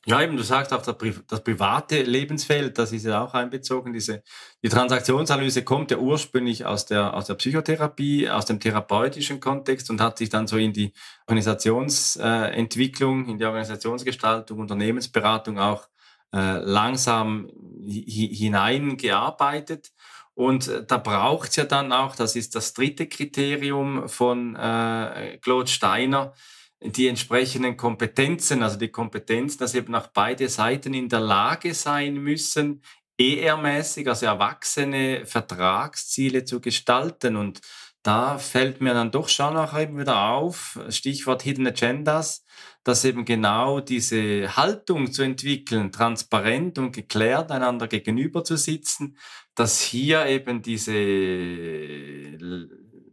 Ja, 0.09 0.21
eben, 0.21 0.37
du 0.37 0.43
sagst 0.43 0.71
auch 0.71 0.81
das 0.81 1.43
private 1.43 2.01
Lebensfeld, 2.01 2.77
das 2.77 2.93
ist 2.93 3.03
ja 3.03 3.21
auch 3.21 3.33
einbezogen. 3.33 3.91
Diese, 3.91 4.23
die 4.63 4.69
Transaktionsanalyse 4.69 5.65
kommt 5.65 5.91
ja 5.91 5.97
ursprünglich 5.97 6.65
aus 6.65 6.85
der, 6.85 7.13
aus 7.13 7.27
der 7.27 7.35
Psychotherapie, 7.35 8.29
aus 8.29 8.45
dem 8.45 8.61
therapeutischen 8.61 9.41
Kontext 9.41 9.89
und 9.89 9.99
hat 9.99 10.17
sich 10.17 10.29
dann 10.29 10.47
so 10.47 10.55
in 10.55 10.71
die 10.71 10.93
Organisationsentwicklung, 11.27 13.27
in 13.27 13.37
die 13.37 13.43
Organisationsgestaltung, 13.43 14.59
Unternehmensberatung 14.59 15.59
auch 15.59 15.89
äh, 16.33 16.59
langsam 16.59 17.49
hineingearbeitet. 17.85 19.91
Und 20.35 20.69
äh, 20.69 20.85
da 20.85 20.99
braucht 20.99 21.49
es 21.49 21.57
ja 21.57 21.65
dann 21.65 21.91
auch, 21.91 22.15
das 22.15 22.37
ist 22.37 22.55
das 22.55 22.73
dritte 22.73 23.07
Kriterium 23.07 24.07
von 24.07 24.55
äh, 24.55 25.37
Claude 25.41 25.67
Steiner, 25.67 26.33
die 26.81 27.07
entsprechenden 27.07 27.75
Kompetenzen, 27.75 28.61
also 28.63 28.77
die 28.77 28.89
Kompetenz, 28.89 29.57
dass 29.57 29.75
eben 29.75 29.95
auch 29.95 30.07
beide 30.07 30.47
Seiten 30.49 30.93
in 30.93 31.09
der 31.09 31.21
Lage 31.21 31.73
sein 31.73 32.15
müssen, 32.15 32.81
ER-mäßig, 33.19 34.07
also 34.07 34.27
erwachsene 34.27 35.25
Vertragsziele 35.25 36.45
zu 36.45 36.61
gestalten. 36.61 37.35
Und 37.35 37.61
da 38.03 38.37
fällt 38.37 38.79
mir 38.79 38.93
dann 38.93 39.11
doch 39.11 39.27
schon 39.27 39.57
auch 39.57 39.77
eben 39.77 39.97
wieder 39.97 40.29
auf, 40.29 40.79
Stichwort 40.89 41.41
Hidden 41.41 41.67
Agendas, 41.67 42.45
dass 42.83 43.03
eben 43.03 43.25
genau 43.25 43.79
diese 43.79 44.55
Haltung 44.55 45.11
zu 45.11 45.23
entwickeln, 45.23 45.91
transparent 45.91 46.77
und 46.77 46.93
geklärt 46.93 47.51
einander 47.51 47.87
gegenüber 47.87 48.43
zu 48.43 48.55
sitzen, 48.55 49.17
dass 49.55 49.81
hier 49.81 50.27
eben 50.27 50.61
diese, 50.61 50.93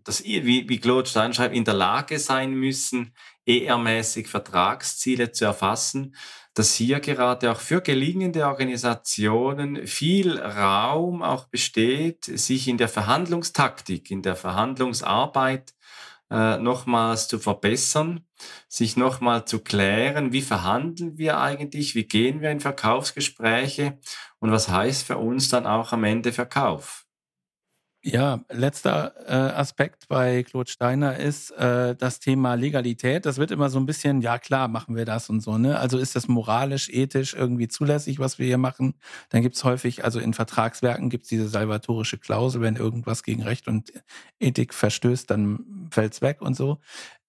dass, 0.04 0.22
wie, 0.22 0.68
wie 0.68 0.78
Claude 0.78 1.08
Stein 1.08 1.32
schreibt, 1.32 1.56
in 1.56 1.64
der 1.64 1.74
Lage 1.74 2.18
sein 2.18 2.52
müssen, 2.52 3.14
ER-mäßig 3.47 4.28
Vertragsziele 4.28 5.32
zu 5.32 5.45
erfassen, 5.45 6.14
dass 6.55 6.74
hier 6.74 7.01
gerade 7.01 7.51
auch 7.51 7.61
für 7.61 7.80
gelingende 7.80 8.47
Organisationen 8.47 9.86
viel 9.86 10.38
Raum 10.38 11.22
auch 11.22 11.47
besteht, 11.49 12.24
sich 12.24 12.68
in 12.68 12.78
der 12.78 12.88
Verhandlungstaktik, 12.88 14.11
in 14.11 14.22
der 14.22 14.36
Verhandlungsarbeit 14.36 15.74
äh, 16.30 16.59
nochmals 16.59 17.28
zu 17.28 17.38
verbessern, 17.38 18.24
sich 18.68 18.97
nochmal 18.97 19.45
zu 19.47 19.61
klären, 19.61 20.32
wie 20.32 20.42
verhandeln 20.42 21.18
wir 21.18 21.38
eigentlich, 21.38 21.95
wie 21.95 22.05
gehen 22.05 22.40
wir 22.40 22.51
in 22.51 22.61
Verkaufsgespräche 22.61 23.99
und 24.38 24.53
was 24.53 24.68
heißt 24.68 25.07
für 25.07 25.18
uns 25.18 25.49
dann 25.49 25.66
auch 25.66 25.92
am 25.92 26.05
Ende 26.05 26.32
Verkauf. 26.32 27.03
Ja, 28.07 28.44
letzter 28.50 29.14
äh, 29.26 29.55
Aspekt 29.55 30.09
bei 30.09 30.42
Claude 30.42 30.70
Steiner 30.70 31.16
ist 31.16 31.50
äh, 31.52 31.96
das 31.96 32.20
Thema 32.20 32.52
Legalität. 32.52 33.24
Das 33.24 33.38
wird 33.38 33.50
immer 33.50 33.70
so 33.70 33.78
ein 33.78 33.86
bisschen, 33.86 34.20
ja 34.20 34.38
klar, 34.38 34.68
machen 34.68 34.94
wir 34.94 35.07
das 35.07 35.30
und 35.30 35.40
so. 35.40 35.57
Ne? 35.57 35.78
Also 35.78 35.96
ist 35.96 36.14
das 36.14 36.28
moralisch, 36.28 36.90
ethisch 36.90 37.32
irgendwie 37.32 37.66
zulässig, 37.66 38.18
was 38.18 38.38
wir 38.38 38.44
hier 38.44 38.59
machen? 38.59 38.92
Dann 39.30 39.40
gibt's 39.40 39.64
häufig, 39.64 40.05
also 40.05 40.20
in 40.20 40.34
Vertragswerken 40.34 41.09
gibt's 41.09 41.30
diese 41.30 41.48
salvatorische 41.48 42.18
Klausel, 42.18 42.61
wenn 42.61 42.76
irgendwas 42.76 43.22
gegen 43.22 43.42
Recht 43.42 43.68
und 43.68 43.90
Ethik 44.38 44.74
verstößt, 44.74 45.30
dann 45.30 45.88
fällt's 45.90 46.20
weg 46.20 46.42
und 46.42 46.59
so. 46.59 46.80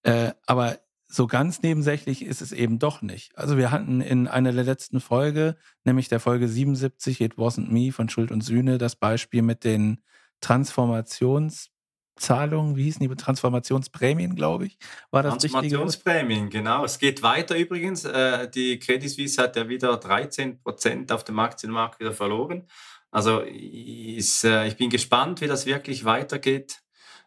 Äh, 0.02 0.32
aber 0.44 0.76
so 1.08 1.26
ganz 1.26 1.62
nebensächlich 1.62 2.22
ist 2.22 2.42
es 2.42 2.52
eben 2.52 2.78
doch 2.78 3.00
nicht. 3.00 3.38
Also 3.38 3.56
wir 3.56 3.70
hatten 3.70 4.02
in 4.02 4.28
einer 4.28 4.52
der 4.52 4.64
letzten 4.64 5.00
Folge, 5.00 5.56
nämlich 5.84 6.10
der 6.10 6.20
Folge 6.20 6.48
77, 6.48 7.22
It 7.22 7.36
Wasn't 7.36 7.70
Me 7.70 7.92
von 7.92 8.10
Schuld 8.10 8.30
und 8.30 8.42
Sühne, 8.42 8.76
das 8.76 8.96
Beispiel 8.96 9.40
mit 9.40 9.64
den 9.64 10.02
Transformationszahlungen, 10.40 12.76
wie 12.76 12.84
hießen 12.84 13.06
die? 13.06 13.14
Transformationsprämien, 13.14 14.34
glaube 14.34 14.66
ich, 14.66 14.78
war 15.10 15.22
das 15.22 15.38
Transformationsprämien, 15.38 16.50
genau. 16.50 16.84
Es 16.84 16.98
geht 16.98 17.22
weiter 17.22 17.56
übrigens. 17.56 18.04
Äh, 18.04 18.50
die 18.50 18.78
Credit 18.78 19.10
Suisse 19.10 19.42
hat 19.42 19.56
ja 19.56 19.68
wieder 19.68 19.96
13 19.96 20.60
Prozent 20.60 21.12
auf 21.12 21.24
dem 21.24 21.38
Aktienmarkt 21.38 22.00
wieder 22.00 22.12
verloren. 22.12 22.66
Also 23.10 23.40
ist, 23.40 24.44
äh, 24.44 24.66
ich 24.66 24.76
bin 24.76 24.90
gespannt, 24.90 25.40
wie 25.40 25.46
das 25.46 25.66
wirklich 25.66 26.04
weitergeht, 26.04 26.82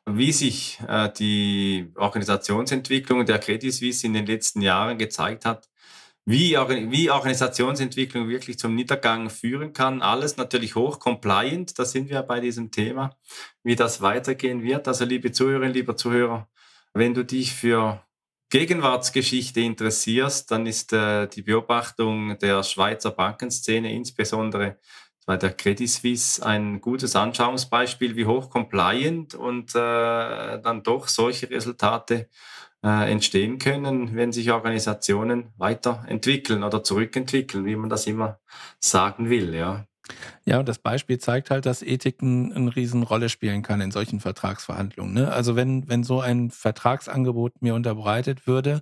wie 0.05 0.31
sich 0.31 0.79
äh, 0.87 1.11
die 1.11 1.91
Organisationsentwicklung 1.95 3.25
der 3.25 3.39
Credit 3.39 3.73
Suisse 3.73 4.05
in 4.05 4.13
den 4.13 4.25
letzten 4.25 4.61
Jahren 4.61 4.97
gezeigt 4.97 5.45
hat 5.45 5.68
wie, 6.29 6.55
wie 6.91 7.09
Organisationsentwicklung 7.09 8.29
wirklich 8.29 8.59
zum 8.59 8.75
Niedergang 8.75 9.31
führen 9.31 9.73
kann. 9.73 10.03
Alles 10.03 10.37
natürlich 10.37 10.75
hoch 10.75 10.99
compliant, 10.99 11.79
da 11.79 11.85
sind 11.85 12.07
wir 12.07 12.21
bei 12.21 12.39
diesem 12.39 12.69
Thema, 12.69 13.17
wie 13.63 13.75
das 13.75 14.01
weitergehen 14.01 14.61
wird. 14.61 14.87
Also 14.87 15.05
liebe 15.05 15.31
Zuhörerinnen, 15.31 15.73
lieber 15.73 15.97
Zuhörer, 15.97 16.47
wenn 16.93 17.15
du 17.15 17.25
dich 17.25 17.53
für 17.53 18.03
Gegenwartsgeschichte 18.51 19.61
interessierst, 19.61 20.51
dann 20.51 20.67
ist 20.67 20.93
äh, 20.93 21.27
die 21.27 21.41
Beobachtung 21.41 22.37
der 22.37 22.61
Schweizer 22.61 23.09
Bankenszene, 23.09 23.91
insbesondere 23.91 24.77
bei 25.25 25.37
der 25.37 25.53
Credit 25.53 25.89
Suisse, 25.89 26.45
ein 26.45 26.79
gutes 26.79 27.15
Anschauungsbeispiel, 27.15 28.15
wie 28.15 28.27
hoch 28.27 28.51
compliant 28.51 29.33
und 29.33 29.73
äh, 29.73 30.61
dann 30.61 30.83
doch 30.83 31.07
solche 31.07 31.49
Resultate 31.49 32.29
entstehen 32.81 33.59
können, 33.59 34.15
wenn 34.15 34.31
sich 34.31 34.51
Organisationen 34.51 35.51
weiterentwickeln 35.57 36.63
oder 36.63 36.81
zurückentwickeln, 36.81 37.65
wie 37.65 37.75
man 37.75 37.89
das 37.89 38.07
immer 38.07 38.39
sagen 38.79 39.29
will, 39.29 39.53
ja. 39.53 39.85
Ja, 40.45 40.59
und 40.59 40.67
das 40.67 40.79
Beispiel 40.79 41.19
zeigt 41.19 41.51
halt, 41.51 41.65
dass 41.65 41.83
Ethik 41.83 42.21
eine 42.21 42.55
ein 42.55 42.67
Riesenrolle 42.67 43.29
spielen 43.29 43.61
kann 43.61 43.81
in 43.81 43.91
solchen 43.91 44.19
Vertragsverhandlungen. 44.19 45.13
Ne? 45.13 45.31
Also 45.31 45.55
wenn, 45.55 45.87
wenn 45.87 46.03
so 46.03 46.21
ein 46.21 46.51
Vertragsangebot 46.51 47.61
mir 47.61 47.75
unterbreitet 47.75 48.47
würde, 48.47 48.81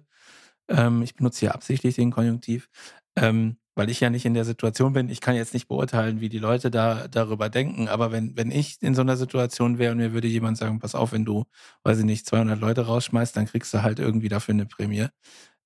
ähm, 0.70 1.02
ich 1.02 1.16
benutze 1.16 1.42
hier 1.42 1.56
absichtlich 1.56 1.96
den 1.96 2.12
Konjunktiv, 2.12 2.70
ähm, 3.16 3.58
weil 3.78 3.90
ich 3.92 4.00
ja 4.00 4.10
nicht 4.10 4.26
in 4.26 4.34
der 4.34 4.44
Situation 4.44 4.94
bin. 4.94 5.08
Ich 5.10 5.22
kann 5.22 5.36
jetzt 5.36 5.54
nicht 5.54 5.68
beurteilen, 5.68 6.20
wie 6.20 6.30
die 6.30 6.40
Leute 6.40 6.72
da 6.72 7.08
darüber 7.08 7.48
denken. 7.50 7.88
Aber 7.88 8.12
wenn, 8.12 8.36
wenn 8.36 8.50
ich 8.50 8.78
in 8.82 8.96
so 8.96 9.02
einer 9.02 9.18
Situation 9.18 9.78
wäre 9.78 9.92
und 9.92 10.00
mir 10.00 10.14
würde 10.14 10.28
jemand 10.28 10.58
sagen, 10.58 10.80
pass 10.80 10.96
auf, 10.96 11.12
wenn 11.12 11.26
du, 11.26 11.46
weiß 11.84 12.00
ich 12.00 12.06
nicht, 12.06 12.26
200 12.26 12.60
Leute 12.60 12.88
rausschmeißt, 12.88 13.38
dann 13.38 13.46
kriegst 13.46 13.72
du 13.76 13.84
halt 13.84 14.00
irgendwie 14.00 14.30
dafür 14.30 14.56
eine 14.56 14.66
Prämie. 14.66 15.08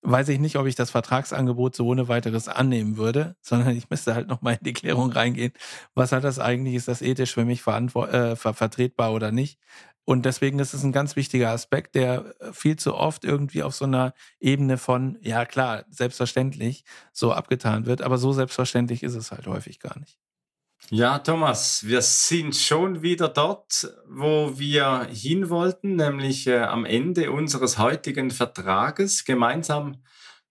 Weiß 0.03 0.29
ich 0.29 0.39
nicht, 0.39 0.57
ob 0.57 0.65
ich 0.67 0.75
das 0.75 0.91
Vertragsangebot 0.91 1.75
so 1.75 1.87
ohne 1.87 2.07
weiteres 2.09 2.47
annehmen 2.49 2.97
würde, 2.97 3.35
sondern 3.41 3.75
ich 3.77 3.89
müsste 3.89 4.13
halt 4.15 4.27
nochmal 4.27 4.55
in 4.55 4.65
die 4.65 4.73
Klärung 4.73 5.11
reingehen. 5.11 5.53
Was 5.95 6.11
hat 6.11 6.23
das 6.25 6.39
eigentlich? 6.39 6.75
Ist 6.75 6.89
das 6.89 7.01
ethisch 7.01 7.33
für 7.33 7.45
mich 7.45 7.65
äh, 7.65 8.35
ver 8.35 8.53
vertretbar 8.53 9.13
oder 9.13 9.31
nicht? 9.31 9.57
Und 10.03 10.25
deswegen 10.25 10.59
ist 10.59 10.73
es 10.73 10.83
ein 10.83 10.91
ganz 10.91 11.15
wichtiger 11.15 11.51
Aspekt, 11.51 11.95
der 11.95 12.35
äh, 12.39 12.53
viel 12.53 12.75
zu 12.75 12.95
oft 12.95 13.23
irgendwie 13.23 13.63
auf 13.63 13.75
so 13.75 13.85
einer 13.85 14.13
Ebene 14.39 14.77
von, 14.77 15.17
ja 15.21 15.45
klar, 15.45 15.85
selbstverständlich 15.89 16.83
so 17.13 17.31
abgetan 17.31 17.85
wird, 17.85 18.01
aber 18.01 18.17
so 18.17 18.33
selbstverständlich 18.33 19.03
ist 19.03 19.15
es 19.15 19.31
halt 19.31 19.47
häufig 19.47 19.79
gar 19.79 19.97
nicht. 19.99 20.17
Ja, 20.89 21.19
Thomas, 21.19 21.85
wir 21.85 22.01
sind 22.01 22.55
schon 22.55 23.01
wieder 23.01 23.29
dort, 23.29 23.93
wo 24.09 24.57
wir 24.57 25.07
hin 25.11 25.49
wollten, 25.49 25.95
nämlich 25.95 26.47
äh, 26.47 26.59
am 26.59 26.85
Ende 26.85 27.31
unseres 27.31 27.77
heutigen 27.77 28.31
Vertrages 28.31 29.23
gemeinsam 29.23 30.03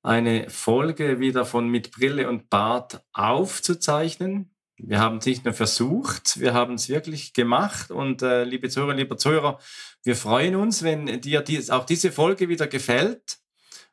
eine 0.03 0.49
Folge 0.49 1.21
wieder 1.21 1.45
von 1.45 1.69
Mit 1.69 1.91
Brille 1.91 2.29
und 2.29 2.49
Bart 2.49 3.03
aufzuzeichnen. 3.13 4.50
Wir 4.87 5.01
haben 5.01 5.19
es 5.19 5.27
nicht 5.27 5.45
nur 5.45 5.55
versucht, 5.55 6.41
wir 6.41 6.55
haben 6.55 6.75
es 6.75 6.89
wirklich 6.89 7.33
gemacht. 7.33 7.91
Und 7.91 8.23
äh, 8.23 8.45
liebe 8.45 8.69
Zuhörer, 8.69 8.95
lieber 8.95 9.17
Zuhörer, 9.17 9.59
wir 10.03 10.17
freuen 10.17 10.57
uns, 10.57 10.83
wenn 10.83 11.21
dir 11.21 11.41
dies, 11.43 11.71
auch 11.71 11.85
diese 11.85 12.13
Folge 12.13 12.49
wieder 12.49 12.67
gefällt. 12.67 13.39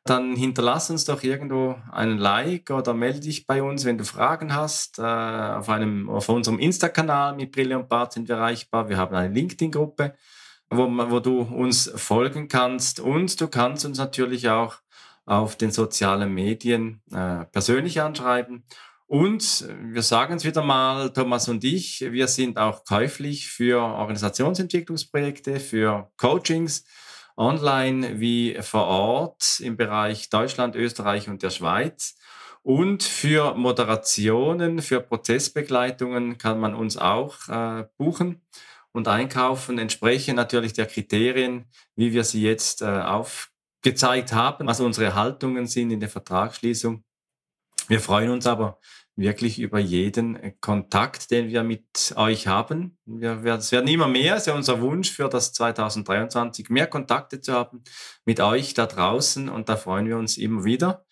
Dann 0.04 0.36
hinterlass 0.36 0.90
uns 0.90 1.04
doch 1.04 1.22
irgendwo 1.22 1.76
einen 1.92 2.18
Like 2.18 2.70
oder 2.70 2.94
melde 2.94 3.20
dich 3.20 3.46
bei 3.46 3.62
uns, 3.62 3.84
wenn 3.84 3.98
du 3.98 4.04
Fragen 4.04 4.54
hast. 4.54 4.98
Äh, 4.98 5.02
auf, 5.02 5.68
einem, 5.68 6.08
auf 6.08 6.28
unserem 6.28 6.58
Insta-Kanal 6.58 7.36
mit 7.36 7.52
Brille 7.52 7.78
und 7.78 7.88
Bart 7.88 8.14
sind 8.14 8.28
wir 8.28 8.36
erreichbar. 8.36 8.88
Wir 8.88 8.96
haben 8.96 9.14
eine 9.14 9.34
LinkedIn-Gruppe, 9.34 10.14
wo, 10.70 10.86
wo 10.86 11.20
du 11.20 11.40
uns 11.40 11.92
folgen 11.94 12.48
kannst. 12.48 13.00
Und 13.00 13.38
du 13.40 13.48
kannst 13.48 13.84
uns 13.84 13.98
natürlich 13.98 14.48
auch 14.48 14.76
auf 15.26 15.56
den 15.56 15.70
sozialen 15.70 16.32
Medien 16.32 17.02
äh, 17.12 17.44
persönlich 17.44 18.00
anschreiben. 18.00 18.64
Und 19.08 19.66
wir 19.80 20.02
sagen 20.02 20.34
es 20.34 20.44
wieder 20.44 20.62
mal, 20.62 21.10
Thomas 21.14 21.48
und 21.48 21.64
ich, 21.64 22.00
wir 22.10 22.28
sind 22.28 22.58
auch 22.58 22.84
käuflich 22.84 23.48
für 23.48 23.80
Organisationsentwicklungsprojekte, 23.80 25.60
für 25.60 26.12
Coachings, 26.18 26.84
online 27.34 28.20
wie 28.20 28.58
vor 28.60 28.84
Ort 28.84 29.60
im 29.60 29.78
Bereich 29.78 30.28
Deutschland, 30.28 30.76
Österreich 30.76 31.26
und 31.26 31.42
der 31.42 31.48
Schweiz. 31.48 32.18
Und 32.62 33.02
für 33.02 33.54
Moderationen, 33.54 34.82
für 34.82 35.00
Prozessbegleitungen 35.00 36.36
kann 36.36 36.60
man 36.60 36.74
uns 36.74 36.98
auch 36.98 37.48
äh, 37.48 37.86
buchen 37.96 38.42
und 38.92 39.08
einkaufen, 39.08 39.78
entsprechend 39.78 40.36
natürlich 40.36 40.74
der 40.74 40.84
Kriterien, 40.84 41.64
wie 41.96 42.12
wir 42.12 42.24
sie 42.24 42.42
jetzt 42.42 42.82
äh, 42.82 42.84
aufgezeigt 42.84 44.34
haben, 44.34 44.66
was 44.66 44.80
unsere 44.80 45.14
Haltungen 45.14 45.66
sind 45.66 45.92
in 45.92 46.00
der 46.00 46.10
Vertragsschließung. 46.10 47.04
Wir 47.88 48.00
freuen 48.00 48.30
uns 48.30 48.46
aber 48.46 48.78
wirklich 49.18 49.58
über 49.58 49.80
jeden 49.80 50.36
äh, 50.36 50.52
Kontakt, 50.60 51.30
den 51.30 51.48
wir 51.48 51.64
mit 51.64 52.14
euch 52.16 52.46
haben. 52.46 52.96
Wir, 53.04 53.42
wir, 53.42 53.54
es 53.54 53.72
werden 53.72 53.88
immer 53.88 54.08
mehr, 54.08 54.36
es 54.36 54.42
ist 54.42 54.46
ja 54.46 54.54
unser 54.54 54.80
Wunsch 54.80 55.10
für 55.10 55.28
das 55.28 55.52
2023, 55.52 56.70
mehr 56.70 56.86
Kontakte 56.86 57.40
zu 57.40 57.52
haben 57.52 57.82
mit 58.24 58.40
euch 58.40 58.74
da 58.74 58.86
draußen 58.86 59.48
und 59.48 59.68
da 59.68 59.76
freuen 59.76 60.06
wir 60.06 60.16
uns 60.18 60.38
immer 60.38 60.64
wieder, 60.64 61.04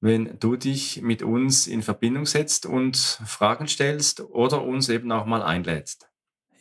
wenn 0.00 0.38
du 0.40 0.56
dich 0.56 1.02
mit 1.02 1.22
uns 1.22 1.66
in 1.66 1.82
Verbindung 1.82 2.26
setzt 2.26 2.64
und 2.64 2.96
Fragen 2.96 3.68
stellst 3.68 4.20
oder 4.20 4.62
uns 4.62 4.88
eben 4.88 5.12
auch 5.12 5.26
mal 5.26 5.42
einlädst. 5.42 6.11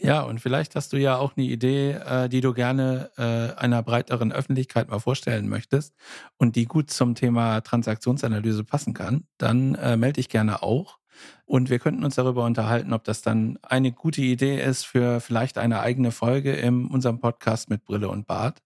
Ja, 0.03 0.21
und 0.21 0.39
vielleicht 0.39 0.75
hast 0.75 0.93
du 0.93 0.97
ja 0.97 1.17
auch 1.17 1.37
eine 1.37 1.45
Idee, 1.45 1.91
äh, 1.91 2.27
die 2.27 2.41
du 2.41 2.53
gerne 2.53 3.11
äh, 3.17 3.59
einer 3.59 3.83
breiteren 3.83 4.31
Öffentlichkeit 4.31 4.89
mal 4.89 4.99
vorstellen 4.99 5.47
möchtest 5.47 5.93
und 6.37 6.55
die 6.55 6.65
gut 6.65 6.89
zum 6.89 7.13
Thema 7.13 7.61
Transaktionsanalyse 7.61 8.63
passen 8.63 8.95
kann. 8.95 9.25
Dann 9.37 9.75
äh, 9.75 9.97
melde 9.97 10.13
dich 10.13 10.29
gerne 10.29 10.63
auch. 10.63 10.97
Und 11.45 11.69
wir 11.69 11.77
könnten 11.77 12.03
uns 12.03 12.15
darüber 12.15 12.45
unterhalten, 12.45 12.93
ob 12.93 13.03
das 13.03 13.21
dann 13.21 13.59
eine 13.61 13.91
gute 13.91 14.21
Idee 14.21 14.59
ist 14.59 14.85
für 14.85 15.19
vielleicht 15.19 15.59
eine 15.59 15.81
eigene 15.81 16.09
Folge 16.11 16.53
in 16.53 16.87
unserem 16.87 17.19
Podcast 17.19 17.69
mit 17.69 17.85
Brille 17.85 18.09
und 18.09 18.25
Bart. 18.25 18.63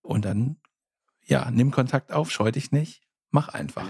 Und 0.00 0.24
dann, 0.24 0.56
ja, 1.26 1.50
nimm 1.50 1.70
Kontakt 1.70 2.12
auf, 2.12 2.30
scheu 2.30 2.50
dich 2.50 2.72
nicht, 2.72 3.02
mach 3.30 3.50
einfach. 3.50 3.86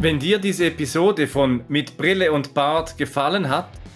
Wenn 0.00 0.18
dir 0.18 0.40
diese 0.40 0.66
Episode 0.66 1.28
von 1.28 1.62
Mit 1.68 1.96
Brille 1.96 2.32
und 2.32 2.52
Bart 2.52 2.98
gefallen 2.98 3.48
hat, 3.48 3.68